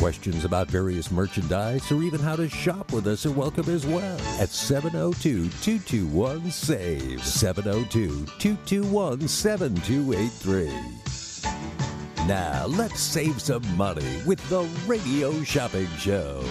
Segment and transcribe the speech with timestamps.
[0.00, 4.18] Questions about various merchandise or even how to shop with us are welcome as well
[4.40, 7.22] at 702 221 SAVE.
[7.22, 12.26] 702 221 7283.
[12.26, 16.42] Now, let's save some money with the Radio Shopping Show.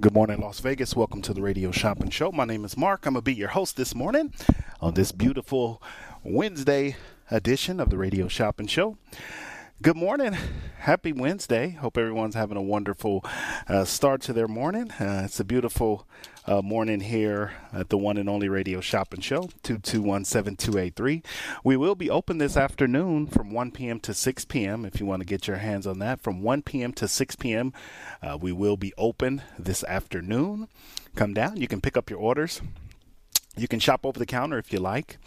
[0.00, 0.96] Good morning, Las Vegas.
[0.96, 2.32] Welcome to the Radio Shopping Show.
[2.32, 3.06] My name is Mark.
[3.06, 4.34] I'm going to be your host this morning
[4.80, 5.80] on this beautiful
[6.24, 6.96] Wednesday
[7.30, 8.98] edition of the Radio Shopping Show.
[9.80, 10.36] Good morning.
[10.78, 11.70] Happy Wednesday.
[11.70, 13.24] Hope everyone's having a wonderful
[13.68, 14.90] uh, start to their morning.
[14.90, 16.04] Uh, it's a beautiful
[16.48, 21.24] uh, morning here at the one and only radio shopping show, 2217283.
[21.62, 24.00] We will be open this afternoon from 1 p.m.
[24.00, 24.84] to 6 p.m.
[24.84, 26.20] if you want to get your hands on that.
[26.20, 26.92] From 1 p.m.
[26.94, 27.72] to 6 p.m.,
[28.20, 30.66] uh, we will be open this afternoon.
[31.14, 31.56] Come down.
[31.56, 32.60] You can pick up your orders.
[33.58, 35.18] You can shop over the counter if you like.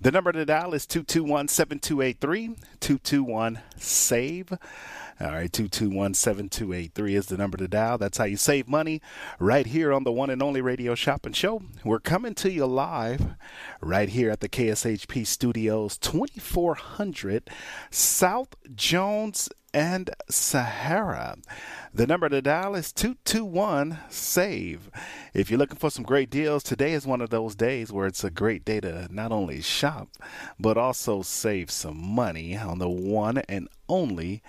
[0.00, 4.54] The number to dial is 221 7283 221 SAVE.
[5.20, 7.98] All right, 221 7283 is the number to dial.
[7.98, 9.00] That's how you save money
[9.38, 11.62] right here on the one and only Radio Shopping Show.
[11.84, 13.36] We're coming to you live
[13.80, 17.48] right here at the KSHP Studios, 2400
[17.90, 21.36] South Jones and Sahara.
[21.92, 24.90] The number to dial is 221 SAVE.
[25.32, 28.24] If you're looking for some great deals, today is one of those days where it's
[28.24, 30.08] a great day to not only shop,
[30.58, 34.42] but also save some money on the one and only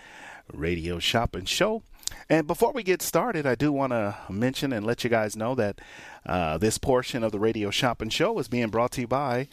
[0.53, 1.83] radio shopping show.
[2.29, 5.55] And before we get started, I do want to mention and let you guys know
[5.55, 5.79] that
[6.25, 9.47] uh, this portion of the radio shopping show is being brought to you by.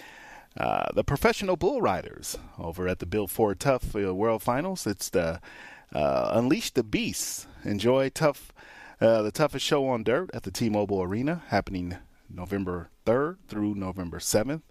[0.57, 4.87] Uh, the professional bull riders over at the Built Ford Tough uh, World Finals.
[4.87, 5.41] It's the
[5.95, 7.47] uh, Unleash the Beasts.
[7.65, 8.53] Enjoy tough,
[9.01, 11.97] uh, the toughest show on dirt at the T-Mobile Arena, happening
[12.35, 14.63] November 3rd through November 7th.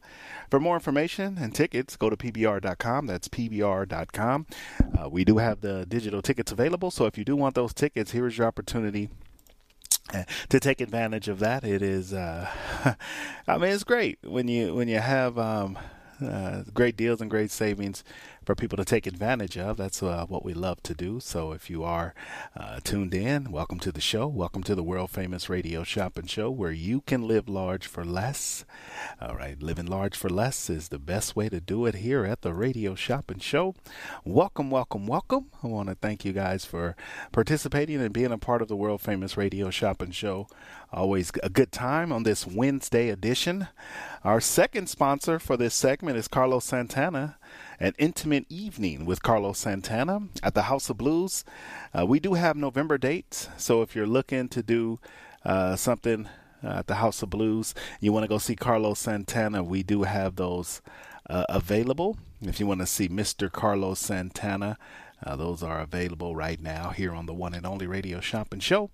[0.49, 3.07] For more information and tickets, go to pbr.com.
[3.07, 4.45] That's pbr.com.
[4.97, 8.11] Uh, we do have the digital tickets available, so if you do want those tickets,
[8.11, 9.09] here is your opportunity
[10.49, 11.63] to take advantage of that.
[11.63, 12.49] It is, uh,
[13.47, 15.77] I mean, it's great when you when you have um,
[16.21, 18.03] uh, great deals and great savings
[18.43, 19.77] for people to take advantage of.
[19.77, 21.19] That's uh, what we love to do.
[21.19, 22.15] So if you are
[22.55, 24.27] uh, tuned in, welcome to the show.
[24.27, 28.65] Welcome to the world famous radio shopping show where you can live large for less.
[29.21, 32.41] All right, living large for less is the best way to do it here at
[32.41, 33.75] the radio shopping show.
[34.25, 35.45] Welcome, welcome, welcome.
[35.61, 36.95] I want to thank you guys for
[37.31, 40.47] participating and being a part of the world famous radio shopping show.
[40.91, 43.67] Always a good time on this Wednesday edition.
[44.23, 47.37] Our second sponsor for this segment is Carlos Santana
[47.81, 51.43] an intimate evening with Carlos Santana at the House of Blues.
[51.97, 54.99] Uh, we do have November dates, so if you're looking to do
[55.43, 56.27] uh, something
[56.63, 60.03] uh, at the House of Blues, you want to go see Carlos Santana, we do
[60.03, 60.83] have those
[61.27, 62.17] uh, available.
[62.39, 63.51] If you want to see Mr.
[63.51, 64.77] Carlos Santana,
[65.25, 68.91] uh, those are available right now here on the one and only radio shopping show.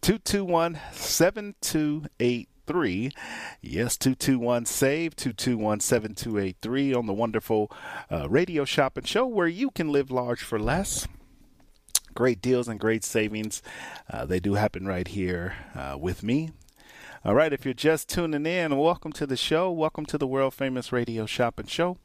[0.00, 3.10] 221 728 three.
[3.60, 7.70] Yes, 221 SAVE, 221 7283 on the wonderful
[8.10, 11.06] uh, radio shopping show where you can live large for less.
[12.14, 13.60] Great deals and great savings.
[14.08, 16.50] Uh, they do happen right here uh, with me.
[17.24, 19.70] All right, if you're just tuning in, welcome to the show.
[19.70, 21.96] Welcome to the world famous radio shopping show.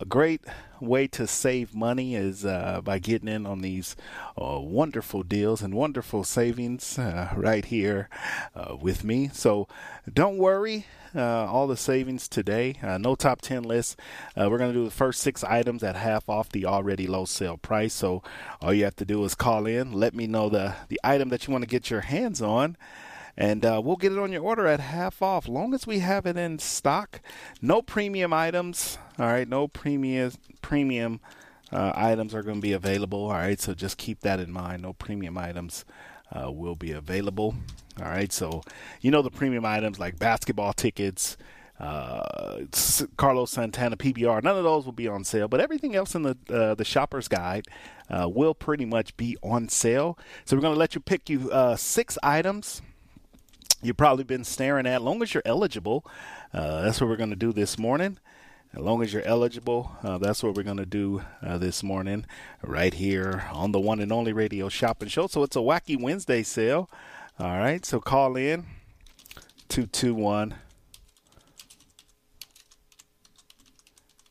[0.00, 0.42] A great
[0.80, 3.96] way to save money is uh, by getting in on these
[4.40, 8.08] uh, wonderful deals and wonderful savings uh, right here
[8.54, 9.28] uh, with me.
[9.32, 9.66] So
[10.12, 10.86] don't worry.
[11.16, 13.98] Uh, all the savings today, uh, no top 10 list.
[14.36, 17.56] we're going to do the first six items at half off the already low sale
[17.56, 17.94] price.
[17.94, 18.22] So,
[18.60, 21.46] all you have to do is call in, let me know the, the item that
[21.46, 22.76] you want to get your hands on,
[23.38, 26.26] and uh, we'll get it on your order at half off long as we have
[26.26, 27.20] it in stock
[27.62, 31.20] no premium items all right no premium premium
[31.72, 34.82] uh, items are going to be available all right so just keep that in mind
[34.82, 35.84] no premium items
[36.32, 37.54] uh, will be available
[38.00, 38.60] all right so
[39.00, 41.36] you know the premium items like basketball tickets
[41.80, 42.64] uh,
[43.16, 44.42] Carlos Santana PBR.
[44.42, 47.28] None of those will be on sale, but everything else in the uh, the shopper's
[47.28, 47.66] guide
[48.10, 50.18] uh, will pretty much be on sale.
[50.44, 52.82] So we're going to let you pick you uh, six items.
[53.82, 55.02] You've probably been staring at.
[55.02, 56.04] Long as you're eligible,
[56.52, 58.18] uh, that's what we're going to do this morning.
[58.74, 62.26] As long as you're eligible, uh, that's what we're going to do this morning,
[62.62, 65.26] right here on the one and only radio shopping show.
[65.26, 66.90] So it's a wacky Wednesday sale.
[67.38, 68.66] All right, so call in
[69.68, 70.54] 221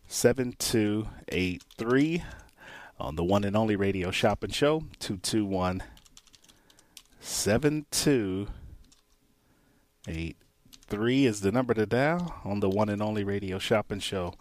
[0.08, 2.24] 7283
[3.00, 5.84] on the one and only radio shopping show 221
[7.20, 8.57] 7283
[10.08, 14.34] is the number to dial on the one and only radio shopping show.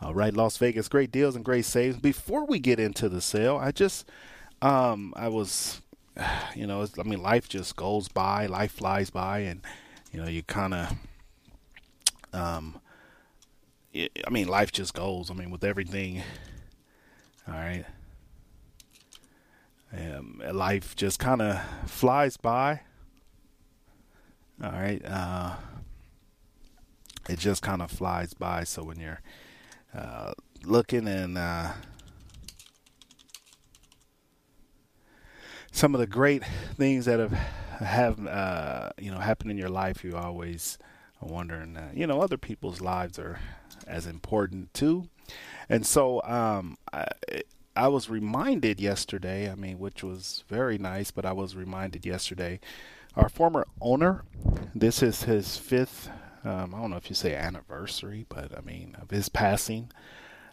[0.00, 1.96] All right, Las Vegas, great deals and great saves.
[1.96, 4.08] Before we get into the sale, I just,
[4.62, 5.82] um, I was,
[6.54, 9.60] you know, I mean, life just goes by, life flies by, and,
[10.12, 10.94] you know, you kind of,
[12.32, 12.80] um,
[13.94, 15.30] I mean, life just goes.
[15.30, 16.22] I mean, with everything,
[17.48, 17.84] all right.
[19.92, 22.82] Um, life just kind of flies by.
[24.62, 25.02] All right.
[25.04, 25.54] Uh,
[27.28, 28.64] it just kind of flies by.
[28.64, 29.20] So when you're
[29.94, 30.32] uh,
[30.64, 31.72] looking and uh,
[35.72, 36.44] some of the great
[36.76, 40.76] things that have have uh, you know happened in your life, you always
[41.20, 43.38] wondering, uh, you know, other people's lives are
[43.86, 45.08] as important too.
[45.68, 47.06] And so um, I,
[47.76, 52.60] I was reminded yesterday, I mean, which was very nice, but I was reminded yesterday,
[53.16, 54.24] our former owner,
[54.74, 56.08] this is his fifth,
[56.44, 59.90] um, I don't know if you say anniversary, but I mean, of his passing.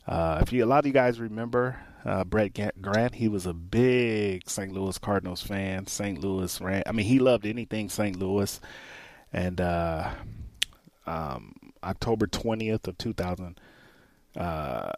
[0.08, 3.54] Uh, if you, a lot of you guys remember uh, Brett Grant, he was a
[3.54, 4.72] big St.
[4.72, 5.88] Louis Cardinals fan.
[5.88, 6.20] St.
[6.20, 8.18] Louis ran, I mean, he loved anything St.
[8.18, 8.60] Louis.
[9.34, 10.12] And, uh,
[11.06, 13.60] um, October 20th of 2000
[14.36, 14.92] uh,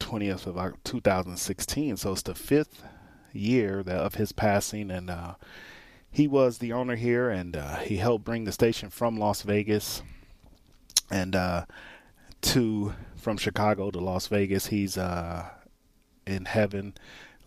[0.00, 2.82] 20th of 2016 so it's the fifth
[3.32, 5.34] year of his passing and uh,
[6.10, 10.02] he was the owner here and uh, he helped bring the station from Las Vegas
[11.10, 11.64] and uh,
[12.40, 15.48] to from Chicago to Las Vegas he's uh,
[16.26, 16.94] in heaven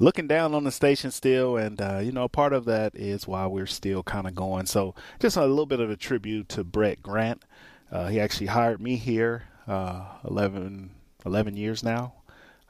[0.01, 3.45] looking down on the station still, and uh, you know, part of that is why
[3.45, 4.66] we're still kind of going.
[4.66, 7.44] So, just a little bit of a tribute to Brett Grant.
[7.92, 10.92] Uh, he actually hired me here uh, 11,
[11.25, 12.13] 11 years now.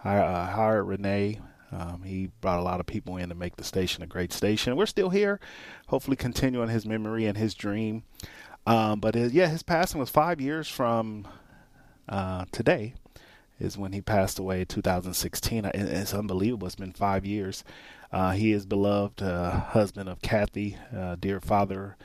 [0.04, 1.40] I uh, hired Renee.
[1.72, 4.76] Um, he brought a lot of people in to make the station a great station.
[4.76, 5.40] We're still here,
[5.88, 8.04] hopefully continuing his memory and his dream.
[8.68, 11.28] Um, but his, yeah, his passing was five years from
[12.10, 12.94] uh, today
[13.60, 15.66] is when he passed away in 2016.
[15.66, 16.68] It's unbelievable.
[16.68, 17.64] It's been five years.
[18.12, 21.96] Uh, he is beloved uh, husband of Kathy, uh, dear father.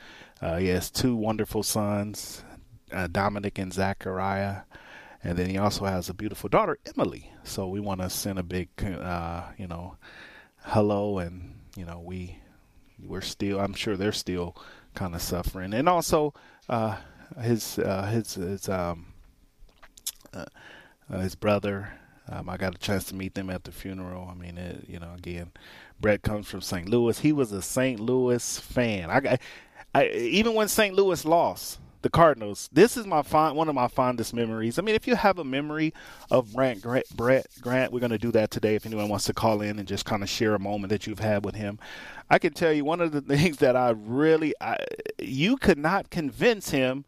[0.41, 2.43] Uh, he has two wonderful sons,
[2.93, 4.61] uh, Dominic and Zachariah.
[5.23, 7.31] And then he also has a beautiful daughter, Emily.
[7.43, 9.97] So we want to send a big, uh, you know,
[10.59, 11.19] hello.
[11.19, 12.37] And, you know, we,
[13.03, 14.55] we're still, I'm sure they're still
[14.93, 15.73] kind of suffering.
[15.73, 16.33] And also,
[17.41, 19.13] his, his, his, um,
[20.33, 20.45] uh,
[21.19, 21.93] his brother.
[22.29, 24.27] Um, I got a chance to meet them at the funeral.
[24.29, 25.51] I mean, it, you know, again,
[25.99, 26.89] Brett comes from St.
[26.89, 27.17] Louis.
[27.19, 27.99] He was a St.
[27.99, 29.09] Louis fan.
[29.09, 29.37] I,
[29.95, 30.93] I, even when St.
[30.93, 34.77] Louis lost the Cardinals, this is my fond, one of my fondest memories.
[34.77, 35.93] I mean, if you have a memory
[36.29, 36.81] of Brett,
[37.15, 38.75] Brett Grant, we're going to do that today.
[38.75, 41.19] If anyone wants to call in and just kind of share a moment that you've
[41.19, 41.79] had with him,
[42.29, 44.77] I can tell you one of the things that I really, I,
[45.19, 47.05] you could not convince him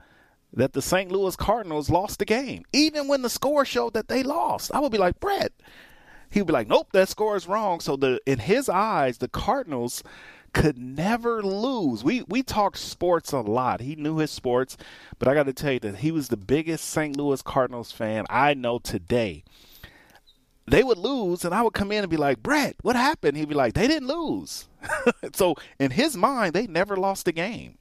[0.53, 1.11] that the St.
[1.11, 4.73] Louis Cardinals lost the game, even when the score showed that they lost.
[4.73, 5.53] I would be like, Brett.
[6.31, 7.79] He would be like, Nope, that score is wrong.
[7.79, 10.03] So the in his eyes, the Cardinals
[10.49, 12.03] could never lose.
[12.03, 13.81] We we talked sports a lot.
[13.81, 14.77] He knew his sports,
[15.17, 17.15] but I got to tell you that he was the biggest St.
[17.15, 19.43] Louis Cardinals fan I know today.
[20.67, 23.37] They would lose, and I would come in and be like, Brett, what happened?
[23.37, 24.67] He'd be like, they didn't lose.
[25.33, 27.79] so in his mind, they never lost a game.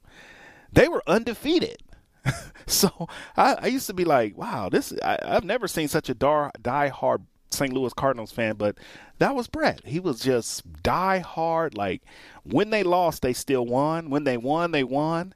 [0.71, 1.83] They were undefeated.
[2.65, 3.07] so
[3.37, 6.51] I, I, used to be like, wow, this I, have never seen such a dar,
[6.61, 7.73] die-hard St.
[7.73, 8.77] Louis Cardinals fan, but
[9.19, 9.81] that was Brett.
[9.85, 11.75] He was just die-hard.
[11.75, 12.01] Like
[12.43, 14.09] when they lost, they still won.
[14.09, 15.33] When they won, they won.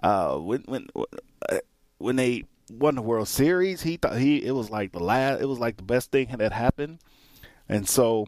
[0.00, 1.58] Uh, when when uh,
[1.98, 5.40] when they won the World Series, he thought he it was like the last.
[5.40, 6.98] It was like the best thing that happened,
[7.68, 8.26] and so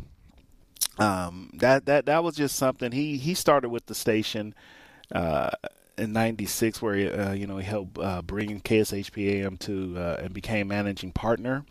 [0.98, 2.92] um, that that that was just something.
[2.92, 4.54] He he started with the station.
[5.12, 5.50] Uh,
[5.98, 10.32] in '96, where he, uh, you know he helped uh, bring KSHPAM to uh, and
[10.32, 11.64] became managing partner.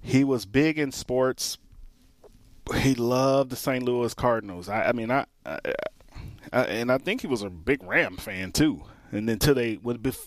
[0.00, 1.58] He was big in sports.
[2.76, 3.82] He loved the St.
[3.84, 4.68] Louis Cardinals.
[4.68, 5.58] I, I mean, I, I,
[6.52, 8.82] I, and I think he was a big Ram fan too.
[9.10, 9.78] and until they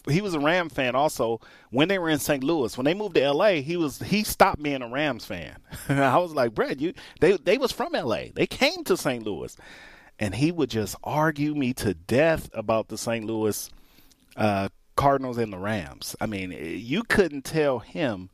[0.09, 2.43] he was a Ram fan also when they were in St.
[2.43, 2.75] Louis.
[2.77, 5.57] When they moved to L.A., he was he stopped being a Rams fan.
[5.89, 8.31] I was like, Brett, you they they was from L.A.
[8.35, 9.23] They came to St.
[9.23, 9.55] Louis,
[10.19, 13.25] and he would just argue me to death about the St.
[13.25, 13.69] Louis
[14.35, 16.15] uh, Cardinals and the Rams.
[16.19, 18.29] I mean, you couldn't tell him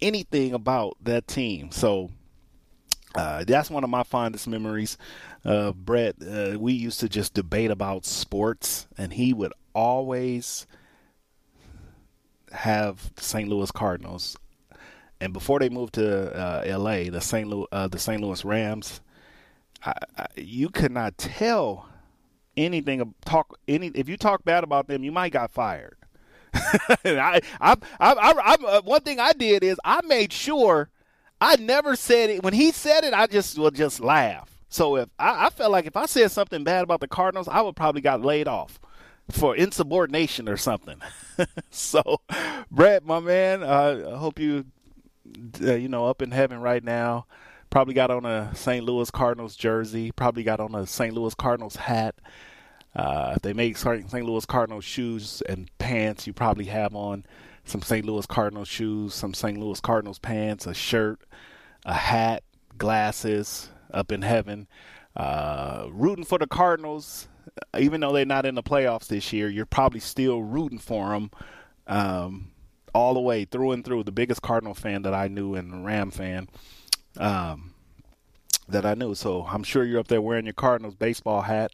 [0.00, 1.70] anything about that team.
[1.70, 2.10] So
[3.14, 4.96] uh, that's one of my fondest memories.
[5.44, 10.66] Uh, Brett, uh, we used to just debate about sports, and he would always
[12.52, 13.48] have the St.
[13.48, 14.36] Louis Cardinals.
[15.20, 17.48] And before they moved to uh, L.A., the St.
[17.48, 18.20] Louis, uh, the St.
[18.20, 19.00] Louis Rams,
[19.84, 21.88] I, I, you could not tell
[22.56, 25.96] anything talk any if you talk bad about them, you might got fired.
[26.54, 30.90] I, I, I, I, I, one thing I did is I made sure
[31.42, 33.12] I never said it when he said it.
[33.12, 34.48] I just will just laugh.
[34.68, 37.60] So if I, I felt like if I said something bad about the Cardinals, I
[37.62, 38.78] would probably got laid off
[39.28, 41.00] for insubordination or something.
[41.70, 42.20] so,
[42.70, 44.66] Brett, my man, uh, I hope you,
[45.60, 47.26] uh, you know, up in heaven right now.
[47.70, 48.84] Probably got on a St.
[48.84, 50.12] Louis Cardinals jersey.
[50.12, 51.12] Probably got on a St.
[51.12, 52.14] Louis Cardinals hat.
[52.94, 54.12] Uh, if they make St.
[54.12, 57.26] Louis Cardinals shoes and pants, you probably have on
[57.64, 58.04] some St.
[58.04, 59.58] Louis Cardinals shoes, some St.
[59.58, 61.20] Louis Cardinals pants, a shirt,
[61.84, 62.42] a hat,
[62.78, 63.68] glasses.
[63.92, 64.68] Up in heaven,
[65.16, 67.28] uh, rooting for the Cardinals,
[67.78, 69.50] even though they're not in the playoffs this year.
[69.50, 71.30] You're probably still rooting for them.
[71.86, 72.52] Um,
[72.94, 74.04] all the way through and through.
[74.04, 76.48] The biggest Cardinal fan that I knew and Ram fan
[77.18, 77.74] um,
[78.68, 79.14] that I knew.
[79.14, 81.72] So I'm sure you're up there wearing your Cardinals baseball hat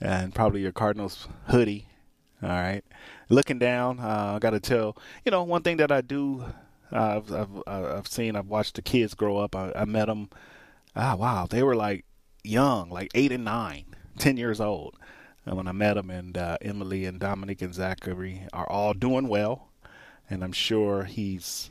[0.00, 1.88] and probably your Cardinals hoodie.
[2.42, 2.84] All right.
[3.32, 6.44] Looking down, uh, I got to tell, you know, one thing that I do,
[6.92, 9.56] uh, I've, I've, I've seen, I've watched the kids grow up.
[9.56, 10.28] I, I met them.
[10.94, 11.46] Ah, wow.
[11.48, 12.04] They were like
[12.44, 13.86] young, like eight and nine,
[14.18, 14.98] ten years old.
[15.46, 19.28] And when I met them, and uh, Emily and Dominic and Zachary are all doing
[19.28, 19.70] well.
[20.28, 21.70] And I'm sure he's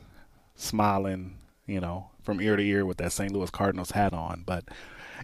[0.56, 3.32] smiling, you know, from ear to ear with that St.
[3.32, 4.42] Louis Cardinals hat on.
[4.44, 4.64] But,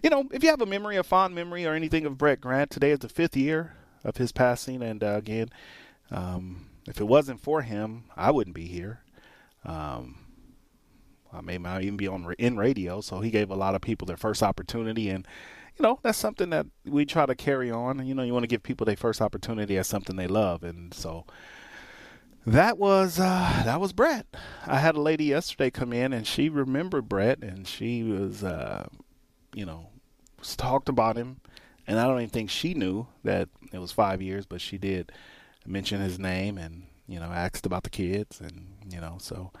[0.01, 2.71] you know, if you have a memory, a fond memory, or anything of Brett Grant,
[2.71, 3.73] today is the fifth year
[4.05, 4.81] of his passing.
[4.81, 5.49] And uh, again,
[6.11, 9.01] um, if it wasn't for him, I wouldn't be here.
[9.65, 10.17] Um,
[11.31, 14.05] I may not even be on in radio, so he gave a lot of people
[14.05, 15.27] their first opportunity, and
[15.77, 18.05] you know that's something that we try to carry on.
[18.05, 20.93] You know, you want to give people their first opportunity as something they love, and
[20.93, 21.25] so
[22.45, 24.25] that was uh, that was Brett.
[24.65, 28.87] I had a lady yesterday come in and she remembered Brett and she was uh,
[29.53, 29.89] you know
[30.57, 31.41] talked about him
[31.85, 35.11] and I don't even think she knew that it was five years, but she did
[35.69, 39.51] mention his name and you know asked about the kids and you know so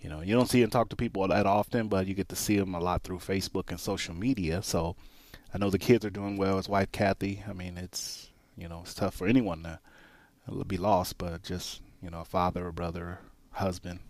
[0.00, 2.36] you know you don't see him talk to people that often, but you get to
[2.36, 4.62] see him a lot through Facebook and social media.
[4.62, 4.96] So
[5.52, 6.56] I know the kids are doing well.
[6.56, 7.42] His wife Kathy.
[7.48, 12.10] I mean, it's you know it's tough for anyone to be lost, but just you
[12.10, 13.18] know, a father, a brother,
[13.52, 14.00] husband.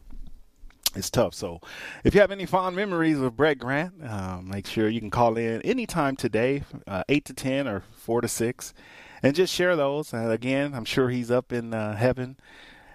[0.95, 1.35] It's tough.
[1.35, 1.61] So,
[2.03, 5.37] if you have any fond memories of Brett Grant, uh, make sure you can call
[5.37, 8.75] in anytime today, uh, 8 to 10 or 4 to 6,
[9.23, 10.13] and just share those.
[10.13, 12.37] And again, I'm sure he's up in uh, heaven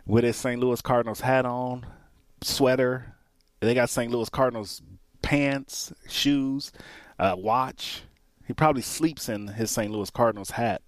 [0.06, 0.60] with his St.
[0.60, 1.86] Louis Cardinals hat on,
[2.42, 3.16] sweater.
[3.60, 4.12] They got St.
[4.12, 4.82] Louis Cardinals
[5.22, 6.72] pants, shoes,
[7.18, 8.04] uh, watch.
[8.46, 9.92] He probably sleeps in his St.
[9.92, 10.82] Louis Cardinals hat.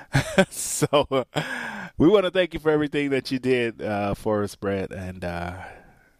[0.50, 1.06] so
[1.98, 5.24] we want to thank you for everything that you did uh, for us, Brett, and
[5.24, 5.56] uh,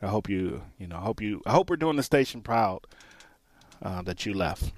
[0.00, 2.80] I hope you, you know, I hope you, I hope we're doing the station proud
[3.82, 4.73] uh, that you left.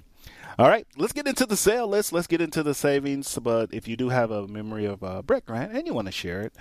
[0.57, 2.11] All right, let's get into the sale list.
[2.11, 3.37] Let's get into the savings.
[3.41, 6.11] But if you do have a memory of uh, Brett Grant and you want to
[6.11, 6.53] share it,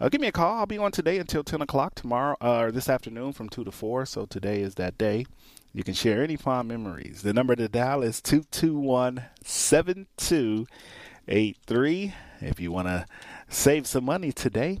[0.00, 0.58] uh, give me a call.
[0.58, 3.70] I'll be on today until 10 o'clock tomorrow, uh, or this afternoon from 2 to
[3.70, 4.04] 4.
[4.06, 5.26] So today is that day.
[5.72, 7.22] You can share any fond memories.
[7.22, 12.14] The number to dial is 221 7283.
[12.40, 13.06] If you want to
[13.48, 14.80] save some money today,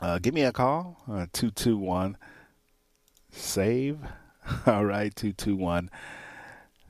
[0.00, 2.16] uh, give me a call, uh, 221
[3.32, 3.98] SAVE.
[4.66, 5.88] All right, 221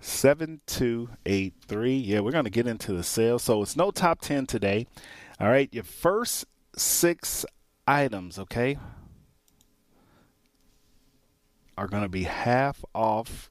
[0.03, 1.97] 7283.
[1.97, 3.39] Yeah, we're going to get into the sale.
[3.39, 4.87] So it's no top 10 today.
[5.41, 6.45] All right, your first
[6.77, 7.47] six
[7.87, 8.77] items, okay,
[11.79, 13.51] are going to be half off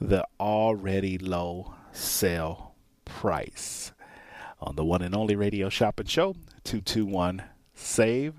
[0.00, 3.90] the already low sale price
[4.60, 7.42] on the one and only radio shopping show 221
[7.74, 8.34] save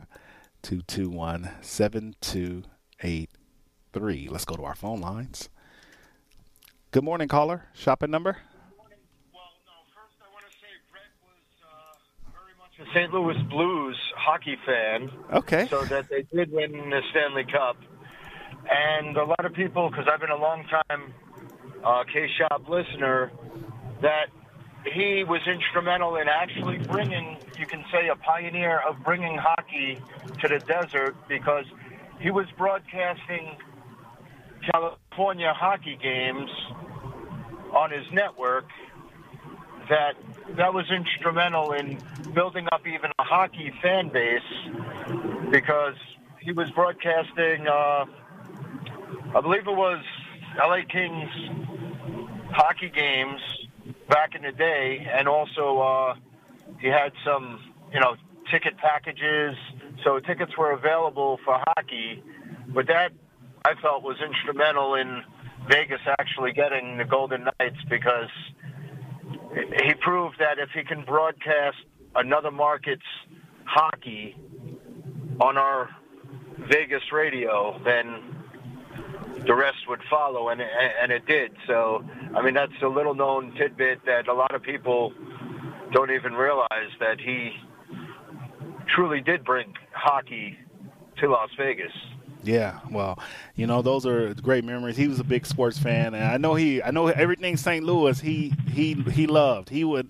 [0.61, 5.49] 221 7283 let's go to our phone lines
[6.91, 8.35] good morning caller shopping number a
[12.31, 13.13] very much a St.
[13.13, 15.11] Louis Blues hockey fan.
[15.31, 15.67] Okay.
[15.67, 17.77] So that they did win the Stanley Cup.
[18.71, 21.13] And a lot of people, because I've been a long time
[21.83, 23.31] uh, K Shop listener,
[24.01, 24.27] that
[24.91, 29.99] he was instrumental in actually bringing, you can say, a pioneer of bringing hockey
[30.41, 31.65] to the desert because
[32.19, 33.57] he was broadcasting
[34.71, 36.49] California hockey games
[37.73, 38.65] on his network
[39.89, 40.15] that
[40.57, 41.99] that was instrumental in
[42.33, 44.41] building up even a hockey fan base
[45.51, 45.95] because
[46.39, 48.05] he was broadcasting uh,
[49.35, 50.03] I believe it was
[50.57, 51.29] LA Kings
[52.51, 53.39] hockey games
[54.07, 55.07] back in the day.
[55.11, 56.15] And also uh,
[56.79, 58.15] he had some you know
[58.51, 59.55] ticket packages.
[60.03, 62.23] So tickets were available for hockey.
[62.73, 63.11] But that
[63.65, 65.23] I felt was instrumental in
[65.69, 68.29] Vegas actually getting the Golden Knights because
[69.83, 71.77] he proved that if he can broadcast
[72.15, 73.01] another market's
[73.65, 74.35] hockey
[75.41, 75.89] on our
[76.69, 78.35] Vegas radio, then
[79.45, 81.51] the rest would follow, and and it did.
[81.67, 82.03] So,
[82.35, 85.13] I mean, that's a little known tidbit that a lot of people
[85.91, 87.51] don't even realize that he
[88.93, 90.57] truly did bring hockey
[91.19, 91.91] to Las Vegas.
[92.41, 93.19] Yeah, well,
[93.55, 94.95] you know those are great memories.
[94.95, 97.83] He was a big sports fan, and I know he, I know everything St.
[97.83, 98.17] Louis.
[98.21, 99.67] He he he loved.
[99.69, 100.09] He would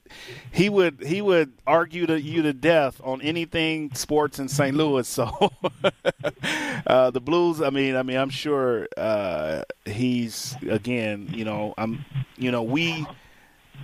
[0.51, 4.77] he would he would argue to you to death on anything sports in St.
[4.77, 5.07] Louis.
[5.07, 5.25] So
[6.87, 7.61] uh, the Blues.
[7.63, 11.29] I mean, I mean, I'm sure uh, he's again.
[11.33, 12.05] You know, I'm.
[12.37, 13.05] You know, we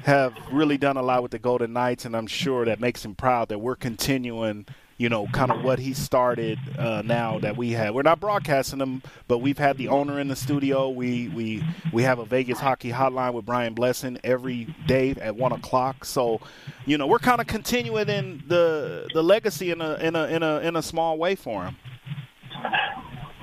[0.03, 3.15] have really done a lot with the Golden Knights, and I'm sure that makes him
[3.15, 4.65] proud that we're continuing
[4.97, 7.93] you know, kind of what he started uh, now that we have.
[7.93, 10.89] We're not broadcasting them, but we've had the owner in the studio.
[10.89, 15.51] We we we have a Vegas hockey hotline with Brian Blessing every day at one
[15.51, 16.05] o'clock.
[16.05, 16.39] So,
[16.85, 20.43] you know, we're kind of continuing in the the legacy in a in a in
[20.43, 21.75] a in a small way for him.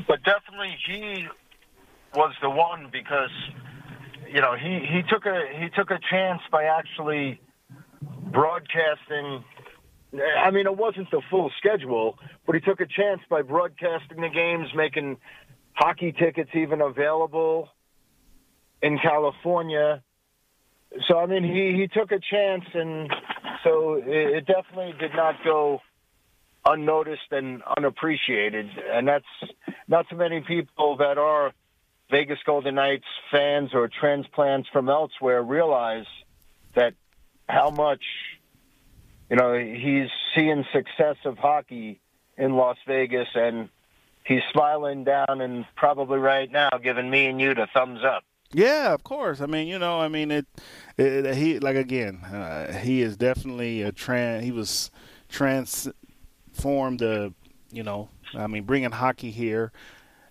[0.09, 1.27] But definitely, he
[2.15, 3.31] was the one because
[4.27, 7.41] you know he he took a he took a chance by actually
[8.33, 9.45] broadcasting
[10.15, 14.29] I mean, it wasn't the full schedule, but he took a chance by broadcasting the
[14.29, 15.17] games, making
[15.73, 17.69] hockey tickets even available
[18.83, 20.03] in California.
[21.09, 23.11] So I mean, he he took a chance, and
[23.65, 25.81] so it, it definitely did not go
[26.67, 28.67] unnoticed and unappreciated.
[28.93, 29.25] And that's
[29.89, 31.53] not so many people that are
[32.11, 36.07] Vegas Golden Knights fans or transplants from elsewhere realize
[36.75, 36.95] that
[37.49, 38.03] how much
[39.33, 41.99] you know, he's seeing success of hockey
[42.37, 43.71] in Las Vegas and
[44.27, 48.25] he's smiling down and probably right now giving me and you the thumbs up.
[48.53, 49.41] Yeah, of course.
[49.41, 50.47] I mean, you know, I mean it.
[50.99, 54.45] it he like again, uh, he is definitely a trans.
[54.45, 54.91] He was
[55.31, 57.03] transformed.
[57.03, 57.31] Uh,
[57.71, 59.73] you know, I mean, bringing hockey here,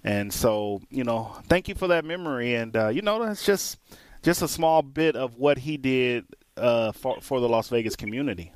[0.03, 2.53] and so you know, thank you for that memory.
[2.53, 3.79] And uh, you know, that's just
[4.21, 8.53] just a small bit of what he did uh, for for the Las Vegas community.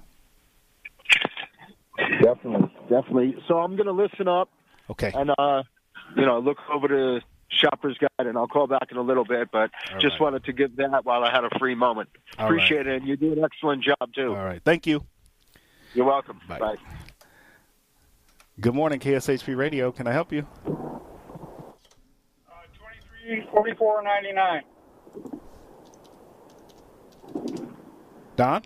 [1.98, 3.36] Definitely, definitely.
[3.48, 4.50] So I'm going to listen up.
[4.90, 5.12] Okay.
[5.14, 5.64] And uh,
[6.16, 9.50] you know, look over to Shopper's Guide, and I'll call back in a little bit.
[9.52, 10.22] But All just right.
[10.22, 12.10] wanted to give that while I had a free moment.
[12.38, 12.88] All Appreciate right.
[12.88, 14.30] it, and you do an excellent job too.
[14.36, 15.06] All right, thank you.
[15.94, 16.40] You're welcome.
[16.48, 16.60] Bye.
[16.60, 16.76] Bye.
[18.60, 19.92] Good morning, KSHP Radio.
[19.92, 20.46] Can I help you?
[20.66, 20.72] Uh,
[22.78, 24.62] Twenty-three forty-four ninety-nine.
[28.36, 28.64] Don.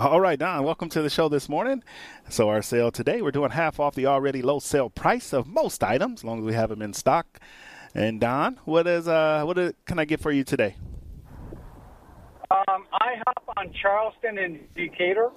[0.00, 1.84] All right, Don, welcome to the show this morning.
[2.30, 5.84] So, our sale today, we're doing half off the already low sale price of most
[5.84, 7.38] items, as long as we have them in stock.
[7.94, 10.76] And Don, what is uh, what is, can I get for you today?
[12.50, 15.32] Um, IHOP on Charleston and Decatur.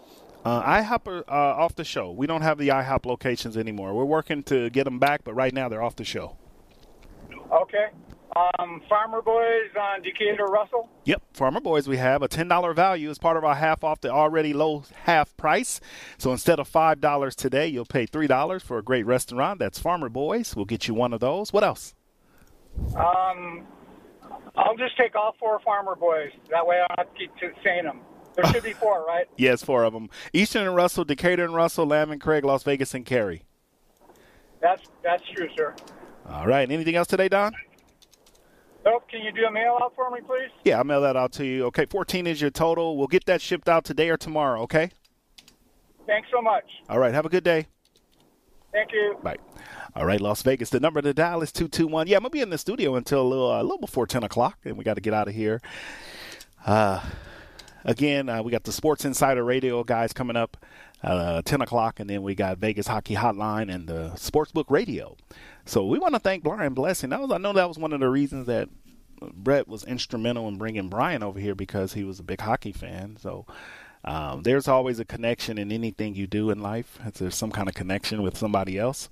[0.45, 2.11] Uh, IHOP are uh, off the show.
[2.11, 3.93] We don't have the IHOP locations anymore.
[3.93, 6.37] We're working to get them back, but right now they're off the show.
[7.51, 7.87] Okay.
[8.35, 10.89] Um, Farmer Boys on Decatur Russell.
[11.05, 11.87] Yep, Farmer Boys.
[11.87, 14.83] We have a ten dollar value as part of our half off the already low
[15.03, 15.79] half price.
[16.17, 19.59] So instead of five dollars today, you'll pay three dollars for a great restaurant.
[19.59, 20.55] That's Farmer Boys.
[20.55, 21.53] We'll get you one of those.
[21.53, 21.93] What else?
[22.95, 23.67] Um,
[24.55, 26.31] I'll just take all four Farmer Boys.
[26.49, 27.99] That way, I don't have to keep saying them.
[28.35, 29.27] There should be four, right?
[29.37, 30.09] yes, four of them.
[30.33, 33.43] Eastern and Russell, Decatur and Russell, Lamb and Craig, Las Vegas and Cary.
[34.59, 35.75] That's that's true, sir.
[36.27, 36.71] All right.
[36.71, 37.53] Anything else today, Don?
[38.85, 39.07] Nope.
[39.09, 40.49] Can you do a mail out for me, please?
[40.63, 41.65] Yeah, I'll mail that out to you.
[41.65, 42.97] Okay, 14 is your total.
[42.97, 44.91] We'll get that shipped out today or tomorrow, okay?
[46.05, 46.65] Thanks so much.
[46.89, 47.13] All right.
[47.13, 47.67] Have a good day.
[48.73, 49.17] Thank you.
[49.23, 49.37] Bye.
[49.95, 50.69] All right, Las Vegas.
[50.69, 52.07] The number to dial is 221.
[52.07, 54.07] Yeah, I'm going to be in the studio until a little, uh, a little before
[54.07, 55.61] 10 o'clock, and we got to get out of here.
[56.65, 56.99] Uh,
[57.85, 60.57] again, uh, we got the Sports Insider Radio guys coming up
[61.03, 65.17] uh, 10 o'clock, and then we got Vegas Hockey Hotline and the Sportsbook Radio.
[65.65, 67.09] So we want to thank Brian Blessing.
[67.09, 68.69] That was I know that was one of the reasons that
[69.33, 73.17] Brett was instrumental in bringing Brian over here because he was a big hockey fan.
[73.19, 73.45] So
[74.05, 76.99] um, there's always a connection in anything you do in life.
[77.13, 79.09] There's some kind of connection with somebody else.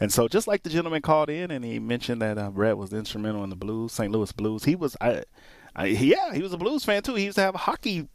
[0.00, 2.92] And so, just like the gentleman called in and he mentioned that uh, Brett was
[2.92, 4.10] instrumental in the Blues, St.
[4.10, 5.22] Louis Blues, he was, I,
[5.76, 7.14] I, yeah, he was a Blues fan too.
[7.14, 8.08] He used to have hockey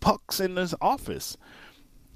[0.00, 1.36] pucks in his office.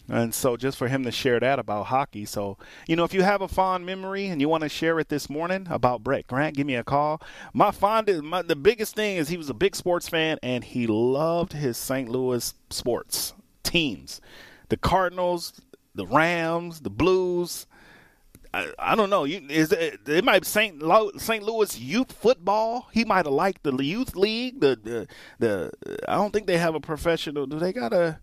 [0.09, 2.27] And so, just for him to share that about hockey.
[2.27, 5.09] So, you know, if you have a fond memory and you want to share it
[5.09, 7.23] this morning about Brett Grant, give me a call.
[7.55, 10.87] My fondest, my, the biggest thing is he was a big sports fan and he
[10.87, 12.09] loved his St.
[12.09, 14.21] Louis sports teams
[14.69, 15.61] the Cardinals,
[15.95, 17.67] the Rams, the Blues.
[18.53, 19.25] I, I don't know.
[19.25, 20.83] You, is it, it might be St.
[21.17, 21.43] St.
[21.43, 22.89] Louis youth football.
[22.93, 24.61] He might have liked the youth league.
[24.61, 27.47] The, the the I don't think they have a professional.
[27.47, 28.21] Do they got a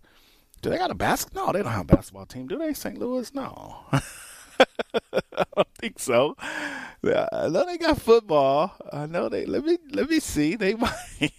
[0.62, 1.46] do they got a basketball?
[1.46, 2.46] No, they don't have a basketball team.
[2.46, 2.72] Do they?
[2.72, 2.96] St.
[2.96, 3.34] Louis?
[3.34, 3.80] No.
[3.92, 6.36] I don't think so.
[7.04, 8.72] I know they got football.
[8.92, 9.44] I know they.
[9.44, 10.54] Let me let me see.
[10.54, 11.32] They might.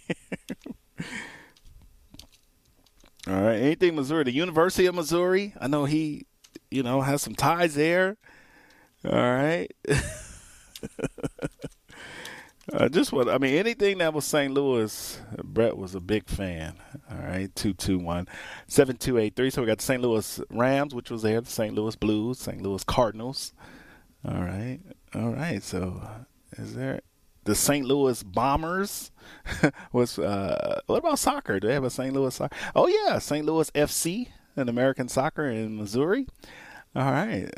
[3.28, 3.56] All right.
[3.56, 4.26] Anything Missouri?
[4.26, 5.54] The University of Missouri.
[5.60, 6.26] I know he,
[6.70, 8.18] you know, has some ties there.
[9.06, 9.72] All right.
[12.72, 14.54] Uh, just what I mean, anything that was St.
[14.54, 16.76] Louis, Brett was a big fan.
[17.12, 18.28] All right, two two one
[18.68, 19.50] seven two eight three.
[19.50, 20.02] So we got the St.
[20.02, 21.76] Louis Rams, which was there, the St.
[21.76, 22.62] Louis Blues, St.
[22.62, 23.54] Louis Cardinals.
[24.26, 24.80] All right,
[25.14, 25.62] all right.
[25.62, 26.08] So
[26.54, 27.02] is there
[27.44, 27.86] the St.
[27.86, 29.12] Louis Bombers?
[29.92, 31.60] was uh, what about soccer?
[31.60, 32.14] Do they have a St.
[32.14, 32.56] Louis soccer?
[32.76, 33.46] Oh yeah, St.
[33.46, 36.28] Louis FC, an American soccer in Missouri.
[36.96, 37.50] All right.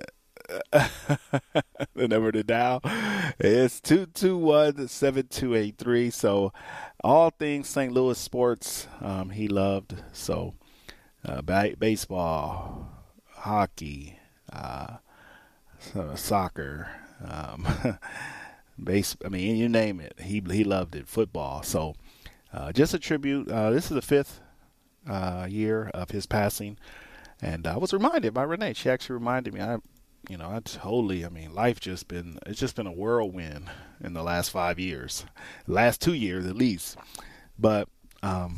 [0.72, 2.80] the number to dial
[3.40, 6.14] is 221-7283.
[6.14, 6.54] So
[7.04, 7.92] all things St.
[7.94, 9.96] Louis sports um, he loved.
[10.12, 10.54] So
[11.24, 12.90] uh, ba- baseball,
[13.30, 14.20] hockey,
[14.52, 14.98] uh,
[16.16, 16.90] soccer,
[17.24, 17.68] um,
[18.84, 19.16] base.
[19.24, 20.16] I mean, you name it.
[20.20, 21.08] He he loved it.
[21.08, 21.64] Football.
[21.64, 21.96] So
[22.54, 23.50] uh, just a tribute.
[23.50, 24.42] Uh, this is the fifth
[25.10, 26.78] uh, year of his passing.
[27.42, 28.74] And I was reminded by Renee.
[28.74, 29.62] She actually reminded me.
[29.62, 29.78] I
[30.30, 31.26] you know, I totally.
[31.26, 33.70] I mean, life just been it's just been a whirlwind
[34.04, 35.26] in the last five years,
[35.68, 36.98] last two years at least.
[37.58, 37.88] But
[38.24, 38.58] um,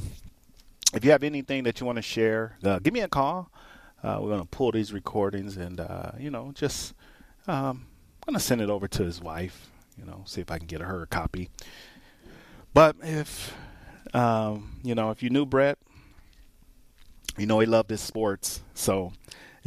[0.93, 3.51] if you have anything that you want to share, uh, give me a call.
[4.03, 6.93] Uh, we're gonna pull these recordings and uh, you know just
[7.47, 7.87] um,
[8.27, 9.69] I'm gonna send it over to his wife.
[9.97, 11.49] You know, see if I can get her a copy.
[12.73, 13.55] But if
[14.13, 15.77] um, you know, if you knew Brett,
[17.37, 19.13] you know he loved his sports, so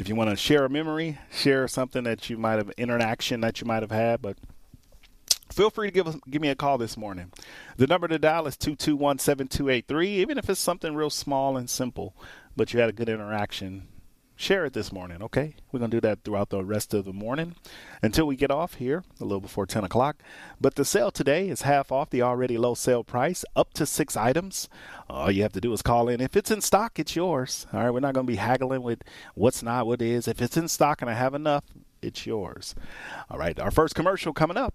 [0.00, 3.60] if you want to share a memory, share something that you might have interaction that
[3.60, 4.38] you might have had, but
[5.52, 7.30] feel free to give us, give me a call this morning.
[7.76, 12.16] The number to dial is 221-7283, even if it's something real small and simple,
[12.56, 13.88] but you had a good interaction
[14.40, 15.55] share it this morning, okay?
[15.70, 17.57] We're going to do that throughout the rest of the morning
[18.03, 20.22] until we get off here a little before 10 o'clock.
[20.59, 24.16] But the sale today is half off the already low sale price, up to six
[24.16, 24.68] items.
[25.11, 26.20] All you have to do is call in.
[26.22, 27.66] If it's in stock, it's yours.
[27.72, 29.03] All right, we're not going to be haggling with
[29.35, 30.26] what's not, what is.
[30.26, 31.64] If it's in stock and I have enough,
[32.00, 32.74] it's yours.
[33.31, 34.74] All right, our first commercial coming up.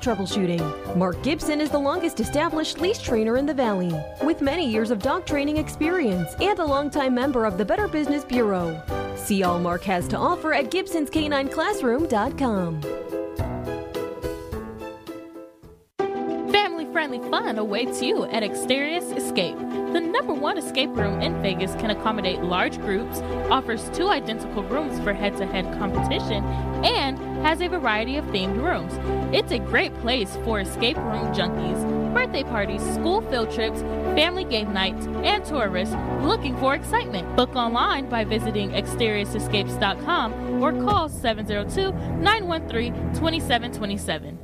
[0.00, 0.96] troubleshooting.
[0.96, 5.00] Mark Gibson is the longest established leash trainer in the Valley, with many years of
[5.00, 8.80] dog training experience and a longtime member of the Better Business Bureau.
[9.16, 12.82] See all Mark has to offer at Gibson'sCanineClassroom.com.
[16.52, 19.67] Family friendly fun awaits you at Exterius Escape.
[19.92, 23.20] The number one escape room in Vegas can accommodate large groups,
[23.50, 26.44] offers two identical rooms for head to head competition,
[26.84, 28.92] and has a variety of themed rooms.
[29.34, 33.80] It's a great place for escape room junkies birthday parties, school field trips,
[34.16, 37.36] family game nights, and tourists looking for excitement.
[37.36, 44.38] Book online by visiting exteriorescapes.com or call 702 913 2727.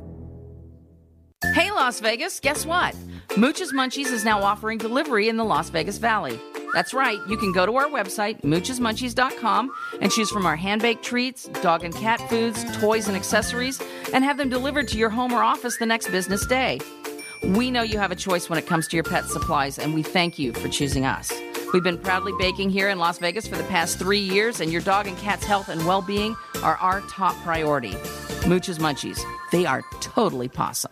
[1.53, 2.95] Hey, Las Vegas, guess what?
[3.37, 6.39] Mooch's Munchies is now offering delivery in the Las Vegas Valley.
[6.73, 11.03] That's right, you can go to our website, moochesmunchies.com, and choose from our hand baked
[11.03, 13.81] treats, dog and cat foods, toys, and accessories,
[14.13, 16.79] and have them delivered to your home or office the next business day.
[17.43, 20.01] We know you have a choice when it comes to your pet supplies, and we
[20.01, 21.31] thank you for choosing us.
[21.73, 24.81] We've been proudly baking here in Las Vegas for the past three years, and your
[24.81, 27.95] dog and cat's health and well being are our top priority.
[28.47, 29.19] Mooch's Munchies,
[29.51, 30.91] they are totally possum.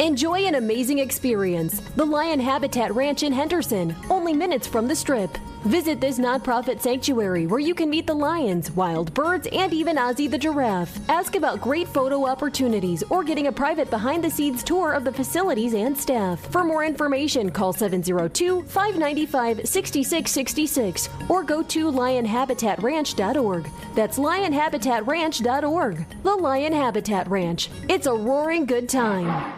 [0.00, 1.80] Enjoy an amazing experience.
[1.96, 5.36] The Lion Habitat Ranch in Henderson, only minutes from the strip.
[5.64, 10.30] Visit this nonprofit sanctuary where you can meet the lions, wild birds, and even Ozzy
[10.30, 10.96] the giraffe.
[11.08, 15.12] Ask about great photo opportunities or getting a private behind the scenes tour of the
[15.12, 16.38] facilities and staff.
[16.52, 23.68] For more information, call 702 595 6666 or go to lionhabitatranch.org.
[23.96, 26.06] That's lionhabitatranch.org.
[26.22, 27.68] The Lion Habitat Ranch.
[27.88, 29.57] It's a roaring good time.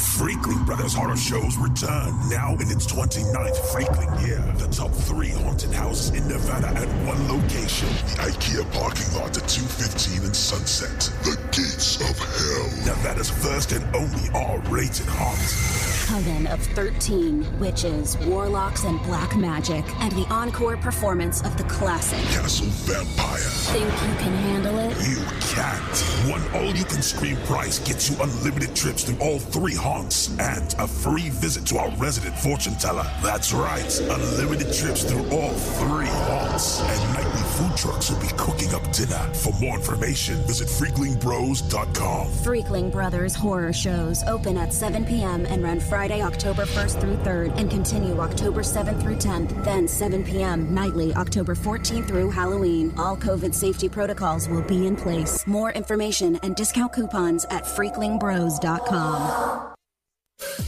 [0.00, 4.40] Freakling Brothers Horror Shows return now in its 29th Freakling year.
[4.56, 7.88] The top three haunted houses in Nevada at one location.
[7.88, 11.00] The IKEA parking lot at 215 and Sunset.
[11.22, 12.86] The Gates of Hell.
[12.86, 20.10] Nevada's first and only R-rated haunt coven of 13 witches, warlocks, and black magic, and
[20.12, 23.38] the encore performance of the classic Castle Vampire.
[23.38, 24.90] Think you can handle it?
[25.08, 25.22] You
[25.54, 25.96] can't.
[26.28, 29.89] One all-you-can-scream price gets you unlimited trips to all three haunts
[30.38, 33.06] and a free visit to our resident fortune teller.
[33.22, 38.74] That's right, unlimited trips through all three haunts, and nightly food trucks will be cooking
[38.74, 39.22] up dinner.
[39.32, 42.26] For more information, visit FreaklingBros.com.
[42.44, 45.46] Freakling Brothers horror shows open at 7 p.m.
[45.46, 46.10] and run Friday.
[46.10, 50.74] Friday, October 1st through 3rd, and continue October 7th through 10th, then 7 p.m.
[50.74, 52.92] nightly, October 14th through Halloween.
[52.96, 55.46] All COVID safety protocols will be in place.
[55.46, 59.74] More information and discount coupons at freaklingbros.com.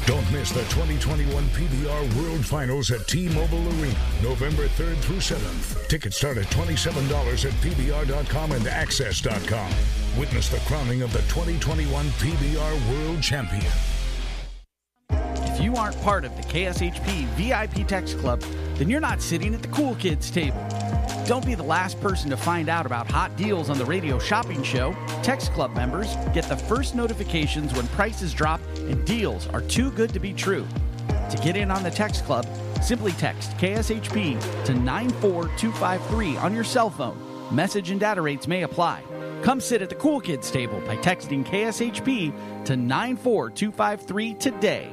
[0.06, 5.88] Don't miss the 2021 PBR World Finals at T-Mobile Arena, November 3rd through 7th.
[5.88, 9.72] Tickets start at $27 at PBR.com and AXS.com.
[10.18, 13.72] Witness the crowning of the 2021 PBR World Champion.
[15.10, 18.40] If you aren't part of the KSHP VIP Text Club,
[18.74, 20.66] then you're not sitting at the cool kids table.
[21.26, 24.62] Don't be the last person to find out about hot deals on the radio shopping
[24.62, 24.94] show.
[25.22, 30.12] Text Club members get the first notifications when prices drop and deals are too good
[30.12, 30.66] to be true.
[31.30, 32.46] To get in on the Text Club,
[32.82, 37.16] simply text KSHP to 94253 on your cell phone.
[37.54, 39.02] Message and data rates may apply.
[39.42, 44.92] Come sit at the cool kids table by texting KSHP to 94253 today.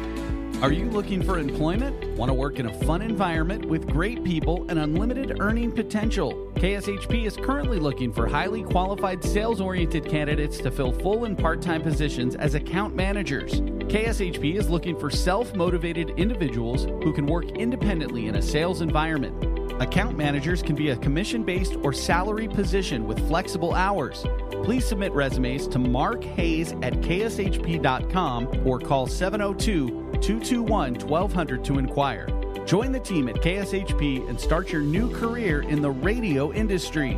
[0.61, 2.15] Are you looking for employment?
[2.15, 6.51] Want to work in a fun environment with great people and unlimited earning potential?
[6.53, 11.63] KSHP is currently looking for highly qualified sales oriented candidates to fill full and part
[11.63, 13.61] time positions as account managers.
[13.61, 19.81] KSHP is looking for self motivated individuals who can work independently in a sales environment.
[19.81, 24.23] Account managers can be a commission based or salary position with flexible hours.
[24.63, 32.27] Please submit resumes to Mark Hayes at kshp.com or call 702 221 1200 to inquire.
[32.65, 37.17] Join the team at KSHP and start your new career in the radio industry.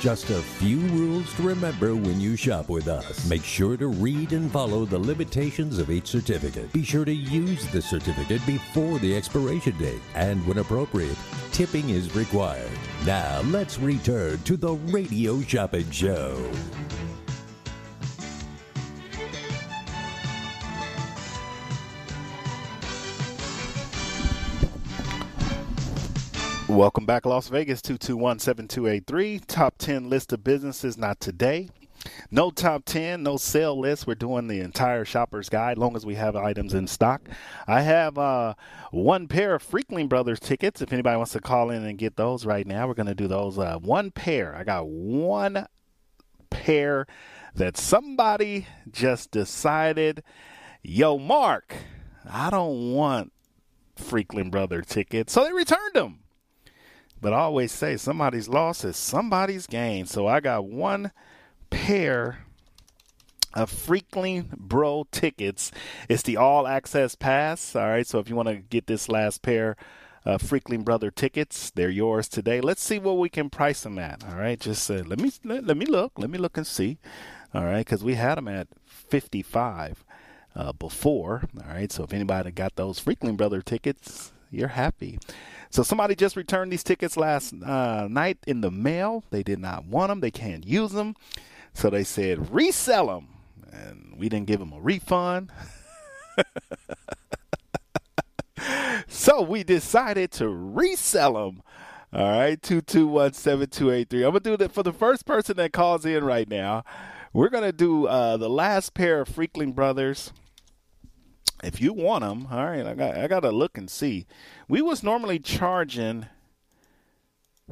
[0.00, 3.28] Just a few rules to remember when you shop with us.
[3.28, 6.72] Make sure to read and follow the limitations of each certificate.
[6.72, 10.02] Be sure to use the certificate before the expiration date.
[10.14, 11.16] And when appropriate,
[11.50, 12.70] tipping is required.
[13.04, 16.36] Now, let's return to the Radio Shopping Show.
[26.68, 29.38] Welcome back, Las Vegas 221 7283.
[29.38, 31.68] Top 10 list of businesses, not today.
[32.32, 34.08] No top 10, no sale list.
[34.08, 37.22] We're doing the entire shopper's guide, long as we have items in stock.
[37.68, 38.54] I have uh,
[38.90, 40.82] one pair of Freakling Brothers tickets.
[40.82, 43.28] If anybody wants to call in and get those right now, we're going to do
[43.28, 43.56] those.
[43.60, 44.52] Uh, one pair.
[44.56, 45.68] I got one
[46.50, 47.06] pair
[47.54, 50.24] that somebody just decided,
[50.82, 51.76] yo, Mark,
[52.28, 53.32] I don't want
[53.96, 55.32] Freakling Brother tickets.
[55.32, 56.24] So they returned them.
[57.20, 60.06] But I always say somebody's loss is somebody's gain.
[60.06, 61.12] So I got one
[61.70, 62.46] pair
[63.56, 65.72] of Freakling Bro tickets.
[66.08, 67.74] It's the all access pass.
[67.74, 68.06] All right.
[68.06, 69.76] So if you want to get this last pair
[70.24, 72.60] of Freakling Brother tickets, they're yours today.
[72.60, 74.24] Let's see what we can price them at.
[74.28, 74.60] All right.
[74.60, 76.12] Just uh, let me let, let, me look.
[76.18, 76.98] Let me look and see.
[77.54, 77.84] All right.
[77.84, 80.04] Because we had them at 55
[80.54, 81.48] uh, before.
[81.56, 81.90] All right.
[81.90, 85.18] So if anybody got those Freakling Brother tickets, you're happy.
[85.70, 89.24] So somebody just returned these tickets last uh, night in the mail.
[89.30, 90.20] They did not want them.
[90.20, 91.14] They can't use them.
[91.74, 93.28] So they said resell them,
[93.70, 95.50] and we didn't give them a refund.
[99.06, 101.62] so we decided to resell them.
[102.12, 104.22] All right, two two one seven two eight three.
[104.22, 106.84] I'm gonna do that for the first person that calls in right now.
[107.32, 110.32] We're gonna do uh, the last pair of Freakling Brothers
[111.62, 114.26] if you want them, all right, I got I got to look and see.
[114.68, 116.26] We was normally charging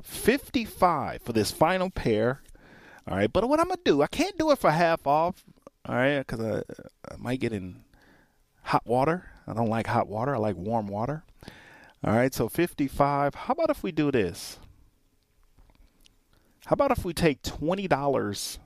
[0.02, 2.42] 55 for this final pair.
[3.06, 5.44] All right, but what I'm going to do, I can't do it for half off.
[5.86, 6.62] All right, cuz I,
[7.10, 7.84] I might get in
[8.62, 9.26] hot water.
[9.46, 10.34] I don't like hot water.
[10.34, 11.24] I like warm water.
[12.02, 13.34] All right, so 55.
[13.34, 14.58] How about if we do this?
[16.66, 18.58] How about if we take $20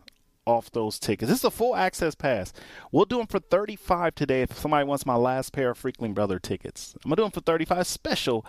[0.48, 1.28] off those tickets.
[1.28, 2.52] This is a full access pass.
[2.90, 6.38] We'll do them for 35 today if somebody wants my last pair of Freakling Brother
[6.38, 6.94] tickets.
[7.04, 8.46] I'm going to do them for 35 special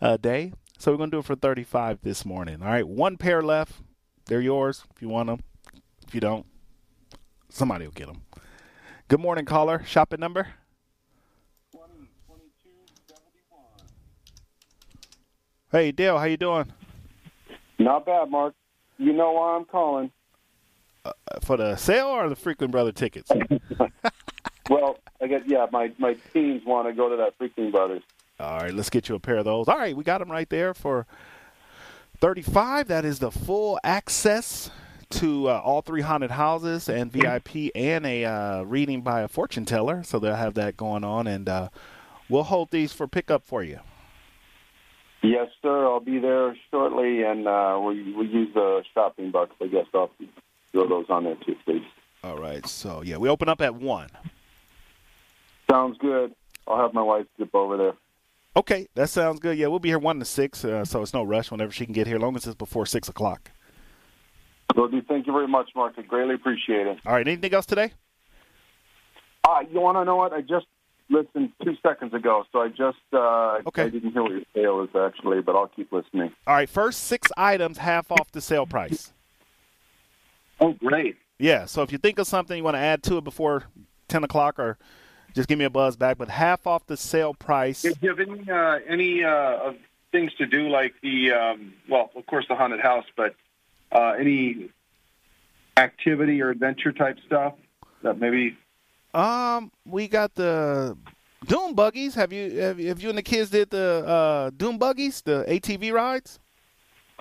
[0.00, 0.54] uh, day.
[0.78, 2.62] So we're going to do it for 35 this morning.
[2.62, 3.74] All right, one pair left.
[4.26, 5.42] They're yours if you want them.
[6.08, 6.46] If you don't,
[7.50, 8.22] somebody will get them.
[9.08, 9.82] Good morning, caller.
[9.86, 10.48] Shopping number?
[11.72, 11.92] 20,
[15.70, 16.72] hey, Dale, how you doing?
[17.78, 18.54] Not bad, Mark.
[18.96, 20.10] You know why I'm calling
[21.04, 21.12] uh,
[21.42, 23.30] for the sale or the Freakling Brother tickets?
[24.70, 25.66] well, I guess yeah.
[25.70, 28.02] My my teams want to go to that Freakling Brothers.
[28.40, 29.68] All right, let's get you a pair of those.
[29.68, 31.06] All right, we got them right there for
[32.20, 32.88] thirty-five.
[32.88, 34.70] That is the full access
[35.10, 39.64] to uh, all three haunted houses and VIP and a uh, reading by a fortune
[39.64, 40.02] teller.
[40.02, 41.68] So they'll have that going on, and uh,
[42.28, 43.80] we'll hold these for pickup for you.
[45.22, 45.84] Yes, sir.
[45.84, 49.54] I'll be there shortly, and uh, we we use the shopping bucks.
[49.60, 50.10] I guess I'll
[50.72, 51.84] throw those on there too, please.
[52.24, 52.66] All right.
[52.66, 54.08] So yeah, we open up at one.
[55.70, 56.34] Sounds good.
[56.66, 57.92] I'll have my wife zip over there.
[58.54, 59.56] Okay, that sounds good.
[59.56, 61.94] Yeah, we'll be here one to six, uh, so it's no rush whenever she can
[61.94, 63.50] get here, as long as it's before six o'clock.
[64.76, 65.00] Will do.
[65.02, 65.94] Thank you very much, Mark.
[65.96, 66.98] I greatly appreciate it.
[67.06, 67.26] All right.
[67.26, 67.92] Anything else today?
[69.44, 70.32] Uh, you want to know what?
[70.32, 70.66] I just
[71.08, 73.84] listened two seconds ago, so I just uh, okay.
[73.84, 76.32] I didn't hear what your sale is actually, but I'll keep listening.
[76.46, 76.68] All right.
[76.68, 79.12] First six items half off the sale price.
[80.60, 81.16] Oh, great.
[81.38, 81.64] Yeah.
[81.64, 83.64] So if you think of something you want to add to it before
[84.08, 84.78] 10 o'clock or
[85.34, 87.82] just give me a buzz back, but half off the sale price.
[87.82, 89.72] Do you have any, uh, any uh,
[90.12, 93.34] things to do like the, um, well, of course, the haunted house, but
[93.90, 94.70] uh, any
[95.76, 97.54] activity or adventure type stuff
[98.02, 98.56] that maybe?
[99.14, 100.96] Um, we got the
[101.46, 102.14] Doom buggies.
[102.14, 105.92] Have you have, have you and the kids did the uh, Doom buggies, the ATV
[105.92, 106.38] rides?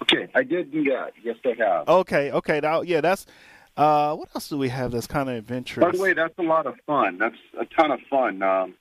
[0.02, 1.14] Okay, I did do that.
[1.24, 1.88] Yes, I have.
[1.88, 2.60] Okay, okay.
[2.62, 3.26] Now, yeah, that's.
[3.78, 5.86] Uh, what else do we have that's kind of adventurous?
[5.86, 7.18] By the way, that's a lot of fun.
[7.18, 8.41] That's a ton of fun.
[8.41, 8.76] Um,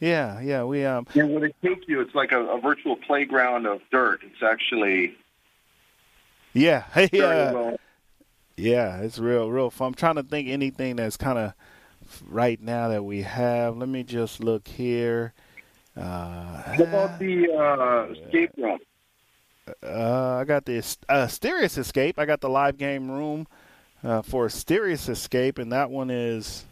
[0.00, 1.06] yeah, yeah, we um.
[1.14, 4.22] And when they take you, it's like a, a virtual playground of dirt.
[4.24, 5.16] It's actually.
[6.52, 6.84] Yeah.
[6.92, 7.08] Hey.
[7.12, 7.52] Yeah.
[7.52, 7.76] Well.
[8.56, 9.88] Yeah, it's real, real fun.
[9.88, 11.54] I'm trying to think anything that's kind of
[12.28, 13.76] right now that we have.
[13.76, 15.32] Let me just look here.
[15.96, 18.78] Uh, what about the uh, escape room?
[19.82, 22.18] Uh, I got the uh, Asterius Escape.
[22.18, 23.46] I got the live game room
[24.02, 26.66] uh, for Asterius Escape, and that one is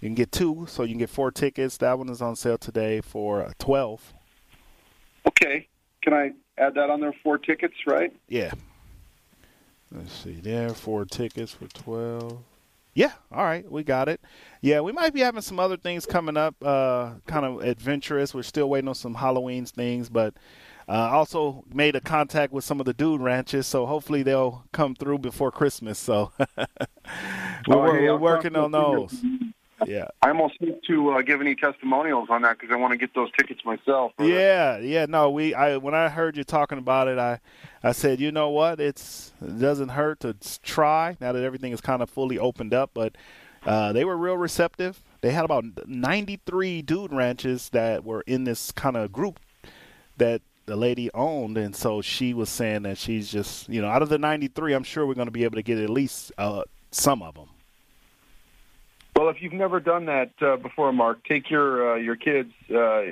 [0.00, 1.76] You can get two, so you can get four tickets.
[1.78, 4.14] That one is on sale today for uh, twelve.
[5.26, 5.66] Okay.
[6.02, 7.14] Can I add that on there?
[7.22, 8.14] Four tickets, right?
[8.28, 8.52] Yeah.
[9.90, 12.38] Let's see there, four tickets for twelve.
[12.94, 14.20] Yeah, all right, we got it.
[14.60, 18.34] Yeah, we might be having some other things coming up, uh, kind of adventurous.
[18.34, 20.34] We're still waiting on some Halloween things, but
[20.88, 24.94] uh, also made a contact with some of the dude ranches, so hopefully they'll come
[24.94, 25.98] through before Christmas.
[25.98, 26.66] So we're,
[27.68, 29.14] Oh, hey, we're working on those.
[29.86, 30.08] Yeah.
[30.22, 33.14] I almost hate to uh, give any testimonials on that because I want to get
[33.14, 34.12] those tickets myself.
[34.18, 37.38] Yeah, yeah, no, we I when I heard you talking about it, I
[37.82, 40.34] I said, you know what, it's it doesn't hurt to
[40.64, 43.14] try now that everything is kind of fully opened up, but
[43.64, 45.02] uh, they were real receptive.
[45.20, 49.38] They had about 93 dude ranches that were in this kind of group
[50.16, 54.02] that the lady owned, and so she was saying that she's just, you know, out
[54.02, 56.62] of the 93, I'm sure we're going to be able to get at least uh,
[56.90, 57.48] some of them.
[59.16, 63.02] Well, if you've never done that uh, before, Mark, take your uh, your kids, uh,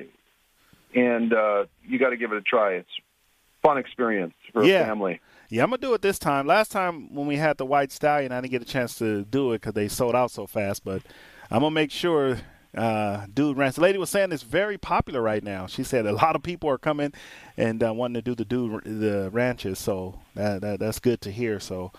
[0.95, 2.75] and uh, you got to give it a try.
[2.75, 4.83] It's a fun experience for Yeah.
[4.83, 5.21] a family.
[5.49, 6.47] Yeah, I'm gonna do it this time.
[6.47, 9.53] Last time when we had the white stallion, I didn't get a chance to do
[9.53, 10.85] it because they sold out so fast.
[10.85, 11.03] But
[11.51, 12.39] I'm gonna make sure.
[12.77, 13.77] Uh, dude ranch.
[13.77, 15.67] The lady was saying it's very popular right now.
[15.67, 17.13] She said a lot of people are coming
[17.57, 19.79] and uh, wanting to do the dude the ranches.
[19.79, 21.59] So that, that that's good to hear.
[21.59, 21.91] So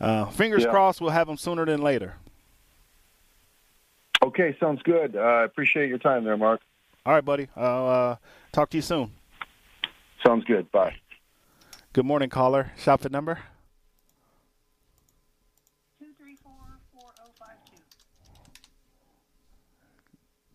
[0.00, 0.70] uh, fingers Yeah.
[0.70, 2.14] crossed we'll have them sooner than later.
[4.22, 5.16] Okay, sounds good.
[5.16, 6.60] Uh, I appreciate your time there, Mark.
[7.06, 7.48] All right, buddy.
[7.56, 8.16] I'll uh,
[8.52, 9.10] talk to you soon.
[10.24, 10.70] Sounds good.
[10.70, 10.94] Bye.
[11.92, 12.70] Good morning, caller.
[12.76, 13.40] Shop at number.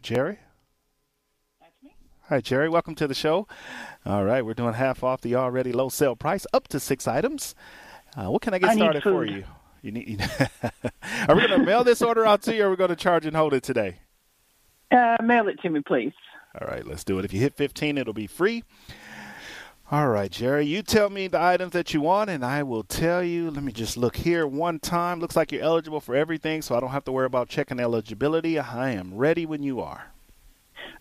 [0.06, 0.38] Jerry?
[1.60, 1.95] That's me.
[2.30, 2.70] Hi, Jerry.
[2.70, 3.47] Welcome to the show.
[4.06, 7.56] All right, we're doing half off the already low sale price, up to six items.
[8.16, 9.32] Uh, what can I get I started for food.
[9.32, 9.43] you?
[9.82, 10.22] You need.
[11.28, 12.95] are we going to mail this order out to you, or are we going to
[12.95, 13.97] charge and hold it today?
[14.91, 16.14] Uh, mail it to me, please.
[16.62, 17.26] All right, let's do it.
[17.26, 18.64] If you hit 15, it'll be free.
[19.92, 23.24] All right, Jerry, you tell me the items that you want, and I will tell
[23.24, 23.52] you.
[23.52, 25.20] Let me just look here one time.
[25.20, 28.58] Looks like you're eligible for everything, so I don't have to worry about checking eligibility.
[28.58, 30.08] I am ready when you are.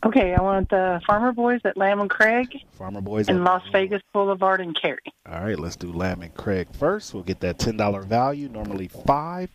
[0.05, 3.26] Okay, I want the Farmer Boys at Lamb and Craig Farmer Boys.
[3.30, 4.99] at- Las Vegas Boulevard and Cary.
[5.26, 7.14] All right, let's do Lamb and Craig first.
[7.14, 8.49] We'll get that ten dollar value.
[8.51, 9.49] Normally five.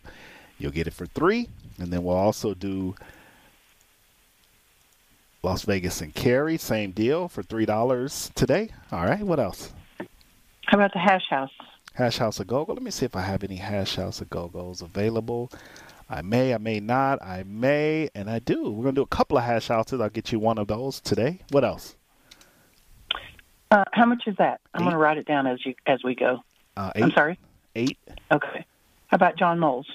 [0.58, 2.96] You'll get it for three, and then we'll also do
[5.42, 6.56] Las Vegas and Cary.
[6.56, 8.70] Same deal for three dollars today.
[8.92, 9.22] All right.
[9.22, 9.72] What else?
[10.66, 11.50] How about the Hash House?
[11.94, 12.72] Hash House A Go-Go.
[12.72, 15.50] Let me see if I have any Hash House A Go-Go's available.
[16.08, 18.70] I may, I may not, I may, and I do.
[18.70, 20.00] We're gonna do a couple of hash houses.
[20.00, 21.40] I'll get you one of those today.
[21.50, 21.96] What else?
[23.70, 24.60] Uh, how much is that?
[24.74, 26.42] I'm going to write it down as you as we go.
[26.76, 27.38] Uh, I'm sorry.
[27.76, 27.98] Eight.
[28.32, 28.66] Okay.
[29.06, 29.86] How about John Moles?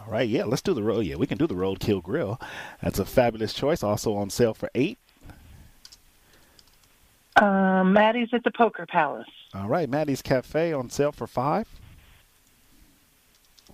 [0.00, 1.00] All right, yeah, let's do the road.
[1.00, 2.40] Yeah, we can do the Roadkill Grill.
[2.82, 3.82] That's a fabulous choice.
[3.82, 4.98] Also on sale for eight.
[7.36, 9.28] Um, Maddie's at the Poker Palace.
[9.54, 11.66] All right, Maddie's Cafe on sale for five.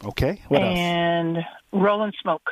[0.04, 0.78] Okay, what else?
[0.78, 1.38] and
[1.72, 2.50] Rolling Smoke.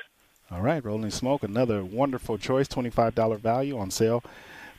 [0.50, 4.22] All right, Rolling Smoke, another wonderful choice, twenty-five dollar value on sale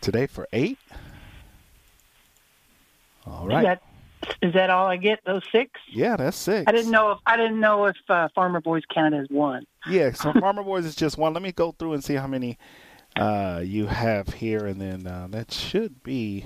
[0.02, 0.78] today for eight.
[3.26, 3.80] All right,
[4.42, 5.20] Is that all I get?
[5.26, 5.72] Those six?
[5.90, 6.66] yeah, that's six.
[6.68, 9.66] I didn't know if I didn't know if uh, Farmer Boys counted as one.
[9.90, 11.34] Yeah, so Farmer Boys is just one.
[11.34, 12.58] Let me go through and see how many
[13.16, 16.46] uh, you have here, and then uh, that should be,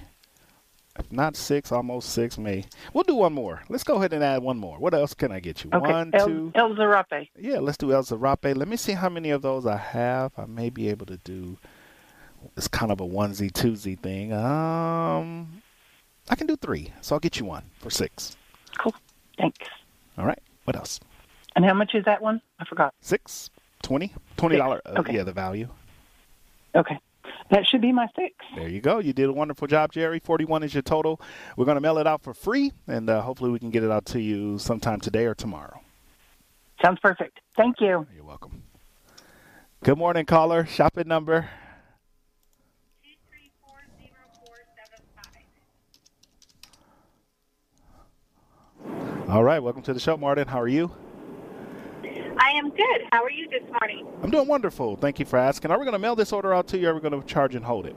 [0.97, 2.37] if not six, almost six.
[2.37, 3.61] May we'll do one more.
[3.69, 4.77] Let's go ahead and add one more.
[4.77, 5.69] What else can I get you?
[5.73, 5.91] Okay.
[5.91, 6.51] One, El, two.
[6.55, 7.29] El Zarape.
[7.37, 8.55] Yeah, let's do El Zarape.
[8.55, 10.31] Let me see how many of those I have.
[10.37, 11.57] I may be able to do.
[12.57, 14.33] It's kind of a onesie twosie thing.
[14.33, 15.61] Um,
[16.31, 18.37] I can do three, so I'll get you one for six.
[18.77, 18.95] Cool.
[19.37, 19.67] Thanks.
[20.17, 20.39] All right.
[20.63, 20.99] What else?
[21.55, 22.41] And how much is that one?
[22.57, 22.93] I forgot.
[23.01, 23.49] Six,
[23.83, 24.81] twenty, twenty dollar.
[24.87, 25.15] Okay.
[25.15, 25.67] Yeah, the value.
[26.73, 26.97] Okay.
[27.49, 28.33] That should be my six.
[28.55, 28.99] There you go.
[28.99, 30.19] You did a wonderful job, Jerry.
[30.19, 31.19] 41 is your total.
[31.57, 33.91] We're going to mail it out for free, and uh, hopefully we can get it
[33.91, 35.81] out to you sometime today or tomorrow.
[36.81, 37.41] Sounds perfect.
[37.57, 38.07] Thank you.
[38.15, 38.63] You're welcome.
[39.83, 40.65] Good morning, caller.
[40.65, 41.49] Shopping number.
[49.31, 50.45] All right, welcome to the show, Martin.
[50.45, 50.91] How are you?
[52.03, 53.01] I am good.
[53.13, 54.05] How are you this morning?
[54.21, 54.97] I'm doing wonderful.
[54.97, 55.71] Thank you for asking.
[55.71, 57.25] Are we going to mail this order out to you, or are we going to
[57.25, 57.95] charge and hold it?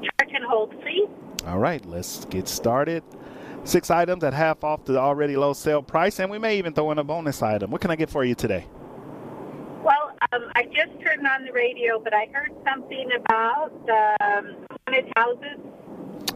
[0.00, 1.10] Charge and hold, please.
[1.46, 3.02] All right, let's get started.
[3.64, 6.90] Six items at half off the already low sale price, and we may even throw
[6.90, 7.70] in a bonus item.
[7.70, 8.66] What can I get for you today?
[9.82, 13.72] Well, um, I just turned on the radio, but I heard something about
[14.22, 14.56] um,
[14.86, 15.58] haunted houses.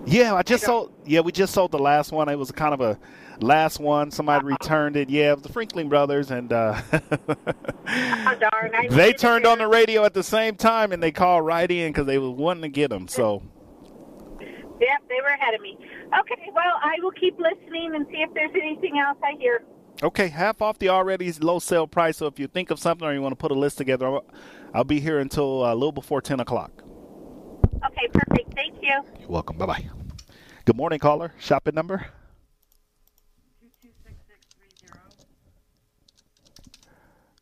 [0.05, 0.93] Yeah, I just sold.
[1.07, 2.29] Yeah, we just sold the last one.
[2.29, 2.99] It was kind of a
[3.41, 4.11] last one.
[4.11, 5.11] Somebody returned it.
[5.11, 8.73] Yeah, it was the Franklin brothers, and uh, Uh, darn.
[8.91, 12.07] They turned on the radio at the same time and they called right in because
[12.07, 13.09] they was wanting to get them.
[13.09, 13.43] So
[14.41, 15.77] Yep, they were ahead of me.
[16.21, 19.63] Okay, well, I will keep listening and see if there's anything else I hear.
[20.03, 22.19] okay, half off the already low sale price.
[22.19, 24.25] So if you think of something or you want to put a list together, I'll,
[24.73, 26.71] I'll be here until uh, a little before ten o'clock.
[27.87, 28.55] Okay, perfect.
[28.55, 29.03] Thank you.
[29.21, 29.57] You're welcome.
[29.59, 29.85] Bye bye.
[30.65, 31.33] Good morning, caller.
[31.39, 32.07] Shopping number.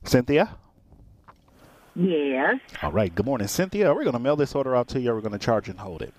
[0.06, 0.56] Cynthia.
[1.94, 2.56] Yes.
[2.82, 3.14] All right.
[3.14, 3.88] Good morning, Cynthia.
[3.90, 5.10] Are We're going to mail this order out to you.
[5.10, 6.12] Or we're going to charge and hold it.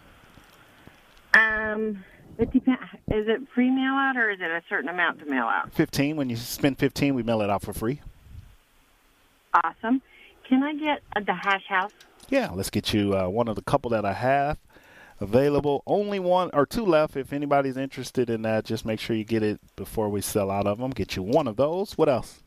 [1.33, 2.03] Um,
[2.37, 2.81] it depends.
[3.09, 5.71] Is it free mail out or is it a certain amount to mail out?
[5.73, 6.15] Fifteen.
[6.15, 8.01] When you spend fifteen, we mail it out for free.
[9.63, 10.01] Awesome.
[10.47, 11.91] Can I get uh, the hash house?
[12.29, 14.57] Yeah, let's get you uh, one of the couple that I have
[15.19, 15.83] available.
[15.85, 17.15] Only one or two left.
[17.15, 20.67] If anybody's interested in that, just make sure you get it before we sell out
[20.67, 20.91] of them.
[20.91, 21.97] Get you one of those.
[21.97, 22.43] What else?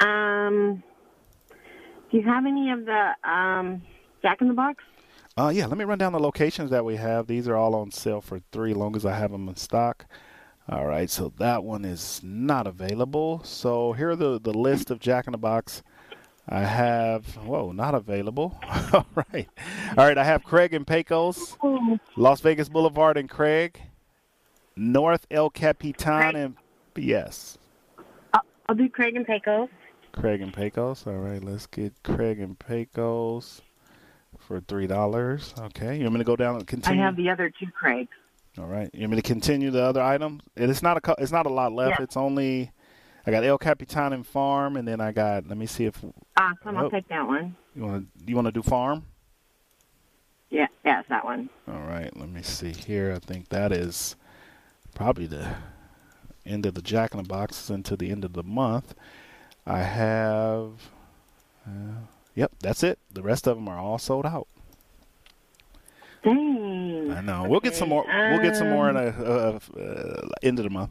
[0.00, 0.82] Um,
[2.10, 3.82] do you have any of the um
[4.22, 4.82] Jack in the Box?
[5.36, 7.26] Uh, yeah, let me run down the locations that we have.
[7.26, 10.06] These are all on sale for three, long as I have them in stock.
[10.68, 13.42] All right, so that one is not available.
[13.44, 15.82] So here are the the list of Jack in the Box.
[16.48, 18.58] I have whoa, not available.
[18.92, 19.48] all right,
[19.96, 20.18] all right.
[20.18, 21.56] I have Craig and Pecos,
[22.16, 23.80] Las Vegas Boulevard and Craig,
[24.76, 26.56] North El Capitan and
[26.96, 27.56] yes,
[28.70, 29.68] I'll do Craig and Pecos.
[30.12, 31.06] Craig and Pecos.
[31.06, 33.62] All right, let's get Craig and Pecos
[34.38, 35.54] for three dollars.
[35.58, 37.00] Okay, you want me to go down and continue?
[37.02, 38.10] I have the other two Craigs.
[38.58, 40.42] All right, you want me to continue the other items?
[40.56, 41.98] It's not a it's not a lot left.
[41.98, 42.04] Yeah.
[42.04, 42.72] It's only
[43.26, 45.46] I got El Capitan and Farm, and then I got.
[45.46, 46.02] Let me see if
[46.38, 46.76] Awesome.
[46.76, 46.90] I'll Oh.
[46.90, 47.54] take that one.
[47.76, 49.04] you want to you want to do Farm.
[50.50, 51.48] Yeah, yes, that one.
[51.68, 53.12] All right, let me see here.
[53.14, 54.16] I think that is
[54.96, 55.54] probably the
[56.44, 58.94] end of the Jack in the Boxes into the end of the month.
[59.66, 60.70] I have.
[61.66, 62.00] Uh,
[62.34, 62.98] yep, that's it.
[63.12, 64.48] The rest of them are all sold out.
[66.22, 67.12] Dang.
[67.12, 67.46] I know.
[67.48, 68.04] We'll get some more.
[68.06, 70.90] We'll get some more in a uh, uh, end of the month.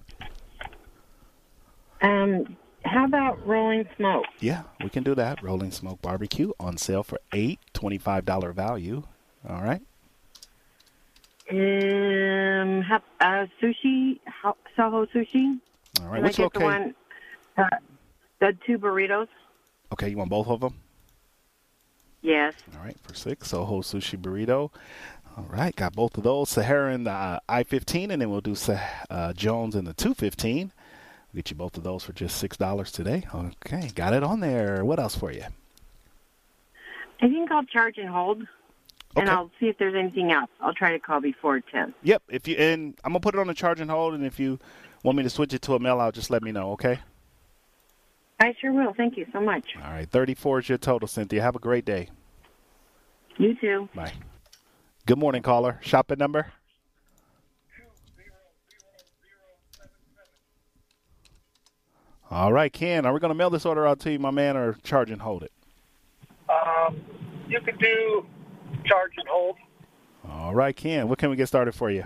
[2.02, 4.26] Um, how about Rolling Smoke?
[4.40, 5.44] Yeah, we can do that.
[5.44, 9.04] Rolling Smoke Barbecue on sale for eight twenty-five dollar value.
[9.48, 9.82] All right.
[11.52, 14.20] Um, have, uh, sushi,
[14.76, 15.60] Soho Sushi.
[16.02, 16.16] All right.
[16.16, 16.96] Can Which I get the location?
[17.56, 17.66] one?
[17.66, 17.78] Uh,
[18.40, 19.28] the two burritos.
[19.92, 20.76] Okay, you want both of them?
[22.22, 22.54] Yes.
[22.76, 23.50] All right, for six.
[23.50, 24.72] Soho Sushi Burrito.
[25.38, 26.50] All right, got both of those.
[26.50, 28.56] Sahara and the uh, I-15, and then we'll do
[29.10, 30.74] uh, Jones and the 215.
[31.32, 33.26] We'll get you both of those for just six dollars today.
[33.34, 34.84] Okay, got it on there.
[34.84, 35.44] What else for you?
[37.22, 38.44] I think I'll charge and hold,
[39.16, 40.50] and I'll see if there's anything else.
[40.60, 41.94] I'll try to call before ten.
[42.02, 42.24] Yep.
[42.30, 44.60] If you and I'm gonna put it on the charge and hold, and if you
[45.04, 46.72] want me to switch it to a mail out, just let me know.
[46.72, 47.00] Okay.
[48.40, 48.94] I sure will.
[48.96, 49.66] Thank you so much.
[49.84, 50.10] All right.
[50.10, 51.42] 34 is your total, Cynthia.
[51.42, 52.10] Have a great day.
[53.38, 53.90] You too.
[53.94, 54.14] Bye.
[55.06, 55.80] Good morning, caller.
[55.82, 56.52] Shopping number.
[62.32, 63.06] All right, Ken.
[63.06, 65.22] Are we going to mail this order out to you, my man, or charge and
[65.22, 65.52] hold it?
[66.48, 67.02] Um,
[67.48, 68.26] you could do
[68.86, 69.58] charge and hold.
[70.30, 71.10] All right, Ken.
[71.10, 72.04] What can we get started for you?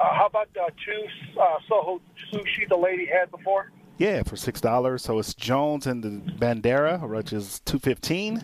[0.00, 2.00] Uh, how about uh, two uh, Soho
[2.32, 3.70] sushi the lady had before?
[3.98, 5.02] Yeah, for six dollars.
[5.02, 8.42] So it's Jones and the Bandera, which is two fifteen,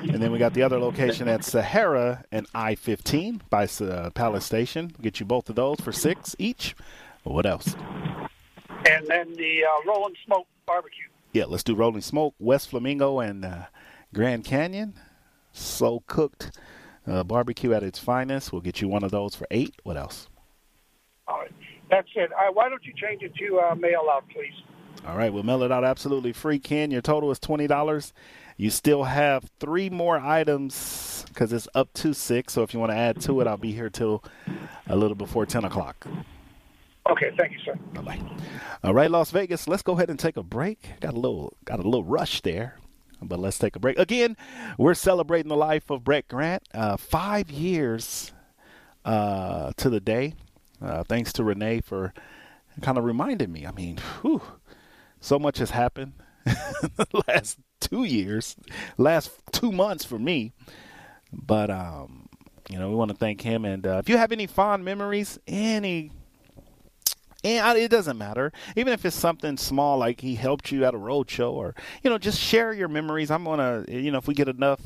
[0.00, 4.44] and then we got the other location at Sahara and I fifteen by uh, Palace
[4.44, 4.92] Station.
[5.00, 6.74] Get you both of those for six each.
[7.22, 7.76] What else?
[8.88, 11.04] And then the uh, Rolling Smoke barbecue.
[11.32, 13.66] Yeah, let's do Rolling Smoke, West Flamingo, and uh,
[14.14, 14.94] Grand Canyon.
[15.52, 16.58] Slow cooked
[17.06, 18.52] uh, barbecue at its finest.
[18.52, 19.74] We'll get you one of those for eight.
[19.82, 20.28] What else?
[21.28, 21.52] All right,
[21.90, 22.32] that's it.
[22.32, 24.54] Uh, why don't you change it to uh, mail out, please?
[25.06, 26.90] All right, we'll mail it out absolutely free, Ken.
[26.90, 28.12] Your total is twenty dollars.
[28.56, 32.54] You still have three more items because it's up to six.
[32.54, 34.24] So if you want to add to it, I'll be here till
[34.88, 36.06] a little before ten o'clock.
[37.08, 37.74] Okay, thank you, sir.
[37.92, 38.20] Bye bye.
[38.82, 39.68] All right, Las Vegas.
[39.68, 40.98] Let's go ahead and take a break.
[41.00, 42.78] Got a little got a little rush there,
[43.22, 43.98] but let's take a break.
[43.98, 44.36] Again,
[44.76, 46.64] we're celebrating the life of Brett Grant.
[46.74, 48.32] Uh, five years
[49.04, 50.34] uh, to the day.
[50.82, 52.12] Uh, thanks to Renee for
[52.82, 53.66] kind of reminding me.
[53.66, 54.42] I mean, whew,
[55.26, 56.12] so much has happened
[56.44, 58.54] the last two years,
[58.96, 60.52] last two months for me.
[61.32, 62.28] But um,
[62.70, 63.64] you know, we want to thank him.
[63.64, 66.12] And uh, if you have any fond memories, any
[67.42, 70.98] and it doesn't matter, even if it's something small like he helped you at a
[70.98, 73.30] road show, or you know, just share your memories.
[73.30, 74.80] I'm gonna, you know, if we get enough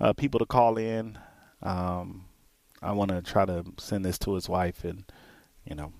[0.00, 1.18] uh, people to call in,
[1.62, 2.26] um,
[2.82, 5.04] I want to try to send this to his wife, and
[5.64, 5.92] you know,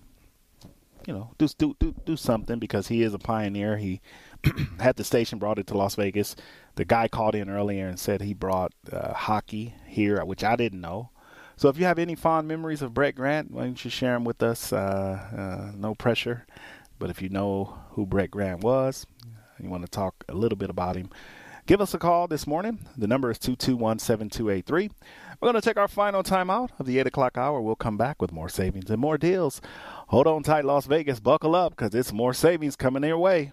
[1.09, 3.79] you know, do do do do something because he is a pioneer.
[3.79, 4.03] He
[4.79, 6.37] had the station brought it to Las Vegas.
[6.75, 10.83] The guy called in earlier and said he brought uh, hockey here, which I didn't
[10.83, 11.09] know.
[11.57, 14.25] So if you have any fond memories of Brett Grant, why don't you share them
[14.25, 14.71] with us?
[14.71, 16.47] Uh, uh, no pressure.
[16.99, 19.07] But if you know who Brett Grant was,
[19.59, 21.09] you want to talk a little bit about him,
[21.67, 22.81] give us a call this morning.
[22.99, 24.91] The number is 221 7283.
[25.41, 27.63] We're going to take our final time out of the 8 o'clock hour.
[27.63, 29.61] We'll come back with more savings and more deals.
[30.09, 31.21] Hold on tight, Las Vegas.
[31.21, 33.53] Buckle up because it's more savings coming your way.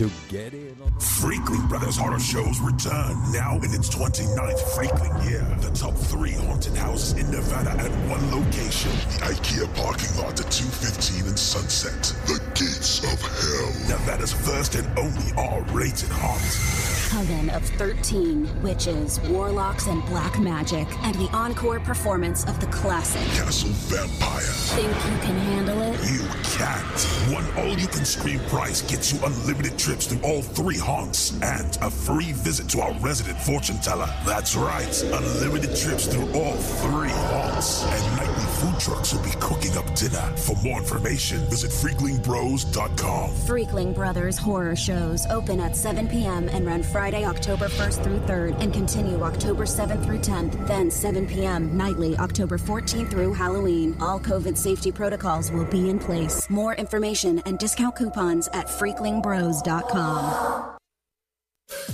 [0.00, 0.74] to get in.
[0.98, 5.46] Freakling Brothers Horror Shows return now in its 29th Freakling year.
[5.60, 8.92] The top three haunted houses in Nevada at one location.
[8.92, 12.16] The IKEA parking lot at 215 and Sunset.
[12.24, 13.98] The Gates of Hell.
[13.98, 21.14] Nevada's first and only R-rated haunt coven of 13 witches, warlocks, and black magic, and
[21.16, 24.40] the encore performance of the classic Castle Vampire.
[24.78, 25.98] Think you can handle it?
[26.08, 26.22] You
[26.54, 27.34] can't.
[27.34, 32.68] One all-you-can-scream price gets you unlimited trips to all three haunts and a free visit
[32.68, 34.08] to our resident fortune teller.
[34.24, 39.76] That's right, unlimited trips through all three haunts and nightly food trucks will be cooking
[39.76, 40.20] up dinner.
[40.36, 43.30] For more information, visit freaklingbros.com.
[43.30, 46.48] Freakling Brothers horror shows open at 7 p.m.
[46.50, 51.26] and run Friday, October 1st through 3rd and continue October 7th through 10th, then 7
[51.26, 51.76] p.m.
[51.76, 53.96] nightly, October 14th through Halloween.
[54.00, 56.48] All COVID safety protocols will be in place.
[56.50, 60.79] More information and discount coupons at freaklingbros.com.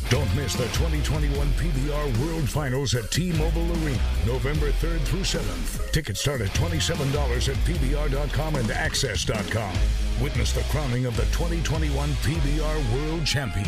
[0.09, 5.91] Don't miss the 2021 PBR World Finals at T-Mobile Arena, November 3rd through 7th.
[5.93, 9.75] Tickets start at $27 at PBR.com and AXS.com.
[10.23, 13.67] Witness the crowning of the 2021 PBR World Champion.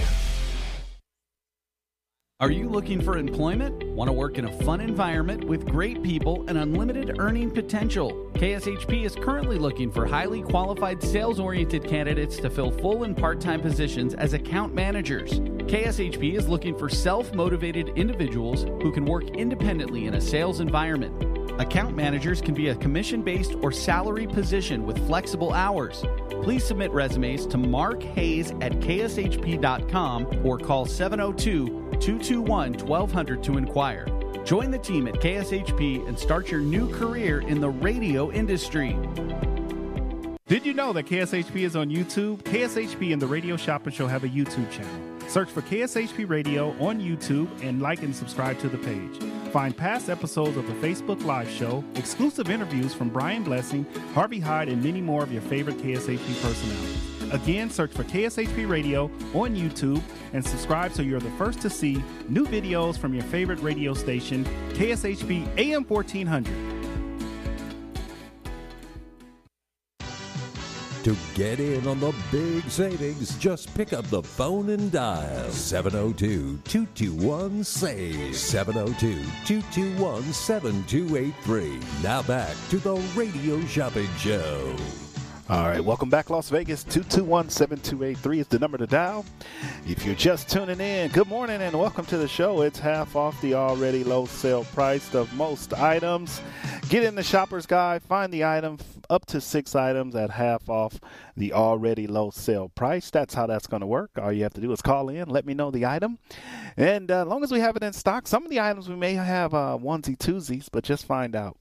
[2.41, 3.83] Are you looking for employment?
[3.83, 8.31] Want to work in a fun environment with great people and unlimited earning potential?
[8.35, 13.41] KSHP is currently looking for highly qualified sales oriented candidates to fill full and part
[13.41, 15.41] time positions as account managers.
[15.41, 21.61] KSHP is looking for self motivated individuals who can work independently in a sales environment.
[21.61, 26.05] Account managers can be a commission based or salary position with flexible hours.
[26.45, 34.07] Please submit resumes to Mark Hayes at kshp.com or call 702 221 1200 to inquire.
[34.45, 38.97] Join the team at KSHP and start your new career in the radio industry.
[40.47, 42.39] Did you know that KSHP is on YouTube?
[42.45, 45.29] KSHP and the Radio Shopping Show have a YouTube channel.
[45.29, 49.19] Search for KSHP Radio on YouTube and like and subscribe to the page.
[49.53, 53.85] Find past episodes of the Facebook Live show, exclusive interviews from Brian Blessing,
[54.15, 57.08] Harvey Hyde, and many more of your favorite KSHP personalities.
[57.33, 59.05] Again, search for KSHP Radio
[59.35, 60.03] on YouTube
[60.33, 64.45] and subscribe so you're the first to see new videos from your favorite radio station,
[64.75, 66.79] KSHP AM 1400.
[71.05, 76.59] To get in on the big savings, just pick up the phone and dial 702
[76.65, 78.37] 221 SAVE.
[78.37, 81.81] 702 221 7283.
[82.03, 84.77] Now back to the Radio Shopping Show.
[85.51, 86.85] All right, welcome back, Las Vegas.
[86.85, 89.25] 221 7283 is the number to dial.
[89.87, 92.61] If you're just tuning in, good morning and welcome to the show.
[92.61, 96.43] It's half off the already low sale price of most items.
[96.91, 98.77] Get in the shopper's guide, find the item
[99.09, 101.01] up to six items at half off
[101.39, 103.11] the already low sale price.
[103.11, 104.11] That's how that's going to work.
[104.21, 106.19] All you have to do is call in, let me know the item.
[106.77, 108.97] And uh, as long as we have it in stock, some of the items we
[108.97, 111.57] may have uh, onesie twosies, but just find out.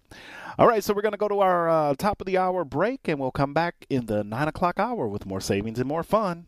[0.59, 3.07] All right, so we're going to go to our uh, top of the hour break,
[3.07, 6.47] and we'll come back in the nine o'clock hour with more savings and more fun.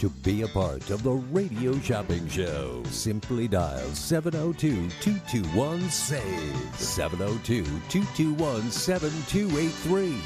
[0.00, 6.76] To be a part of the Radio Shopping Show, simply dial 702 221 SAVE.
[6.76, 10.20] 702 221 7283.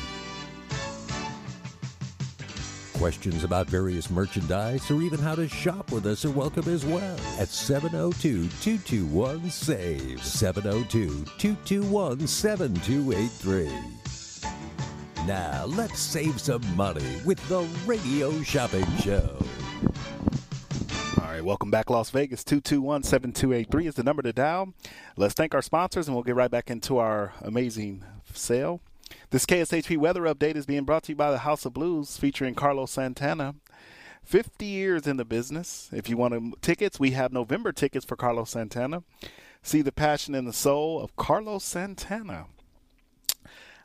[2.98, 7.16] Questions about various merchandise or even how to shop with us are welcome as well
[7.38, 10.22] at 702 221 SAVE.
[10.22, 13.70] 702 221 7283.
[15.26, 19.38] Now, let's save some money with the Radio Shopping Show.
[19.82, 22.44] All right, welcome back, Las Vegas.
[22.44, 24.72] 221 7283 is the number to dial.
[25.16, 28.80] Let's thank our sponsors and we'll get right back into our amazing sale.
[29.30, 32.54] This KSHP weather update is being brought to you by the House of Blues featuring
[32.54, 33.56] Carlos Santana.
[34.24, 35.90] 50 years in the business.
[35.92, 39.02] If you want tickets, we have November tickets for Carlos Santana.
[39.62, 42.46] See the passion and the soul of Carlos Santana.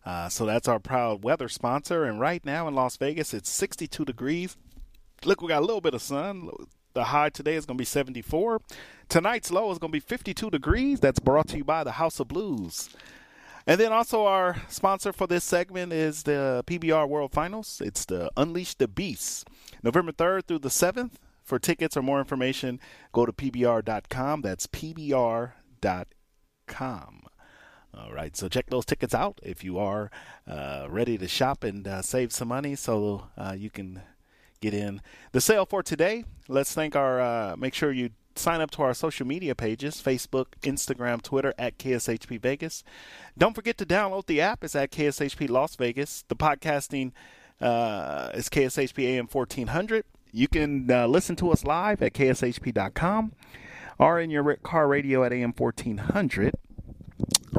[0.05, 2.05] Uh, so that's our proud weather sponsor.
[2.05, 4.55] And right now in Las Vegas, it's 62 degrees.
[5.25, 6.49] Look, we got a little bit of sun.
[6.93, 8.61] The high today is going to be 74.
[9.09, 10.99] Tonight's low is going to be 52 degrees.
[10.99, 12.89] That's brought to you by the House of Blues.
[13.67, 17.81] And then also our sponsor for this segment is the PBR World Finals.
[17.83, 19.47] It's the Unleash the Beast,
[19.83, 21.11] November 3rd through the 7th.
[21.43, 22.79] For tickets or more information,
[23.13, 24.41] go to pbr.com.
[24.41, 25.53] That's pbr.com.
[27.97, 30.11] All right, so check those tickets out if you are
[30.45, 34.01] uh, ready to shop and uh, save some money so uh, you can
[34.59, 35.01] get in.
[35.31, 38.93] The sale for today, let's thank our, uh, make sure you sign up to our
[38.93, 42.83] social media pages Facebook, Instagram, Twitter at KSHP Vegas.
[43.37, 44.63] Don't forget to download the app.
[44.63, 46.23] It's at KSHP Las Vegas.
[46.27, 47.11] The podcasting
[47.59, 50.05] uh, is KSHP AM 1400.
[50.31, 53.33] You can uh, listen to us live at KSHP.com
[53.97, 56.53] or in your car radio at AM 1400.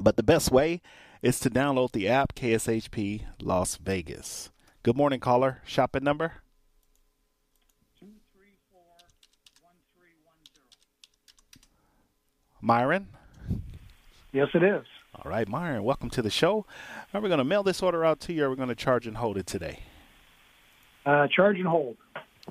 [0.01, 0.81] But the best way
[1.23, 4.51] is to download the app KSHP Las Vegas.
[4.83, 5.61] Good morning, caller.
[5.65, 6.35] Shopping number?
[12.61, 13.09] Myron?
[14.33, 14.85] Yes, it is.
[15.15, 16.67] All right, Myron, welcome to the show.
[17.13, 18.75] Are we going to mail this order out to you or are we going to
[18.75, 19.81] charge and hold it today?
[21.07, 21.97] Uh, charge and hold.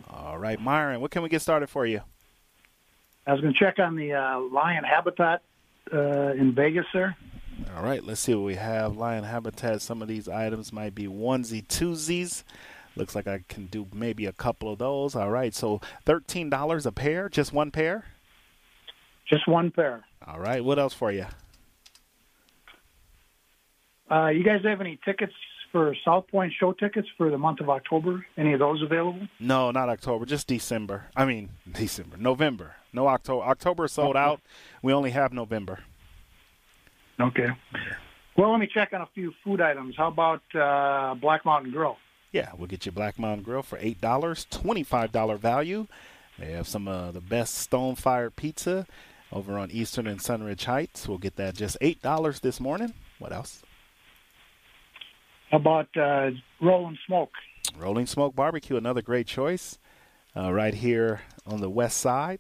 [0.10, 2.02] All right, Myron, what can we get started for you?
[3.26, 5.44] I was going to check on the uh, lion habitat
[5.94, 7.16] uh, in Vegas sir.
[7.76, 8.98] All right, let's see what we have.
[8.98, 9.82] Lion habitat.
[9.82, 12.44] Some of these items might be onesie twosies.
[12.96, 15.16] Looks like I can do maybe a couple of those.
[15.16, 18.06] All right, so thirteen dollars a pair, just one pair.
[19.30, 20.06] Just one pair.
[20.26, 21.26] All right, what else for you?
[24.10, 25.34] Uh, you guys have any tickets
[25.72, 28.26] for South Point show tickets for the month of October?
[28.38, 29.28] Any of those available?
[29.40, 31.08] No, not October, just December.
[31.16, 32.76] I mean, December, November.
[32.94, 33.44] No October.
[33.46, 34.20] October sold okay.
[34.20, 34.42] out.
[34.82, 35.80] We only have November.
[37.20, 37.48] Okay.
[38.38, 39.96] Well, let me check on a few food items.
[39.98, 41.98] How about uh, Black Mountain Grill?
[42.32, 45.88] Yeah, we'll get you Black Mountain Grill for eight dollars, twenty-five dollar value.
[46.38, 48.86] They have some of the best stone fire pizza
[49.32, 51.08] over on Eastern and Sunridge Heights.
[51.08, 52.94] We'll get that just eight dollars this morning.
[53.20, 53.62] What else?
[55.52, 57.32] How about uh, Rolling Smoke?
[57.78, 59.78] Rolling Smoke Barbecue, another great choice,
[60.36, 62.40] uh, right here on the west side.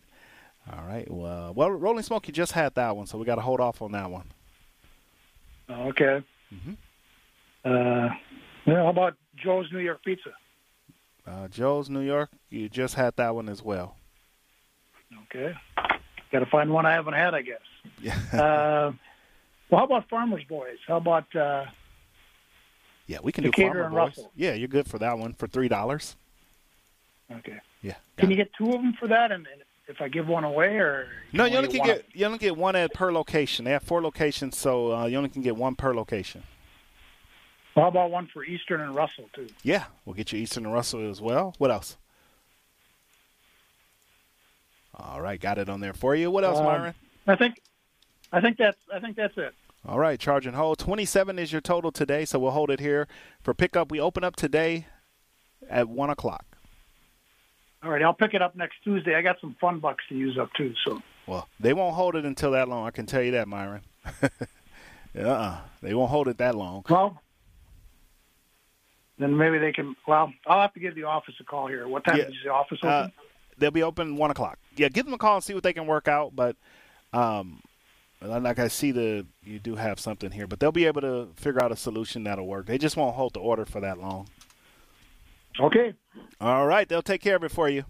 [0.71, 1.09] All right.
[1.09, 3.81] Well, well, Rolling Smoke, you just had that one, so we got to hold off
[3.81, 4.31] on that one.
[5.69, 6.23] Okay.
[6.53, 6.73] Mm-hmm.
[7.63, 8.09] Uh,
[8.65, 10.31] yeah, how about Joe's New York Pizza?
[11.25, 13.95] Uh, Joe's New York, you just had that one as well.
[15.25, 15.53] Okay.
[16.31, 17.61] Got to find one I haven't had, I guess.
[18.01, 18.17] Yeah.
[18.33, 18.91] uh,
[19.69, 20.77] well, how about Farmer's Boys?
[20.87, 21.65] How about uh,
[23.07, 23.97] yeah, we can Decatur do Farmer and Boys.
[24.17, 24.31] Russell?
[24.35, 26.15] Yeah, you're good for that one for three dollars.
[27.31, 27.59] Okay.
[27.81, 27.95] Yeah.
[28.17, 29.31] Can you get two of them for that?
[29.31, 32.05] And, and if I give one away, or No, you only get can one get
[32.13, 33.65] you only get one at per location.
[33.65, 36.43] They have four locations, so uh, you only can get one per location.
[37.75, 39.47] Well, how about one for Eastern and Russell too?
[39.63, 41.53] Yeah, we'll get you Eastern and Russell as well.
[41.57, 41.97] What else?
[44.97, 46.31] All right, got it on there for you.
[46.31, 46.93] What else, Um, Myron?
[47.27, 47.61] I think,
[48.31, 49.53] I think that's, I think that's it.
[49.87, 50.79] All right, charge and hold.
[50.79, 53.07] 27 is your total today, so we'll hold it here
[53.41, 53.91] for pickup.
[53.91, 54.87] We open up today
[55.69, 56.45] at 1 o'clock.
[57.83, 59.15] All right, I'll pick it up next Tuesday.
[59.15, 60.73] I got some fun bucks to use up too.
[60.83, 62.87] So Well, they won't hold it until that long.
[62.87, 63.81] I can tell you that, Myron.
[65.15, 65.57] uh-uh.
[65.81, 66.83] They won't hold it that long.
[66.89, 67.21] well,
[69.19, 69.95] then maybe they can.
[70.07, 71.87] Well, I'll have to give the office a call here.
[71.87, 72.23] What time Yeah.
[72.25, 72.89] is the office open?
[72.89, 73.09] Uh,
[73.57, 74.59] they'll be open 1 o'clock.
[74.75, 76.55] Yeah, give them a call and see what they can work out, but
[77.13, 77.61] um,
[78.21, 81.63] like I see the you do have something here, but they'll be able to figure
[81.63, 82.65] out a solution that'll work.
[82.65, 84.27] They just won't hold the order for that long.
[85.59, 85.93] okay.
[86.41, 87.85] All right, they'll take care of it for you.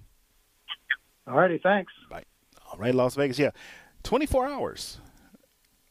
[1.28, 1.60] All righty.
[1.62, 1.92] Thanks.
[2.10, 2.24] Bye.
[2.72, 3.40] All right, Las Vegas.
[3.40, 3.52] Yeah,
[4.04, 5.00] 24 hours.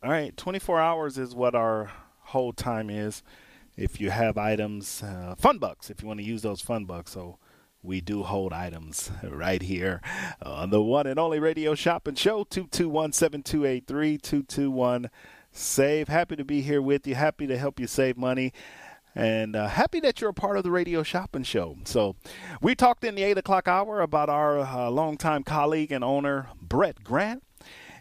[0.03, 3.22] All right, 24 hours is what our hold time is.
[3.77, 7.12] If you have items, uh, fun bucks, if you want to use those fun bucks.
[7.12, 7.39] So
[7.87, 10.03] we do hold items right here
[10.43, 15.11] on the one and only radio shop and show 221 7283 221
[15.53, 16.09] save.
[16.09, 17.14] Happy to be here with you.
[17.14, 18.53] Happy to help you save money
[19.14, 21.78] and uh, happy that you're a part of the radio shopping show.
[21.84, 22.16] So,
[22.61, 27.03] we talked in the eight o'clock hour about our uh, longtime colleague and owner, Brett
[27.03, 27.43] Grant.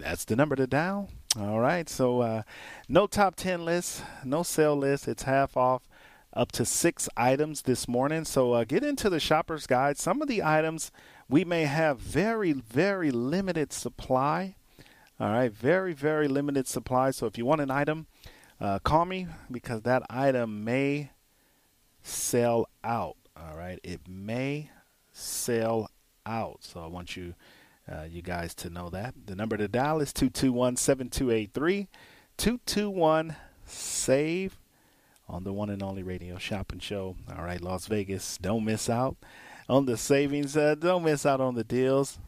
[0.00, 2.42] that's the number to dial all right so uh,
[2.88, 5.88] no top 10 list no sale list it's half off
[6.32, 10.28] up to six items this morning so uh, get into the shopper's guide some of
[10.28, 10.90] the items
[11.30, 14.56] we may have very, very limited supply.
[15.20, 17.12] All right, very, very limited supply.
[17.12, 18.08] So if you want an item,
[18.60, 21.12] uh, call me because that item may
[22.02, 23.16] sell out.
[23.36, 24.70] All right, it may
[25.12, 25.88] sell
[26.26, 26.58] out.
[26.62, 27.34] So I want you
[27.90, 29.14] uh, you guys to know that.
[29.26, 31.88] The number to dial is 221 7283
[32.36, 33.36] 221
[33.66, 34.58] SAVE
[35.28, 37.16] on the one and only radio shopping show.
[37.36, 39.16] All right, Las Vegas, don't miss out
[39.68, 40.56] on the savings.
[40.56, 42.18] Uh, don't miss out on the deals.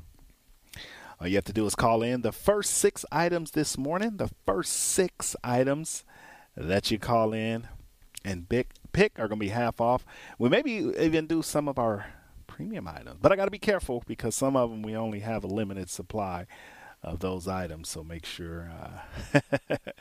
[1.20, 4.16] All you have to do is call in the first six items this morning.
[4.16, 6.04] The first six items
[6.56, 7.68] that you call in
[8.24, 10.04] and pick, pick are going to be half off.
[10.38, 12.06] We maybe even do some of our
[12.42, 15.44] premium items, but I got to be careful because some of them we only have
[15.44, 16.46] a limited supply
[17.02, 17.88] of those items.
[17.88, 18.70] So make sure
[19.34, 19.40] uh,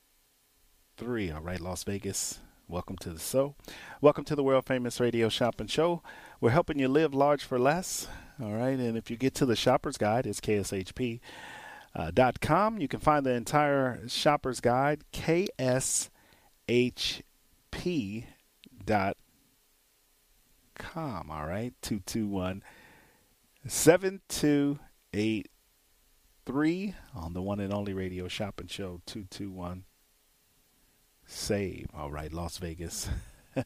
[1.03, 2.37] All right, Las Vegas.
[2.67, 3.55] Welcome to the show.
[4.01, 6.03] Welcome to the world famous radio shopping show.
[6.39, 8.07] We're helping you live large for less.
[8.39, 11.19] All right, and if you get to the shopper's guide, it's KSHP.
[11.95, 12.79] Uh, dot com.
[12.79, 16.03] You can find the entire shopper's guide, KSHP
[18.85, 19.17] dot
[20.75, 21.31] com.
[21.31, 22.61] All right, two two one
[23.67, 24.77] seven two
[25.15, 25.49] eight
[26.45, 29.85] three on the one and only radio shopping show two two one
[31.31, 31.87] save.
[31.95, 33.09] All right, Las Vegas.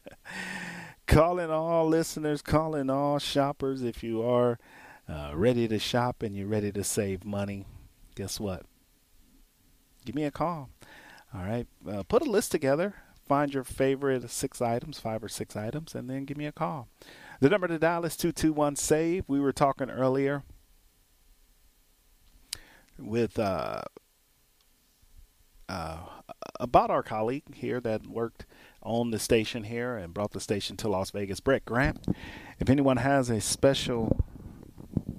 [1.08, 3.82] calling all listeners, calling all shoppers.
[3.82, 4.60] If you are
[5.08, 7.66] uh, ready to shop and you're ready to save money,
[8.16, 8.64] guess what?
[10.06, 10.70] Give me a call.
[11.34, 12.96] All right, uh, put a list together
[13.28, 16.88] find your favorite six items, five or six items, and then give me a call.
[17.40, 19.24] The number to dial is 221 SAVE.
[19.28, 20.44] We were talking earlier
[22.98, 23.82] with uh,
[25.68, 25.98] uh,
[26.60, 28.46] about our colleague here that worked
[28.82, 32.06] on the station here and brought the station to Las Vegas, Brett Grant.
[32.60, 34.26] If anyone has a special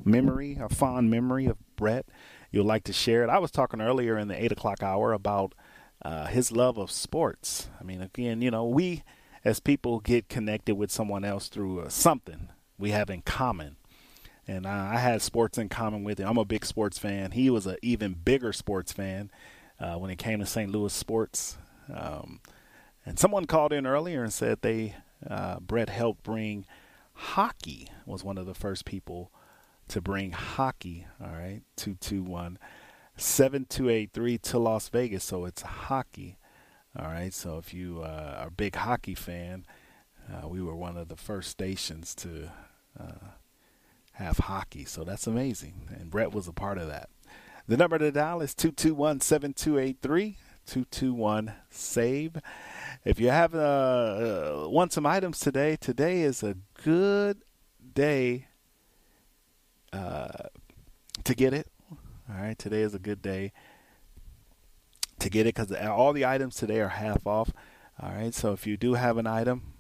[0.05, 2.07] memory, a fond memory of Brett,
[2.51, 3.31] you'd like to share it.
[3.31, 5.55] I was talking earlier in the 8 o'clock hour about
[6.03, 7.69] uh, his love of sports.
[7.81, 9.03] I mean, again, you know, we
[9.45, 12.49] as people get connected with someone else through uh, something
[12.79, 13.77] we have in common.
[14.49, 16.29] And I had sports in common with him.
[16.29, 17.33] I'm a big sports fan.
[17.33, 19.31] He was an even bigger sports fan
[19.81, 20.71] uh, when it came to St.
[20.71, 21.59] Louis sports.
[21.93, 22.41] Um,
[23.05, 24.97] and someone called in earlier and said they
[25.29, 26.67] uh, Brett helped bring
[27.15, 27.89] hockey.
[28.05, 29.31] Was one of the first people
[29.89, 31.07] to bring hockey.
[31.21, 32.59] All right, two two one
[33.17, 36.39] 7283 to Las Vegas, so it's hockey.
[36.99, 39.67] All right, so if you uh, are a big hockey fan,
[40.31, 42.51] uh, we were one of the first stations to
[42.99, 43.29] uh,
[44.13, 45.89] have hockey, so that's amazing.
[45.99, 47.09] And Brett was a part of that.
[47.69, 50.37] The number to dial is 221 7283
[50.67, 52.37] 221 SAVE.
[53.05, 57.43] If you have uh, uh, want some items today, today is a good
[57.95, 58.49] day
[59.93, 60.49] uh,
[61.25, 61.69] to get it
[62.29, 63.53] all right, today is a good day
[65.21, 67.53] to get it because all the items today are half off.
[68.03, 69.75] All right, so if you do have an item,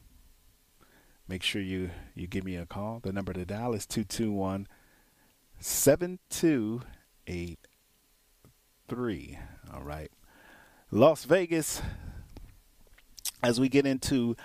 [1.26, 3.00] make sure you, you give me a call.
[3.02, 4.68] The number to dial is 221
[8.88, 9.38] 7283.
[9.74, 10.10] All right.
[10.90, 11.82] Las Vegas,
[13.42, 14.36] as we get into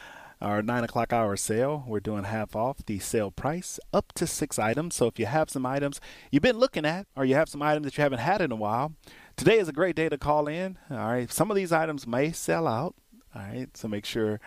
[0.41, 1.83] our nine o'clock hour sale.
[1.85, 4.95] We're doing half off the sale price up to six items.
[4.95, 7.85] So if you have some items you've been looking at, or you have some items
[7.85, 8.93] that you haven't had in a while,
[9.37, 10.79] today is a great day to call in.
[10.89, 12.95] All right, some of these items may sell out.
[13.35, 14.39] All right, so make sure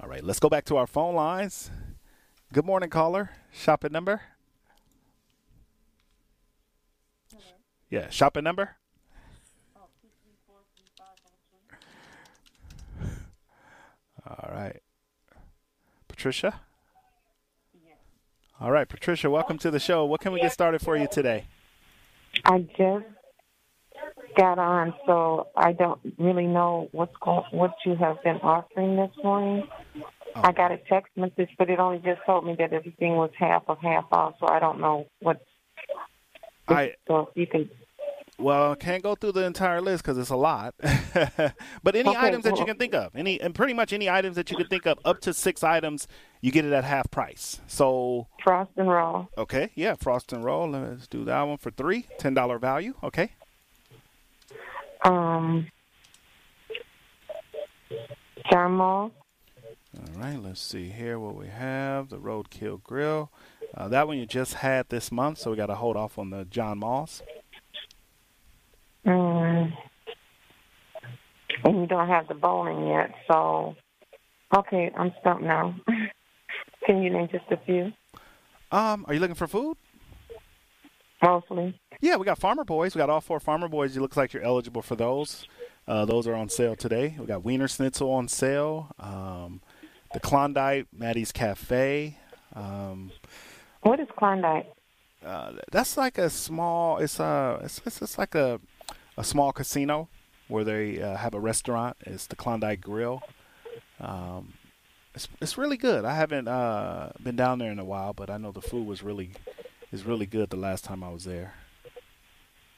[0.00, 1.70] All right, let's go back to our phone lines.
[2.52, 3.30] Good morning, caller.
[3.52, 4.22] Shopping number?
[7.88, 8.70] Yeah, shopping number?
[14.26, 14.82] All right.
[16.08, 16.62] Patricia?
[18.58, 20.06] All right, Patricia, welcome to the show.
[20.06, 21.44] What can we get started for you today?
[22.46, 23.04] I just
[24.34, 29.10] got on, so I don't really know what's going, what you have been offering this
[29.22, 29.68] morning.
[30.34, 33.64] I got a text message, but it only just told me that everything was half
[33.68, 35.38] of half off, so I don't know what.
[36.66, 37.68] I So if you can,
[38.38, 40.74] well, I can't go through the entire list because it's a lot.
[41.82, 44.36] but any Okay, items that you can think of, any and pretty much any items
[44.36, 46.06] that you can think of, up to six items,
[46.40, 47.60] you get it at half price.
[47.66, 50.68] So frost and roll, okay, yeah, frost and roll.
[50.70, 52.94] Let's do that one for three, ten dollar value.
[53.02, 53.32] Okay,
[55.04, 55.68] um,
[58.52, 59.10] Jarmo,
[59.98, 60.42] all right.
[60.42, 62.10] Let's see here what we have.
[62.10, 63.30] The Roadkill Grill.
[63.74, 66.30] Uh, that one you just had this month, so we got to hold off on
[66.30, 67.22] the John Mull's.
[69.06, 69.72] Mm,
[71.64, 73.74] and you don't have the bowling yet, so
[74.56, 75.74] okay, I'm stumped now.
[76.86, 77.92] can you name just a few?
[78.72, 79.76] Um, are you looking for food?
[81.22, 81.78] Mostly.
[82.00, 82.94] Yeah, we got Farmer Boys.
[82.94, 83.96] We got all four Farmer Boys.
[83.96, 85.46] It looks like you're eligible for those.
[85.88, 87.16] Uh, those are on sale today.
[87.18, 88.88] We got Wienerschnitzel on sale.
[88.98, 89.62] Um,
[90.12, 92.18] the Klondike, Maddie's Cafe.
[92.54, 93.12] Um,
[93.82, 94.66] What is Klondike?
[95.24, 96.98] uh, that's like a small.
[96.98, 97.60] It's a.
[97.64, 98.60] it's it's, it's like a
[99.16, 100.08] a small casino
[100.48, 101.96] where they uh, have a restaurant.
[102.00, 103.22] It's the Klondike Grill.
[104.00, 104.54] Um,
[105.14, 106.04] it's it's really good.
[106.04, 109.02] I haven't uh, been down there in a while, but I know the food was
[109.02, 109.30] really
[109.92, 111.54] is really good the last time I was there.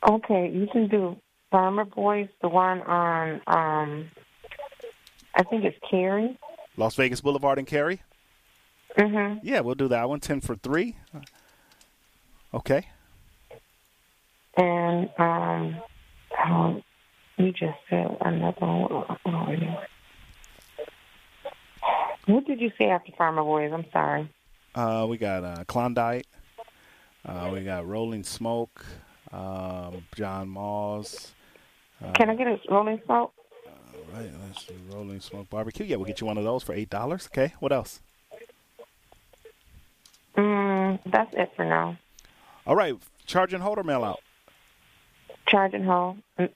[0.09, 1.16] Okay, you can do
[1.51, 4.11] Farmer Boys, the one on um
[5.34, 6.39] I think it's Cary.
[6.76, 8.01] Las Vegas Boulevard and Cary.
[8.97, 9.41] Mhm.
[9.43, 10.20] Yeah, we'll do that one.
[10.20, 10.97] Ten for three.
[12.55, 12.86] Okay.
[14.57, 15.76] And um
[16.47, 16.82] oh,
[17.36, 19.05] you just said another one.
[19.26, 19.78] Oh.
[22.26, 23.72] What did you say after Farmer Boys?
[23.72, 24.30] I'm sorry.
[24.74, 26.26] Uh, we got uh, Klondike.
[27.24, 28.84] Uh, we got Rolling Smoke.
[29.32, 31.32] Um, John Mull's.
[32.03, 33.32] Uh, Can I get a rolling Smoke?
[33.66, 35.84] all right, let's do Rolling Smoke Barbecue.
[35.84, 37.28] Yeah, we'll get you one of those for eight dollars.
[37.30, 37.55] Okay.
[37.61, 38.01] What else?
[40.36, 41.99] Mm, that's it for now.
[42.66, 42.95] All right.
[43.26, 44.20] Charge and hold or mail out.
[45.49, 46.18] Charge and hold.
[46.38, 46.51] Mm.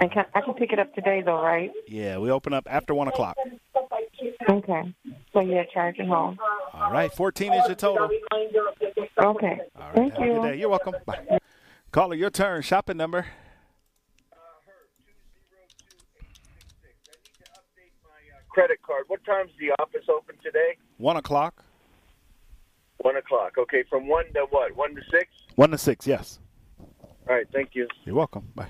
[0.00, 1.70] And can, I can pick it up today though, right?
[1.86, 3.36] Yeah, we open up after one o'clock.
[4.48, 4.94] Okay.
[5.32, 6.38] So yeah, charge and hold.
[6.74, 7.12] All right.
[7.12, 8.10] Fourteen is your total.
[9.18, 9.60] Okay.
[9.76, 9.94] All right.
[9.94, 10.32] Thank have a you.
[10.34, 10.56] good day.
[10.56, 10.94] You're welcome.
[11.06, 11.38] Bye.
[11.92, 12.62] Caller, your turn.
[12.62, 13.26] Shopping number.
[17.52, 18.10] Update my
[18.48, 19.04] credit card.
[19.06, 20.76] What time's the office open today?
[20.98, 21.64] One o'clock.
[22.98, 23.52] One o'clock.
[23.58, 24.74] Okay, from one to what?
[24.76, 25.28] One to six.
[25.54, 26.06] One to six.
[26.06, 26.40] Yes.
[27.28, 27.46] All right.
[27.52, 27.88] Thank you.
[28.04, 28.48] You're welcome.
[28.54, 28.68] Bye.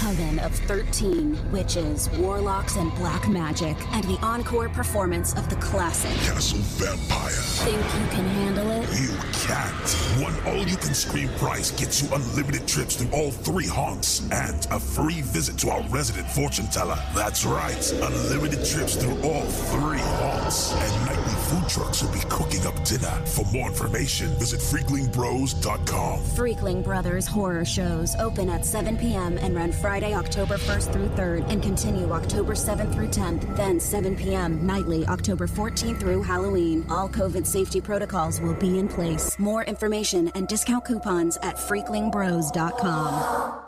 [0.00, 6.12] Coven of 13 witches, warlocks, and black magic, and the encore performance of the classic.
[6.24, 7.30] Castle Vampire.
[7.30, 8.88] Think you can handle it?
[8.98, 10.22] You can't.
[10.22, 13.97] One all-you-can-scream price gets you unlimited trips through all three haunts
[14.32, 16.98] and a free visit to our resident fortune teller.
[17.14, 20.72] That's right, unlimited trips through all three haunts.
[20.74, 23.10] And nightly food trucks will be cooking up dinner.
[23.26, 26.20] For more information, visit freaklingbros.com.
[26.20, 29.38] Freakling Brothers horror shows open at 7 p.m.
[29.38, 34.16] and run Friday, October 1st through 3rd, and continue October 7th through 10th, then 7
[34.16, 34.64] p.m.
[34.66, 36.86] nightly, October 14th through Halloween.
[36.90, 39.38] All COVID safety protocols will be in place.
[39.38, 43.67] More information and discount coupons at freaklingbros.com.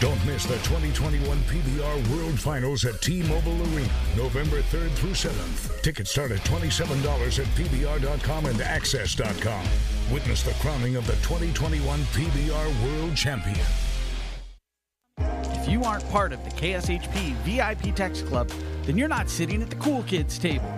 [0.00, 5.82] Don't miss the 2021 PBR World Finals at T-Mobile Arena, November 3rd through 7th.
[5.82, 9.66] Tickets start at $27 at PBR.com and AXS.com.
[10.12, 13.66] Witness the crowning of the 2021 PBR World Champion.
[15.18, 18.48] If you aren't part of the KSHP VIP Text Club,
[18.84, 20.72] then you're not sitting at the cool kids table.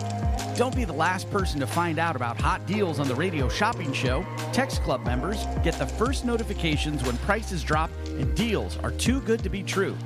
[0.60, 3.94] Don't be the last person to find out about hot deals on the radio shopping
[3.94, 4.26] show.
[4.52, 9.42] Text Club members get the first notifications when prices drop and deals are too good
[9.42, 9.96] to be true.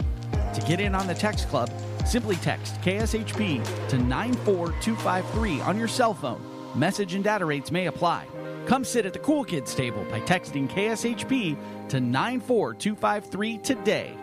[0.54, 1.72] To get in on the Text Club,
[2.06, 6.40] simply text KSHP to 94253 on your cell phone.
[6.76, 8.24] Message and data rates may apply.
[8.66, 14.16] Come sit at the cool kids table by texting KSHP to 94253 today.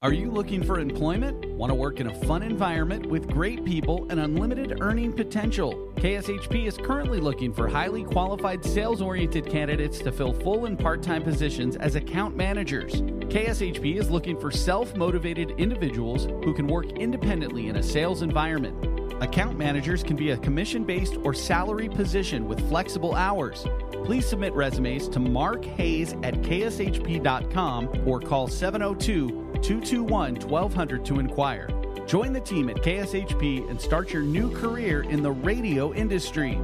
[0.00, 1.44] Are you looking for employment?
[1.54, 5.92] Want to work in a fun environment with great people and unlimited earning potential?
[5.96, 11.02] KSHP is currently looking for highly qualified sales oriented candidates to fill full and part
[11.02, 12.92] time positions as account managers.
[12.92, 18.98] KSHP is looking for self motivated individuals who can work independently in a sales environment.
[19.20, 23.66] Account managers can be a commission based or salary position with flexible hours.
[24.04, 31.68] Please submit resumes to Mark Hayes at kshp.com or call 702 221 1200 to inquire.
[32.06, 36.58] Join the team at KSHP and start your new career in the radio industry.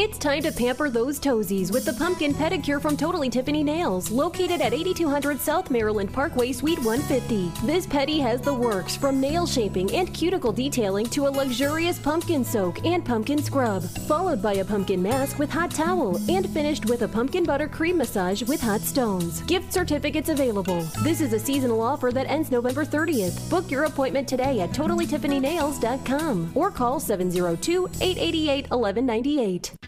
[0.00, 4.60] It's time to pamper those toesies with the pumpkin pedicure from Totally Tiffany Nails, located
[4.60, 7.66] at 8200 South Maryland Parkway, Suite 150.
[7.66, 12.44] This petty has the works from nail shaping and cuticle detailing to a luxurious pumpkin
[12.44, 17.02] soak and pumpkin scrub, followed by a pumpkin mask with hot towel and finished with
[17.02, 19.40] a pumpkin butter cream massage with hot stones.
[19.42, 20.82] Gift certificates available.
[21.02, 23.50] This is a seasonal offer that ends November 30th.
[23.50, 29.87] Book your appointment today at totallytiffanynails.com or call 702 888 1198.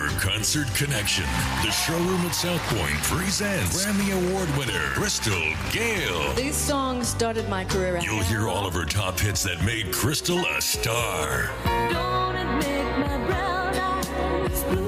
[0.00, 1.26] Your Concert Connection,
[1.62, 6.32] the showroom at South Point presents Grammy Award winner Crystal Gayle.
[6.32, 8.00] These songs started my career.
[8.02, 11.50] You'll hear all of her top hits that made Crystal a star.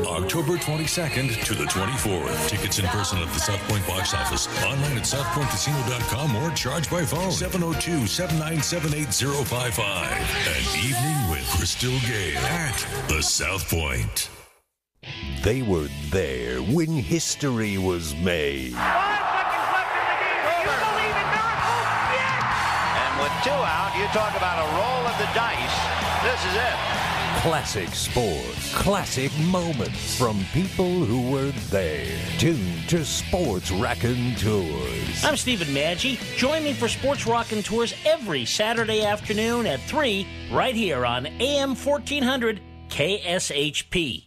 [0.07, 2.49] October 22nd to the 24th.
[2.49, 7.05] Tickets in person at the South Point box office, online at southpointcasino.com or charge by
[7.05, 10.11] phone 702 797 8055.
[10.11, 14.31] An evening with Crystal Gayle at the South Point.
[15.43, 18.75] They were there when history was made.
[18.75, 18.81] And
[23.19, 25.75] with two out, you talk about a roll of the dice.
[26.23, 26.77] This is it.
[27.43, 32.07] Classic sports, classic moments from people who were there.
[32.39, 35.25] Tune to Sports Rockin' Tours.
[35.25, 36.21] I'm Stephen Maggi.
[36.37, 41.75] Join me for Sports Rockin' Tours every Saturday afternoon at 3 right here on AM
[41.75, 42.61] 1400
[42.91, 44.27] KSHP.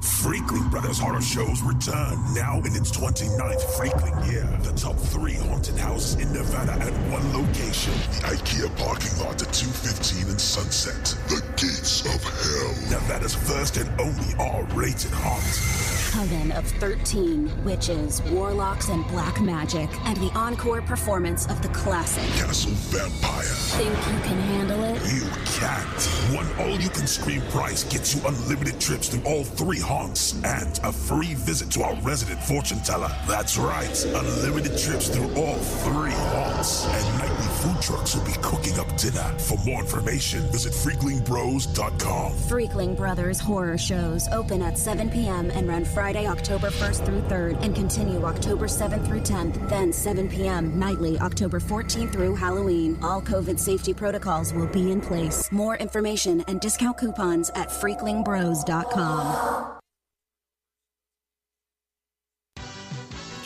[0.00, 4.48] Freakling Brothers Horror Shows return now in its 29th Freakling year.
[4.62, 7.92] The top three haunted houses in Nevada at one location.
[7.92, 11.04] The IKEA parking lot at 215 and Sunset.
[11.28, 12.90] The Gates of Hell.
[13.00, 15.88] Nevada's first and only R-rated haunt.
[16.12, 22.24] Coven of 13 witches, warlocks, and black magic, and the encore performance of the classic.
[22.40, 23.44] Castle Vampire.
[23.44, 24.94] Think you can handle it?
[25.12, 26.34] You can't.
[26.34, 31.70] One all-you-can-scream price gets you unlimited trips to all three haunts and a free visit
[31.70, 33.10] to our resident fortune teller.
[33.26, 36.86] That's right, unlimited trips through all three haunts.
[36.86, 39.24] And nightly food trucks will be cooking up dinner.
[39.38, 42.32] For more information, visit freaklingbros.com.
[42.32, 45.50] Freakling Brothers horror shows open at 7 p.m.
[45.50, 50.28] and run Friday, October 1st through 3rd, and continue October 7th through 10th, then 7
[50.28, 50.78] p.m.
[50.78, 52.98] nightly, October 14th through Halloween.
[53.02, 55.50] All COVID safety protocols will be in place.
[55.50, 59.77] More information and discount coupons at freaklingbros.com.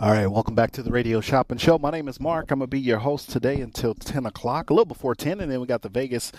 [0.00, 1.76] All right, welcome back to the Radio Shopping Show.
[1.76, 2.52] My name is Mark.
[2.52, 5.60] I'm gonna be your host today until 10 o'clock, a little before 10, and then
[5.60, 6.30] we got the Vegas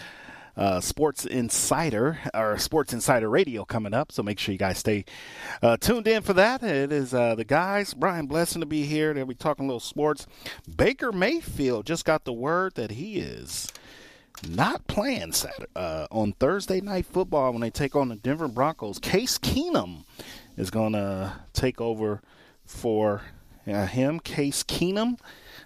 [0.56, 4.14] uh, Sports Insider or Sports Insider Radio coming up.
[4.14, 5.03] So make sure you guys stay
[5.61, 6.64] uh, tuned in for that.
[6.64, 9.14] It is uh, the guys, Brian Blessing, to be here.
[9.14, 10.26] They'll be talking a little sports.
[10.73, 13.69] Baker Mayfield just got the word that he is
[14.48, 18.99] not playing Saturday, uh, on Thursday night football when they take on the Denver Broncos.
[18.99, 20.06] Case Keenum
[20.56, 22.22] is going to take over
[22.65, 23.22] for
[23.68, 25.19] uh, him, Case Keenum.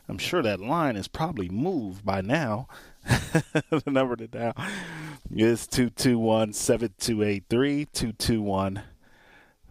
[0.07, 2.68] I'm sure that line is probably moved by now.
[3.06, 4.56] the number to dial
[5.34, 8.84] is 221 7283 221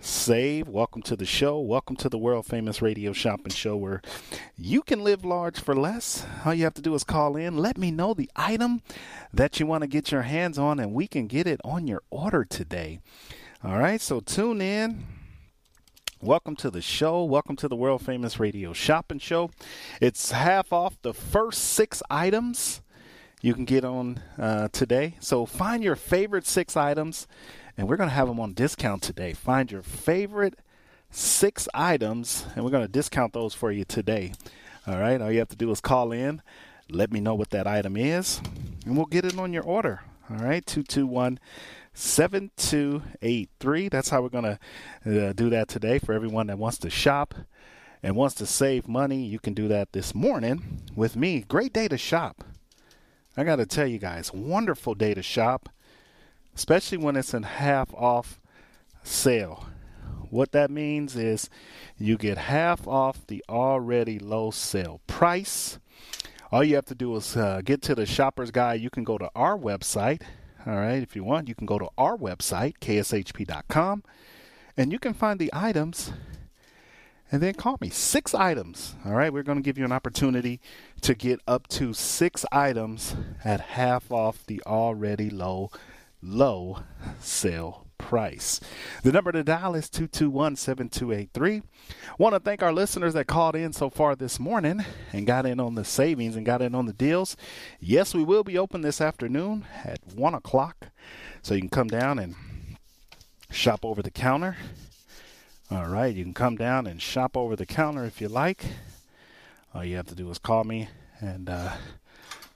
[0.01, 0.69] save.
[0.69, 1.61] Welcome to the show.
[1.61, 4.03] Welcome to the world famous radio shopping show where
[4.57, 6.27] you can live large for less.
[6.45, 8.83] All you have to do is call in, let me know the item
[9.33, 12.03] that you want to get your hands on, and we can get it on your
[12.11, 13.01] order today.
[13.63, 15.05] All right, so tune in.
[16.25, 17.25] Welcome to the show.
[17.25, 19.51] Welcome to the world famous radio shopping show.
[20.01, 22.81] It's half off the first six items
[23.41, 25.17] you can get on uh, today.
[25.19, 27.27] So find your favorite six items,
[27.77, 29.33] and we're going to have them on discount today.
[29.33, 30.61] Find your favorite
[31.11, 34.33] six items, and we're going to discount those for you today.
[34.87, 35.21] All right.
[35.21, 36.41] All you have to do is call in,
[36.89, 38.41] let me know what that item is,
[38.87, 40.03] and we'll get it on your order.
[40.31, 40.65] All right.
[40.65, 41.39] 221-
[41.95, 43.89] 7283.
[43.89, 44.59] That's how we're going
[45.05, 47.35] to uh, do that today for everyone that wants to shop
[48.03, 49.25] and wants to save money.
[49.25, 51.45] You can do that this morning with me.
[51.47, 52.45] Great day to shop.
[53.37, 55.69] I got to tell you guys, wonderful day to shop,
[56.55, 58.41] especially when it's in half off
[59.03, 59.67] sale.
[60.29, 61.51] What that means is
[61.99, 65.79] you get half off the already low sale price.
[66.51, 68.81] All you have to do is uh, get to the shopper's guide.
[68.81, 70.23] You can go to our website
[70.67, 74.03] all right, if you want, you can go to our website, kshp.com.
[74.77, 76.13] and you can find the items
[77.33, 77.89] and then call me.
[77.89, 78.95] Six items.
[79.07, 80.61] All right, we're going to give you an opportunity
[81.01, 85.71] to get up to six items at half off the already low,
[86.21, 86.81] low
[87.19, 88.61] sale price.
[89.03, 91.63] The number to dial is 221 7283.
[92.19, 94.85] Want to thank our listeners that called in so far this morning
[95.15, 97.37] and got in on the savings and got in on the deals.
[97.81, 100.89] Yes, we will be open this afternoon at 1 o'clock.
[101.41, 102.35] So you can come down and
[103.51, 104.57] shop over the counter
[105.73, 108.63] all right, you can come down and shop over the counter if you like.
[109.75, 110.89] All you have to do is call me
[111.19, 111.73] and uh,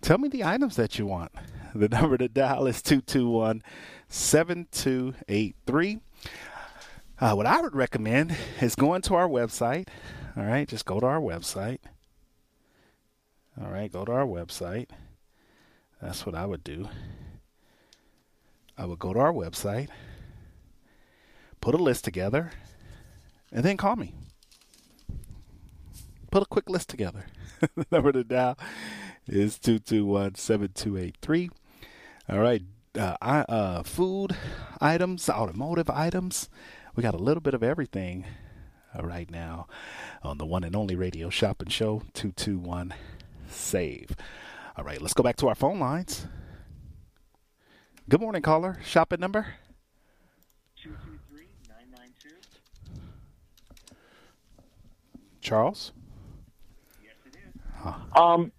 [0.02, 1.32] tell me the items that you want.
[1.74, 3.62] The number to dial is 221
[4.08, 6.00] 7283.
[7.18, 9.88] Uh, what I would recommend is going to our website.
[10.36, 11.78] All right, just go to our website.
[13.60, 14.90] All right, go to our website.
[16.00, 16.88] That's what I would do.
[18.76, 19.88] I would go to our website,
[21.62, 22.52] put a list together
[23.50, 24.12] and then call me.
[26.30, 27.24] Put a quick list together.
[27.74, 28.58] the number to dial
[29.26, 31.50] is 221 7283.
[32.28, 32.62] All right.
[32.96, 34.34] Uh, uh, food
[34.80, 36.48] items, automotive items.
[36.94, 38.24] We got a little bit of everything
[38.96, 39.66] uh, right now
[40.22, 42.94] on the one and only radio shopping show 221
[43.48, 44.16] Save.
[44.76, 46.26] All right, let's go back to our phone lines.
[48.08, 48.78] Good morning, caller.
[48.84, 49.46] Shopping number?
[55.46, 55.92] Charles?
[57.04, 57.60] Yes, it is.
[57.76, 58.20] Huh.
[58.20, 58.52] Um,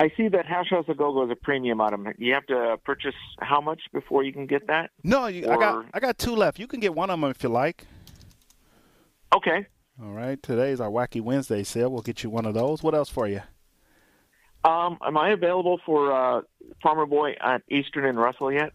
[0.00, 2.06] I see that Hash House A Go-Go is a premium item.
[2.18, 4.90] You have to purchase how much before you can get that?
[5.02, 5.54] No, you, or...
[5.54, 6.58] I got I got two left.
[6.58, 7.84] You can get one of them if you like.
[9.34, 9.66] Okay.
[10.00, 10.40] All right.
[10.42, 11.90] Today's our Wacky Wednesday sale.
[11.90, 12.82] We'll get you one of those.
[12.82, 13.40] What else for you?
[14.64, 16.42] Um, am I available for uh,
[16.82, 18.72] Farmer Boy at Eastern and Russell yet?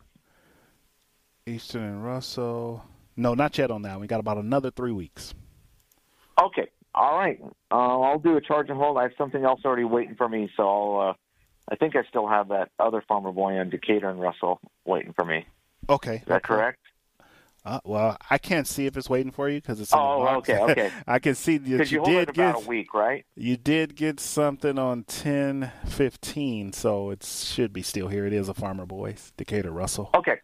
[1.46, 2.84] Eastern and Russell.
[3.16, 4.00] No, not yet on that.
[4.00, 5.34] We got about another three weeks.
[6.42, 6.70] Okay.
[6.96, 7.40] All right.
[7.72, 8.98] Uh, I'll do a charge and hold.
[8.98, 11.10] I have something else already waiting for me, so I'll.
[11.10, 11.14] Uh,
[11.70, 15.24] I think I still have that other farmer boy on Decatur and Russell waiting for
[15.24, 15.46] me.
[15.90, 16.16] Okay.
[16.16, 16.48] Is that okay.
[16.48, 16.80] correct?
[17.66, 19.94] Uh, well, I can't see if it's waiting for you because it's.
[19.94, 20.92] oh, okay, okay.
[21.08, 23.26] I can see that you, you did get about a week, right?
[23.36, 28.26] You did get something on ten fifteen, so it should be still here.
[28.26, 30.10] It is a Farmer Boys, Decatur Russell.
[30.14, 30.40] Okay.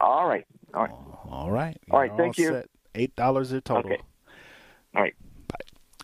[0.00, 0.46] All right.
[0.72, 0.90] All right.
[1.28, 1.76] All right.
[1.90, 2.10] All right.
[2.16, 2.50] Thank all you.
[2.52, 2.70] Set.
[2.94, 3.92] Eight dollars in total.
[3.92, 4.02] Okay.
[4.94, 5.14] All right.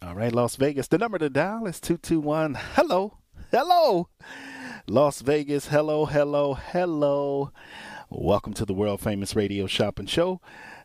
[0.01, 0.87] All right, Las Vegas.
[0.87, 2.55] The number to dial is 221.
[2.75, 3.19] Hello.
[3.51, 4.09] Hello.
[4.87, 5.69] Las Vegas.
[5.69, 7.51] Hello, hello, hello.
[8.09, 10.41] Welcome to the world famous radio shopping show.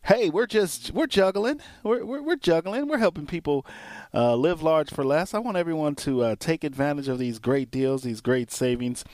[0.06, 1.62] Hey, we're just we're juggling.
[1.84, 2.88] We're we're, we're juggling.
[2.88, 3.68] We're helping people
[4.16, 5.36] uh, live large for less.
[5.36, 9.06] I want everyone to uh, take advantage of these great deals, these great savings.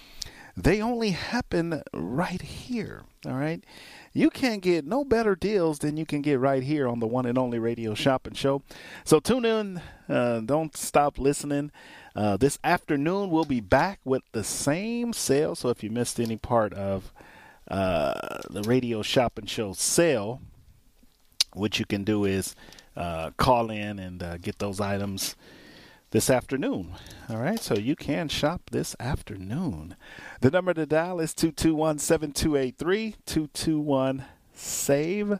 [0.55, 3.03] They only happen right here.
[3.25, 3.63] All right.
[4.11, 7.25] You can't get no better deals than you can get right here on the one
[7.25, 8.63] and only radio shopping show.
[9.03, 9.81] So tune in.
[10.07, 11.71] Uh, don't stop listening.
[12.15, 15.55] Uh, this afternoon, we'll be back with the same sale.
[15.55, 17.13] So if you missed any part of
[17.69, 20.41] uh, the radio shopping show sale,
[21.53, 22.55] what you can do is
[22.97, 25.35] uh, call in and uh, get those items
[26.11, 26.95] this afternoon.
[27.29, 29.95] All right, so you can shop this afternoon.
[30.41, 35.39] The number to dial is 221 7283 221 SAVE.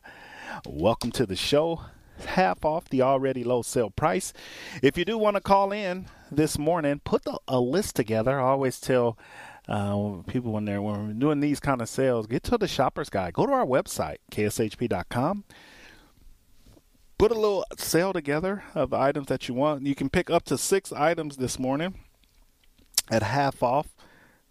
[0.68, 1.82] Welcome to the show.
[2.26, 4.34] Half off the already low sale price.
[4.84, 8.40] If you do want to call in this morning, put the, a list together.
[8.40, 9.18] I always tell
[9.68, 13.10] uh, people when they're when we're doing these kind of sales, get to the shopper's
[13.10, 13.34] guide.
[13.34, 15.46] Go to our website, kshp.com
[17.20, 19.86] put a little sale together of the items that you want.
[19.86, 21.96] You can pick up to six items this morning
[23.12, 23.90] at half off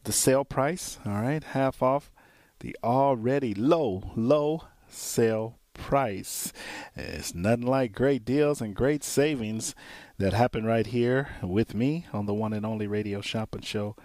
[0.05, 0.99] the sale price.
[1.07, 2.13] All right, half off
[2.61, 6.53] the already low, low sale price.
[6.95, 9.75] It's nothing like great deals and great savings
[10.19, 13.97] that happen right here with me on the one and only radio shopping show.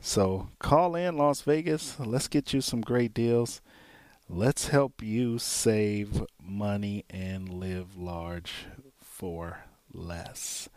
[0.00, 2.00] So call in Las Vegas.
[2.00, 3.60] Let's get you some great deals.
[4.28, 8.66] Let's help you save money and live large
[9.00, 9.60] for
[9.92, 10.68] less.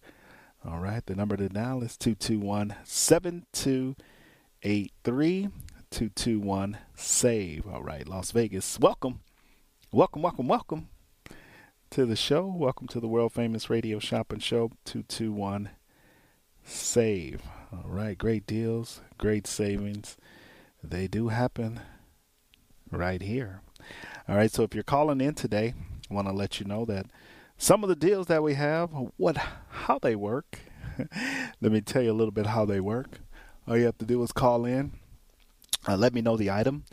[0.70, 5.48] All right, the number to dial is 221 7283
[5.90, 7.66] 221 SAVE.
[7.66, 9.20] All right, Las Vegas, welcome.
[9.90, 10.90] Welcome, welcome, welcome
[11.88, 12.44] to the show.
[12.44, 15.70] Welcome to the world famous radio shopping show 221
[16.64, 17.40] SAVE.
[17.72, 20.18] All right, great deals, great savings.
[20.84, 21.80] They do happen
[22.90, 23.62] right here.
[24.28, 25.72] All right, so if you're calling in today,
[26.10, 27.06] I want to let you know that
[27.58, 29.36] some of the deals that we have, what
[29.68, 30.60] how they work.
[31.60, 33.18] let me tell you a little bit how they work.
[33.66, 34.92] All you have to do is call in.
[35.86, 36.84] Uh, let me know the item.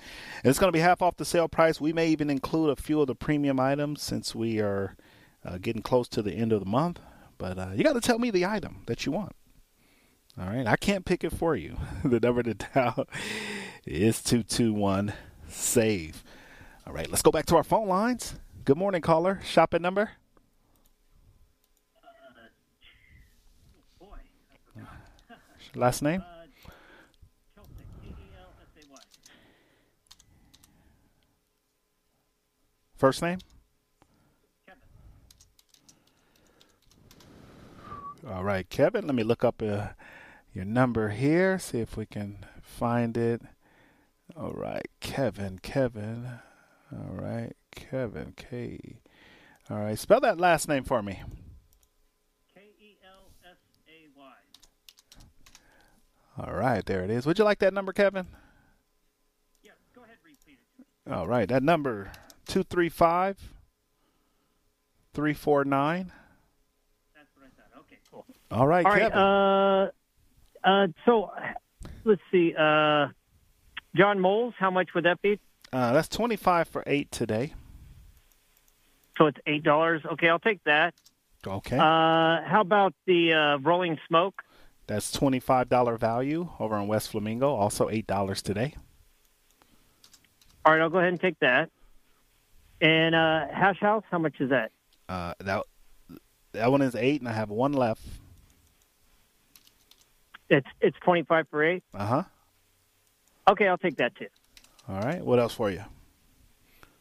[0.43, 1.79] And it's going to be half off the sale price.
[1.79, 4.95] We may even include a few of the premium items since we are
[5.43, 6.99] uh, getting close to the end of the month.
[7.37, 9.33] But uh, you got to tell me the item that you want.
[10.39, 11.77] All right, I can't pick it for you.
[12.03, 13.07] the number to dial
[13.85, 15.13] is 221
[15.47, 16.23] SAVE.
[16.85, 18.35] All right, let's go back to our phone lines.
[18.65, 19.39] Good morning, caller.
[19.43, 20.11] Shopping number?
[25.75, 26.23] Last name?
[32.95, 33.39] First name?
[38.27, 39.05] All right, Kevin.
[39.05, 39.89] Let me look up uh,
[40.53, 43.41] your number here, see if we can find it.
[44.35, 46.39] All right, Kevin, Kevin.
[46.91, 49.01] All right, Kevin, K.
[49.69, 51.21] All right, spell that last name for me.
[56.37, 57.25] All right, there it is.
[57.25, 58.27] Would you like that number, Kevin?
[59.63, 61.11] Yeah, go ahead, repeat it.
[61.11, 62.11] All right, that number
[62.47, 63.37] 235
[65.13, 66.11] 349.
[67.15, 67.79] That's what I thought.
[67.81, 68.25] Okay, cool.
[68.51, 69.01] All right, All right.
[69.01, 69.17] Kevin.
[69.17, 69.91] Uh,
[70.63, 71.31] uh, so
[72.03, 72.53] let's see.
[72.57, 73.07] Uh,
[73.95, 75.39] John Mull's, how much would that be?
[75.71, 77.53] Uh, that's 25 for 8 today.
[79.17, 80.01] So it's eight dollars.
[80.05, 80.93] Okay, I'll take that.
[81.47, 81.77] Okay.
[81.77, 84.41] Uh, how about the uh, Rolling Smoke?
[84.87, 88.75] That's $25 value over in West Flamingo, also $8 today.
[90.63, 91.69] All right, I'll go ahead and take that.
[92.81, 94.71] And uh, Hash House, how much is that?
[95.07, 95.63] Uh, that
[96.53, 98.01] that one is 8 and I have one left.
[100.49, 101.83] It's it's twenty five for eight.
[101.93, 102.21] Uh-huh.
[103.47, 104.27] Okay, I'll take that too.
[104.87, 105.19] All right.
[105.25, 105.83] What else for you?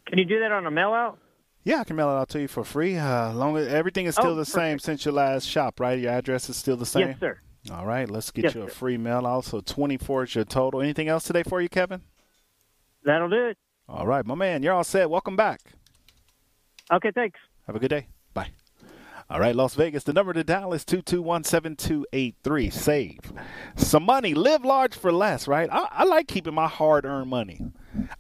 [0.07, 1.19] Can you do that on a mail out?
[1.63, 2.97] Yeah, I can mail it out to you for free.
[2.97, 5.99] Uh, long as everything is still Oh, the same since your last shop, right?
[5.99, 7.09] Your address is still the same.
[7.09, 7.39] Yes, sir.
[7.73, 9.47] All right, let's get Yes, you a free mail out.
[9.47, 10.83] So 24 is your total.
[10.83, 12.03] Anything else today for you, Kevin?
[13.05, 13.59] That'll do it.
[13.89, 14.63] All right, my man.
[14.63, 15.09] You're all set.
[15.09, 15.61] Welcome back.
[16.93, 17.39] Okay, thanks.
[17.67, 18.09] Have a good day.
[18.35, 18.51] Bye.
[19.31, 20.05] All right, Las Vegas.
[20.05, 22.73] The number to dial is 221-7283.
[22.73, 23.33] Save
[23.77, 24.35] some money.
[24.35, 25.69] Live large for less, right?
[25.73, 27.61] I, I like keeping my hard-earned money.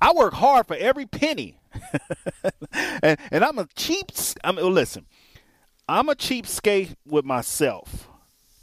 [0.00, 1.58] I work hard for every penny.
[3.02, 4.06] and, and I'm a cheap.
[4.42, 5.04] I mean, listen,
[5.86, 8.08] I'm a cheapskate with myself.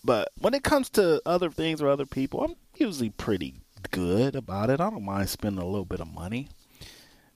[0.03, 3.55] But when it comes to other things or other people, I'm usually pretty
[3.91, 4.79] good about it.
[4.81, 6.49] I don't mind spending a little bit of money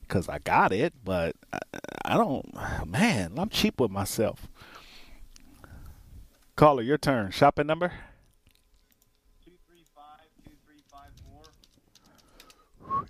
[0.01, 1.59] because I got it, but I,
[2.05, 2.45] I don't.
[2.87, 4.47] Man, I'm cheap with myself.
[6.55, 7.31] Caller, your turn.
[7.31, 7.91] Shopping number?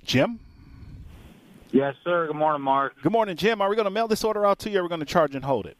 [0.04, 0.40] Jim?
[1.72, 2.28] Yes, sir.
[2.28, 2.94] Good morning, Mark.
[3.02, 3.62] Good morning, Jim.
[3.62, 5.06] Are we going to mail this order out to you or are we going to
[5.06, 5.78] charge and hold it?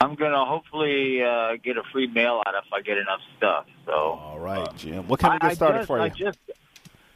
[0.00, 3.66] I'm gonna hopefully uh, get a free mail out if I get enough stuff.
[3.86, 3.92] So.
[3.92, 5.08] All right, Jim.
[5.08, 6.02] What can we I- get started I just, for you?
[6.04, 6.38] I just,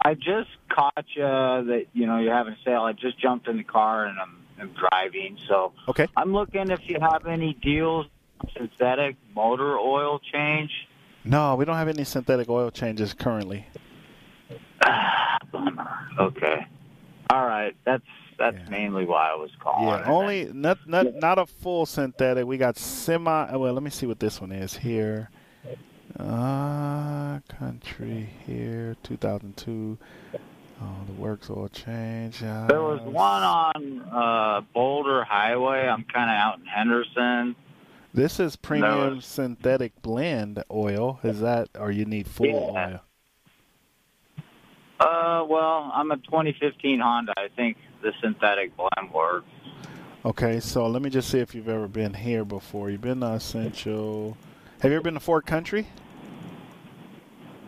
[0.05, 2.83] I just caught you that you know you're having a sale.
[2.83, 5.39] I just jumped in the car and I'm, I'm driving.
[5.49, 5.73] So.
[5.89, 6.09] Okay.
[6.17, 8.07] I'm looking if you have any deals
[8.57, 10.71] synthetic motor oil change.
[11.25, 13.67] No, we don't have any synthetic oil changes currently.
[16.19, 16.67] Okay.
[17.31, 17.75] All right.
[17.85, 18.05] That's
[18.43, 19.87] that's mainly why I was calling.
[19.87, 22.45] Yeah, only not not not a full synthetic.
[22.45, 23.57] We got semi.
[23.57, 25.31] Well, let me see what this one is here.
[26.19, 29.97] Uh, country here, 2002.
[30.81, 32.43] Oh, the works all change.
[32.43, 35.87] Uh, There was one on uh, Boulder Highway.
[35.87, 37.55] I'm kind of out in Henderson.
[38.13, 41.21] This is premium was- synthetic blend oil.
[41.23, 42.55] Is that, or you need full Yeah.
[42.89, 43.01] oil?
[45.01, 47.33] Uh, well, I'm a 2015 Honda.
[47.37, 49.47] I think the synthetic blend works.
[50.25, 52.91] Okay, so let me just see if you've ever been here before.
[52.91, 54.37] You've been to Essential.
[54.81, 55.89] Have you ever been to Ford Country?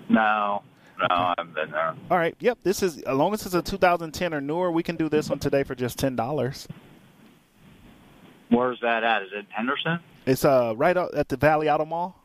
[0.08, 0.62] No,
[0.98, 1.94] no, I haven't been there.
[2.10, 2.36] All right.
[2.38, 2.58] Yep.
[2.62, 5.38] This is as long as it's a 2010 or newer, we can do this one
[5.38, 6.68] today for just ten dollars.
[8.50, 9.22] Where's that at?
[9.22, 9.98] Is it Henderson?
[10.26, 12.20] It's uh right out at the Valley Auto Mall.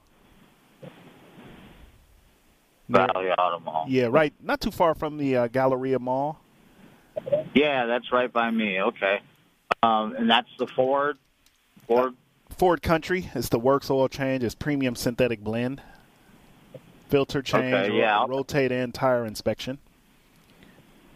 [2.90, 3.86] Valley Auto Mall.
[3.88, 4.34] Yeah, right.
[4.42, 6.40] Not too far from the uh, Galleria Mall.
[7.54, 8.82] Yeah, that's right by me.
[8.82, 9.20] Okay.
[9.84, 11.18] Um, and that's the Ford.
[11.88, 12.14] Ford.
[12.50, 13.30] Ford Country.
[13.36, 14.44] It's the works oil change.
[14.44, 15.82] It's premium synthetic blend.
[17.08, 17.74] Filter change.
[17.74, 19.80] Okay, yeah, ro- rotate and tire inspection.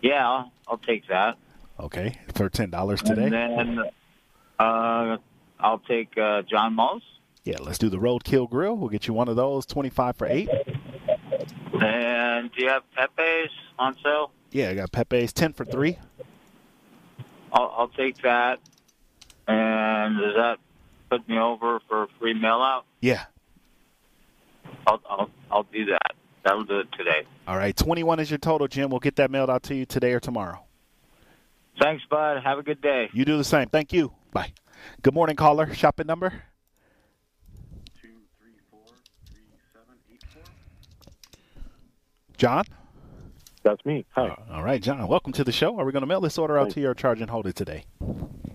[0.01, 1.37] Yeah, I'll, I'll take that.
[1.79, 3.25] Okay, for ten dollars today.
[3.25, 3.79] And then
[4.59, 5.17] uh,
[5.59, 7.03] I'll take uh, John Mull's.
[7.43, 8.75] Yeah, let's do the Roadkill Grill.
[8.75, 10.49] We'll get you one of those, twenty-five for eight.
[11.81, 14.31] And do you have Pepe's on sale?
[14.53, 15.97] Yeah, I got Pepe's ten for three.
[17.51, 18.59] I'll, I'll take that.
[19.47, 20.59] And does that
[21.09, 22.85] put me over for a free mail out?
[23.01, 23.25] Yeah.
[24.85, 26.13] I'll, I'll, I'll do that.
[26.43, 27.23] That'll do it today.
[27.47, 28.91] All right, twenty-one is your total, Jim.
[28.91, 30.63] We'll get that mailed out to you today or tomorrow.
[31.81, 32.43] Thanks, bud.
[32.43, 33.09] Have a good day.
[33.11, 33.69] You do the same.
[33.69, 34.13] Thank you.
[34.31, 34.53] Bye.
[35.01, 35.73] Good morning, caller.
[35.73, 36.43] Shopping number.
[42.37, 42.65] John?
[43.63, 44.05] That's me.
[44.11, 44.37] Hi.
[44.51, 45.07] all right, John.
[45.07, 45.77] Welcome to the show.
[45.79, 46.73] Are we going to mail this order out Thanks.
[46.75, 47.85] to you or charge and hold it today?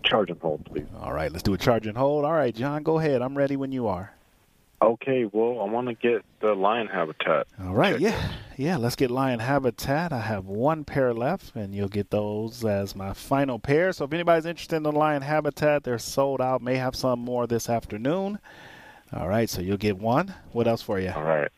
[0.04, 0.86] Charge and hold, please.
[1.00, 2.24] All right, let's do a charge and hold.
[2.24, 3.22] All right, John, go ahead.
[3.22, 4.12] I'm ready when you are.
[4.80, 7.48] Okay, well, I want to get the lion habitat.
[7.60, 8.30] All right, yeah.
[8.56, 10.12] Yeah, let's get Lion Habitat.
[10.12, 13.92] I have one pair left, and you'll get those as my final pair.
[13.92, 16.60] So if anybody's interested in the Lion Habitat, they're sold out.
[16.60, 18.40] May have some more this afternoon.
[19.12, 20.34] All right, so you'll get one.
[20.52, 21.12] What else for you?
[21.14, 21.50] All right.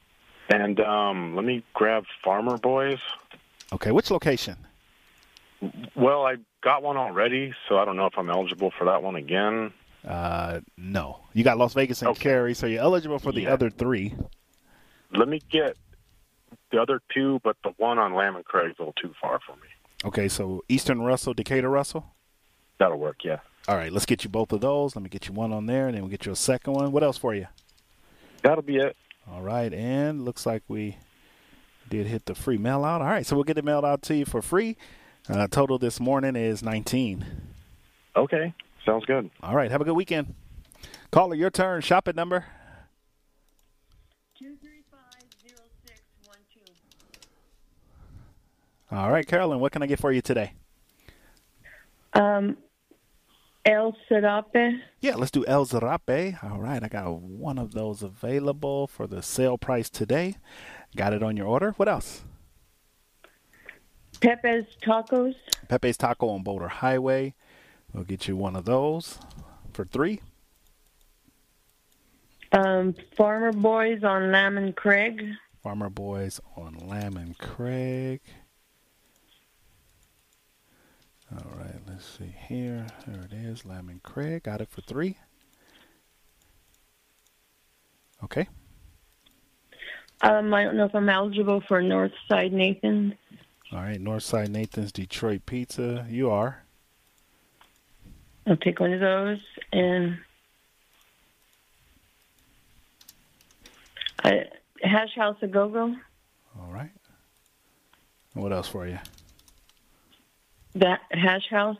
[0.50, 2.98] And um, let me grab Farmer Boys.
[3.72, 4.56] Okay, which location?
[5.94, 9.16] Well, I got one already, so I don't know if I'm eligible for that one
[9.16, 9.72] again.
[10.06, 11.20] Uh, no.
[11.34, 13.52] You got Las Vegas and Cary, so you're eligible for the Yeah.
[13.52, 14.14] other three.
[15.12, 15.76] Let me get
[16.70, 19.52] the other two, but the one on Lamb and Craig's a little too far for
[19.56, 19.68] me.
[20.04, 22.06] Okay, so Eastern Russell, Decatur Russell.
[22.78, 23.38] That'll work, yeah.
[23.68, 24.96] All right, let's get you both of those.
[24.96, 26.92] Let me get you one on there, and then we'll get you a second one.
[26.92, 27.46] What else for you?
[28.42, 28.96] That'll be it.
[29.30, 30.96] All right, and looks like we
[31.90, 33.02] did hit the free mail out.
[33.02, 34.76] All right, so we'll get it mailed out to you for free.
[35.28, 37.26] Uh, total this morning is 19.
[38.16, 38.54] Okay,
[38.86, 39.30] sounds good.
[39.42, 40.34] All right, have a good weekend.
[41.10, 41.82] Caller, your turn.
[41.82, 42.46] Shopping number.
[44.38, 46.72] Two three five zero six one two.
[48.90, 50.52] All right, Carolyn, what can I get for you today?
[52.14, 52.56] Um,
[53.64, 54.80] El Serape.
[55.00, 56.42] Yeah, let's do El Zarape.
[56.42, 60.36] All right, I got one of those available for the sale price today.
[60.96, 61.72] Got it on your order.
[61.72, 62.22] What else?
[64.20, 65.34] Pepe's Tacos.
[65.68, 67.34] Pepe's Taco on Boulder Highway.
[67.92, 69.18] We'll get you one of those
[69.72, 70.20] for three.
[72.52, 75.22] Um, Farmer Boys on Lamb and Craig.
[75.62, 78.20] Farmer Boys on Lamb and Craig.
[81.32, 82.86] All right, let's see here.
[83.06, 84.42] There it is, Lamb and Craig.
[84.42, 85.16] Got it for three.
[88.24, 88.48] Okay.
[90.22, 93.16] Um, I don't know if I'm eligible for Northside Nathan.
[93.72, 96.04] All right, Northside Nathan's Detroit Pizza.
[96.10, 96.64] You are.
[98.46, 99.38] I'll take one of those.
[99.72, 100.18] And
[104.24, 104.46] I,
[104.82, 105.94] Hash House A Go-Go.
[106.58, 106.90] All right.
[108.34, 108.98] What else for you?
[110.74, 111.76] That Hash House.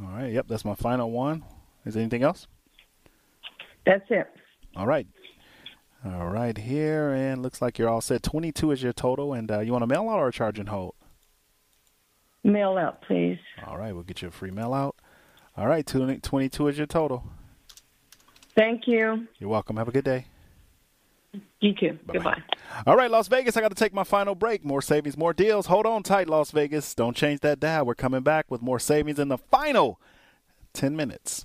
[0.00, 0.32] All right.
[0.32, 1.44] Yep, that's my final one.
[1.84, 2.46] Is there anything else?
[3.84, 4.28] That's it.
[4.76, 5.06] All right.
[6.04, 8.22] All right, here, and looks like you're all set.
[8.22, 10.94] 22 is your total, and uh, you want to mail out or charge and hold?
[12.44, 13.38] Mail out, please.
[13.66, 14.94] All right, we'll get you a free mail out.
[15.56, 17.24] All right, 22 is your total.
[18.56, 19.26] Thank you.
[19.38, 19.76] You're welcome.
[19.76, 20.26] Have a good day.
[21.60, 21.98] You too.
[22.06, 22.42] Goodbye.
[22.86, 24.64] All right, Las Vegas, I got to take my final break.
[24.64, 25.66] More savings, more deals.
[25.66, 26.94] Hold on tight, Las Vegas.
[26.94, 27.84] Don't change that dial.
[27.84, 30.00] We're coming back with more savings in the final
[30.72, 31.44] 10 minutes.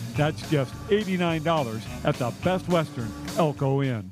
[0.15, 4.11] That's just $89 at the Best Western Elko Inn.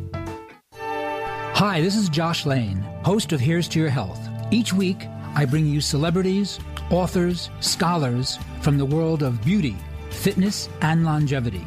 [1.61, 4.19] Hi, this is Josh Lane, host of Here's to Your Health.
[4.49, 5.05] Each week,
[5.35, 6.59] I bring you celebrities,
[6.89, 9.75] authors, scholars from the world of beauty,
[10.09, 11.63] fitness, and longevity.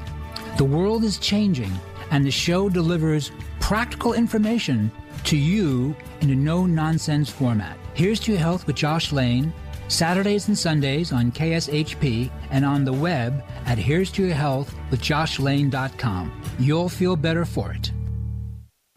[0.59, 1.71] The world is changing,
[2.11, 3.31] and the show delivers
[3.61, 4.91] practical information
[5.27, 7.79] to you in a no nonsense format.
[7.95, 9.55] Here's to Your Health with Josh Lane,
[9.87, 15.01] Saturdays and Sundays on KSHP and on the web at Here's to Your Health with
[15.01, 16.43] JoshLane.com.
[16.59, 17.93] You'll feel better for it.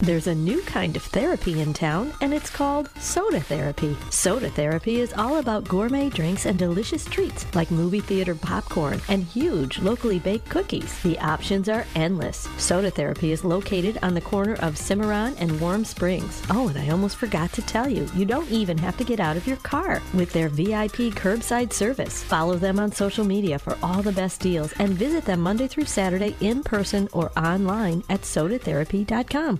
[0.01, 3.97] There's a new kind of therapy in town, and it's called soda therapy.
[4.11, 9.23] Soda therapy is all about gourmet drinks and delicious treats like movie theater popcorn and
[9.23, 11.01] huge locally baked cookies.
[11.01, 12.47] The options are endless.
[12.59, 16.43] Soda therapy is located on the corner of Cimarron and Warm Springs.
[16.51, 19.35] Oh, and I almost forgot to tell you, you don't even have to get out
[19.35, 22.23] of your car with their VIP curbside service.
[22.23, 25.85] Follow them on social media for all the best deals and visit them Monday through
[25.85, 29.59] Saturday in person or online at sodatherapy.com.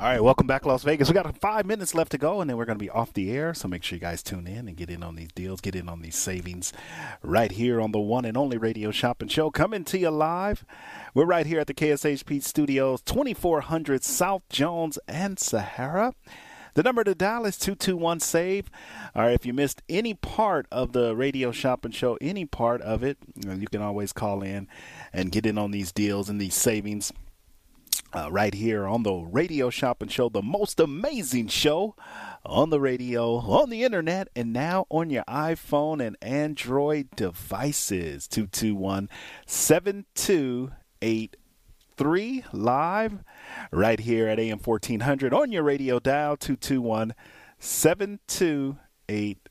[0.00, 1.08] All right, welcome back, Las Vegas.
[1.08, 3.30] We got five minutes left to go, and then we're going to be off the
[3.30, 3.52] air.
[3.52, 5.90] So make sure you guys tune in and get in on these deals, get in
[5.90, 6.72] on these savings
[7.22, 9.50] right here on the one and only Radio Shopping Show.
[9.50, 10.64] Coming to you live.
[11.12, 16.14] We're right here at the KSHP Studios, 2400 South Jones and Sahara.
[16.72, 18.70] The number to dial is 221 SAVE.
[19.14, 23.02] All right, if you missed any part of the Radio Shopping Show, any part of
[23.02, 24.66] it, you can always call in
[25.12, 27.12] and get in on these deals and these savings.
[28.12, 31.94] Uh, right here on the radio shopping show, the most amazing show
[32.44, 38.26] on the radio, on the internet, and now on your iPhone and Android devices.
[38.26, 39.08] 221
[39.46, 43.22] 7283 live
[43.70, 47.14] right here at AM 1400 on your radio dial 221
[47.60, 49.49] 7283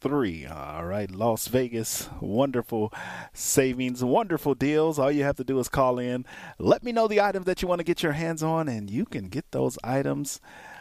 [0.00, 0.46] three.
[0.46, 2.92] All right, Las Vegas, wonderful
[3.32, 4.98] savings, wonderful deals.
[4.98, 6.24] All you have to do is call in.
[6.58, 9.04] Let me know the items that you want to get your hands on, and you
[9.04, 10.40] can get those items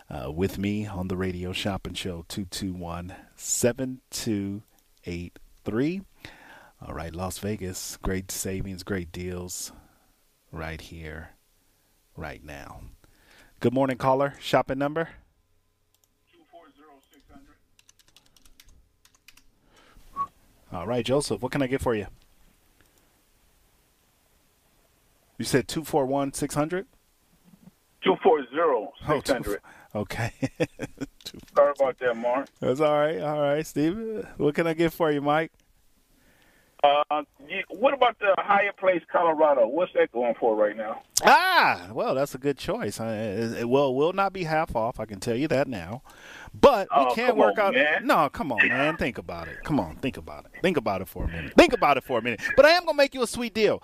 [0.09, 6.01] uh, with me on the radio shopping show 221 7283.
[6.81, 9.73] All right, Las Vegas, great savings, great deals
[10.51, 11.31] right here,
[12.15, 12.83] right now.
[13.59, 14.35] Good morning, caller.
[14.39, 15.09] Shopping number?
[20.71, 22.07] All right, Joseph, what can I get for you?
[25.37, 26.85] You said 241 600?
[28.03, 28.47] 240
[29.21, 29.59] 600.
[29.95, 30.33] Oh, okay.
[31.55, 32.47] Sorry about that, Mark.
[32.59, 33.19] That's all right.
[33.19, 34.25] All right, Steve.
[34.37, 35.51] What can I get for you, Mike?
[36.81, 37.23] Uh,
[37.69, 39.67] what about the higher place, Colorado?
[39.67, 41.01] What's that going for right now?
[41.23, 42.99] Ah, well, that's a good choice.
[43.01, 44.99] It, well, will not be half off.
[44.99, 46.03] I can tell you that now.
[46.53, 47.73] But we oh, can't work on, out.
[47.73, 48.07] Man.
[48.07, 48.95] No, come on, man.
[48.95, 49.57] Think about it.
[49.63, 50.51] Come on, think about it.
[50.61, 51.53] Think about it for a minute.
[51.57, 52.41] Think about it for a minute.
[52.55, 53.83] But I am gonna make you a sweet deal.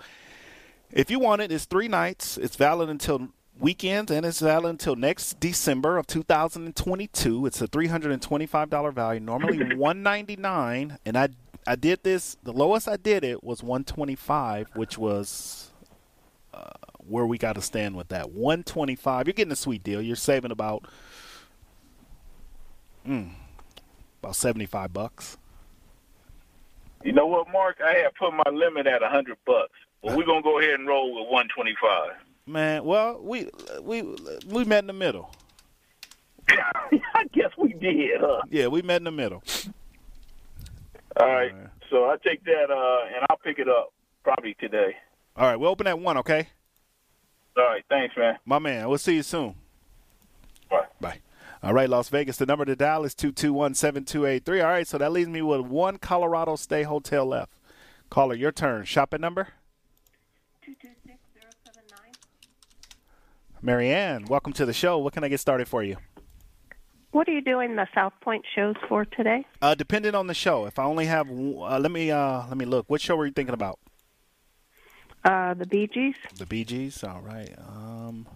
[0.90, 2.38] If you want it, it's three nights.
[2.38, 3.28] It's valid until
[3.58, 7.46] weekends, and it's valid until next December of 2022.
[7.46, 11.28] It's a $325 value, normally 199 and I
[11.66, 12.36] I did this.
[12.42, 15.72] The lowest I did it was 125, which was
[16.54, 18.30] uh, where we got to stand with that.
[18.30, 19.26] 125.
[19.26, 20.00] You're getting a sweet deal.
[20.00, 20.86] You're saving about
[23.06, 23.30] mm,
[24.22, 25.38] about 75 bucks.
[27.04, 27.78] You know what, Mark?
[27.84, 29.70] I had put my limit at hundred bucks,
[30.02, 32.14] but we're gonna go ahead and roll with one twenty-five.
[32.46, 33.48] Man, well, we
[33.80, 34.02] we
[34.48, 35.30] we met in the middle.
[36.48, 38.42] I guess we did, huh?
[38.50, 39.44] Yeah, we met in the middle.
[41.18, 41.52] All right.
[41.90, 44.96] So I take that, uh, and I'll pick it up probably today.
[45.36, 46.48] All right, we'll open at one, okay?
[47.56, 47.84] All right.
[47.88, 48.36] Thanks, man.
[48.44, 49.54] My man, we'll see you soon.
[50.70, 50.86] Bye.
[51.00, 51.20] Bye.
[51.62, 52.36] All right, Las Vegas.
[52.36, 54.60] The number to dial is 221 7283.
[54.60, 57.52] All right, so that leaves me with one Colorado Stay hotel left.
[58.10, 58.84] Caller, your turn.
[58.84, 59.48] Shopping number?
[60.64, 62.12] 226079.
[63.62, 64.98] Marianne, welcome to the show.
[64.98, 65.96] What can I get started for you?
[67.12, 69.46] What are you doing the South Point shows for today?
[69.62, 70.66] Uh, depending on the show.
[70.66, 72.86] If I only have, uh, let me uh, let me look.
[72.88, 73.78] What show were you thinking about?
[75.24, 76.14] Uh, the Bee Gees.
[76.36, 77.02] The Bee Gees.
[77.02, 77.54] All right.
[77.58, 78.28] Um,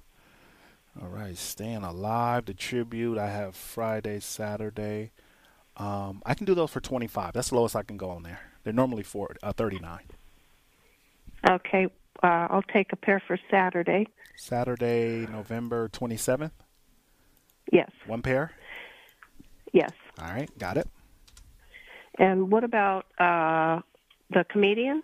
[1.00, 1.36] all right.
[1.36, 2.46] Staying alive.
[2.46, 3.18] The tribute.
[3.18, 5.12] I have Friday, Saturday.
[5.76, 7.32] Um, I can do those for twenty five.
[7.34, 8.40] That's the lowest I can go on there.
[8.64, 10.04] They're normally for uh, thirty nine.
[11.48, 11.86] Okay,
[12.22, 14.06] uh, I'll take a pair for Saturday.
[14.36, 16.52] Saturday, November twenty seventh.
[17.72, 18.50] Yes, One pair.
[19.72, 19.90] Yes.
[20.20, 20.50] All right.
[20.58, 20.88] Got it.
[22.18, 23.80] And what about uh,
[24.30, 25.02] the comedian?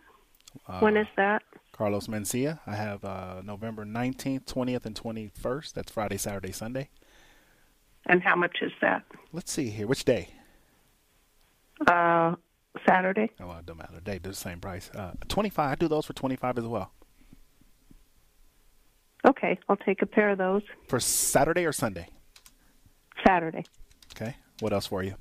[0.67, 1.43] Uh, when is that?
[1.73, 2.61] Carlos Mencia.
[2.67, 5.75] I have uh, November nineteenth, twentieth, and twenty first.
[5.75, 6.89] That's Friday, Saturday, Sunday.
[8.07, 9.03] And how much is that?
[9.33, 9.87] Let's see here.
[9.87, 10.29] Which day?
[11.87, 12.37] Uh,
[12.89, 13.31] Saturday.
[13.41, 14.01] Oh, well, it don't matter.
[14.03, 14.91] They do the same price.
[14.95, 15.73] Uh, 25.
[15.73, 16.93] I do those for 25 as well.
[19.27, 20.63] Okay, I'll take a pair of those.
[20.89, 22.09] For Saturday or Sunday?
[23.27, 23.65] Saturday.
[24.15, 24.37] Okay.
[24.61, 25.15] What else for you?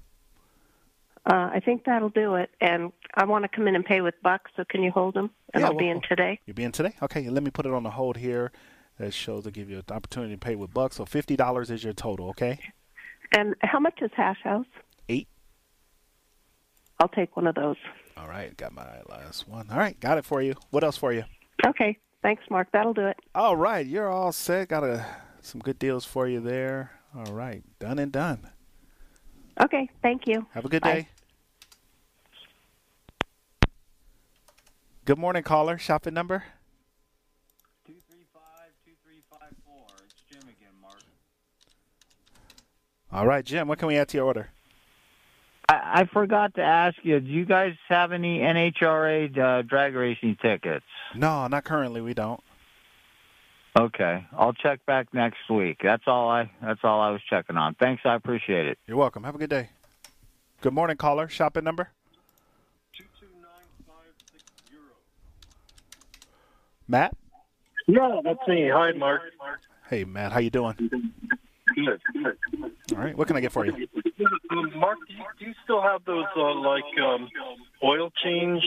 [1.26, 2.52] Uh, I think that'll do it.
[2.62, 5.32] And I want to come in and pay with bucks, so can you hold them?
[5.54, 6.40] And Yeah, I'll be in today.
[6.46, 6.94] You'll be in today?
[7.02, 7.30] Okay.
[7.30, 8.52] Let me put it on the hold here.
[9.00, 10.98] That shows to give you an opportunity to pay with bucks.
[10.98, 12.60] So $50 is your total, okay?
[13.36, 14.68] And how much is Hash House?
[15.10, 15.28] Eight.
[17.00, 17.76] I'll take one of those.
[18.16, 18.56] All right.
[18.56, 19.70] Got my last one.
[19.70, 20.00] All right.
[20.00, 20.54] Got it for you.
[20.70, 21.26] What else for you?
[21.66, 22.68] Okay, thanks, Mark.
[22.72, 23.18] That'll do it.
[23.34, 23.86] All right.
[23.86, 24.70] You're all set.
[24.70, 25.06] Got a,
[25.42, 26.92] some good deals for you there.
[27.16, 27.64] All right.
[27.80, 28.50] Done and done.
[29.62, 30.46] Okay, thank you.
[30.54, 30.94] Have a good Bye.
[30.94, 31.08] day.
[35.06, 35.78] Good morning, caller.
[35.78, 36.44] Shopping number?
[37.86, 39.86] Two three five two three five four.
[40.04, 41.02] It's Jim again, Mark.
[43.12, 44.50] All right, Jim, what can we add to your order?
[45.70, 47.20] I, I forgot to ask you.
[47.20, 50.86] Do you guys have any NHRA uh, drag racing tickets?
[51.14, 52.02] No, not currently.
[52.02, 52.42] We don't.
[53.78, 55.80] Okay, I'll check back next week.
[55.84, 56.50] That's all I.
[56.62, 57.76] That's all I was checking on.
[57.76, 58.80] Thanks, I appreciate it.
[58.88, 59.24] You're welcome.
[59.24, 59.70] Have a good day.
[60.62, 61.28] Good morning, caller.
[61.28, 61.90] Shopping number?
[66.88, 67.16] Matt?
[67.88, 68.70] Yeah, that's me.
[68.74, 69.22] Hi, Mark.
[69.90, 70.32] Hey, Matt.
[70.32, 70.90] How you doing?
[71.76, 72.02] Good.
[72.94, 73.18] All right.
[73.18, 73.88] What can I get for you?
[74.52, 77.30] Um, Mark, do you, do you still have those uh, like um,
[77.84, 78.64] oil change?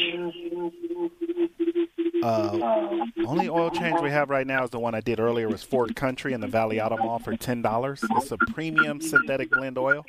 [2.22, 5.62] Uh, only oil change we have right now is the one I did earlier was
[5.62, 8.04] Ford Country in the Valley Auto Mall for ten dollars.
[8.16, 10.04] It's a premium synthetic blend oil.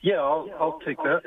[0.00, 1.22] Yeah, I'll, I'll take that.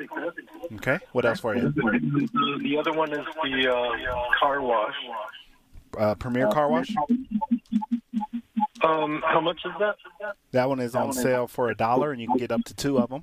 [0.74, 0.98] Okay.
[1.12, 1.70] What else for you?
[1.70, 4.94] The, the other one is the uh, car wash.
[5.96, 6.94] Uh, Premier Car Wash.
[8.82, 9.96] Um, how much is that?
[10.52, 12.98] That one is on sale for a dollar, and you can get up to two
[12.98, 13.22] of them.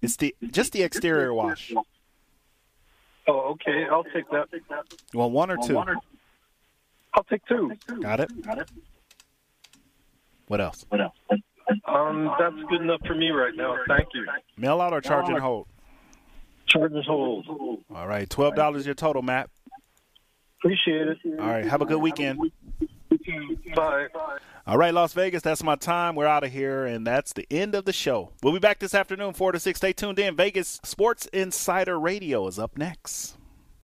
[0.00, 1.72] It's the just the exterior wash.
[3.26, 3.86] Oh, okay.
[3.90, 4.48] I'll take that.
[5.12, 5.78] You want one or two?
[7.14, 7.72] I'll take two.
[8.00, 8.42] Got it.
[8.42, 8.70] Got it.
[10.48, 10.84] What else?
[10.88, 11.14] What else?
[11.86, 13.76] Um, that's good enough for me right now.
[13.88, 14.26] Thank you.
[14.58, 15.66] Mail out or charge and hold?
[16.66, 17.46] Charge and hold.
[17.94, 19.48] All right, twelve dollars your total, Matt.
[20.60, 21.18] Appreciate it.
[21.38, 22.40] All right, have a good weekend.
[23.74, 24.06] Bye.
[24.66, 26.14] All right, Las Vegas, that's my time.
[26.14, 28.30] We're out of here, and that's the end of the show.
[28.42, 29.76] We'll be back this afternoon, 4 to 6.
[29.76, 30.36] Stay tuned in.
[30.36, 33.36] Vegas Sports Insider Radio is up next.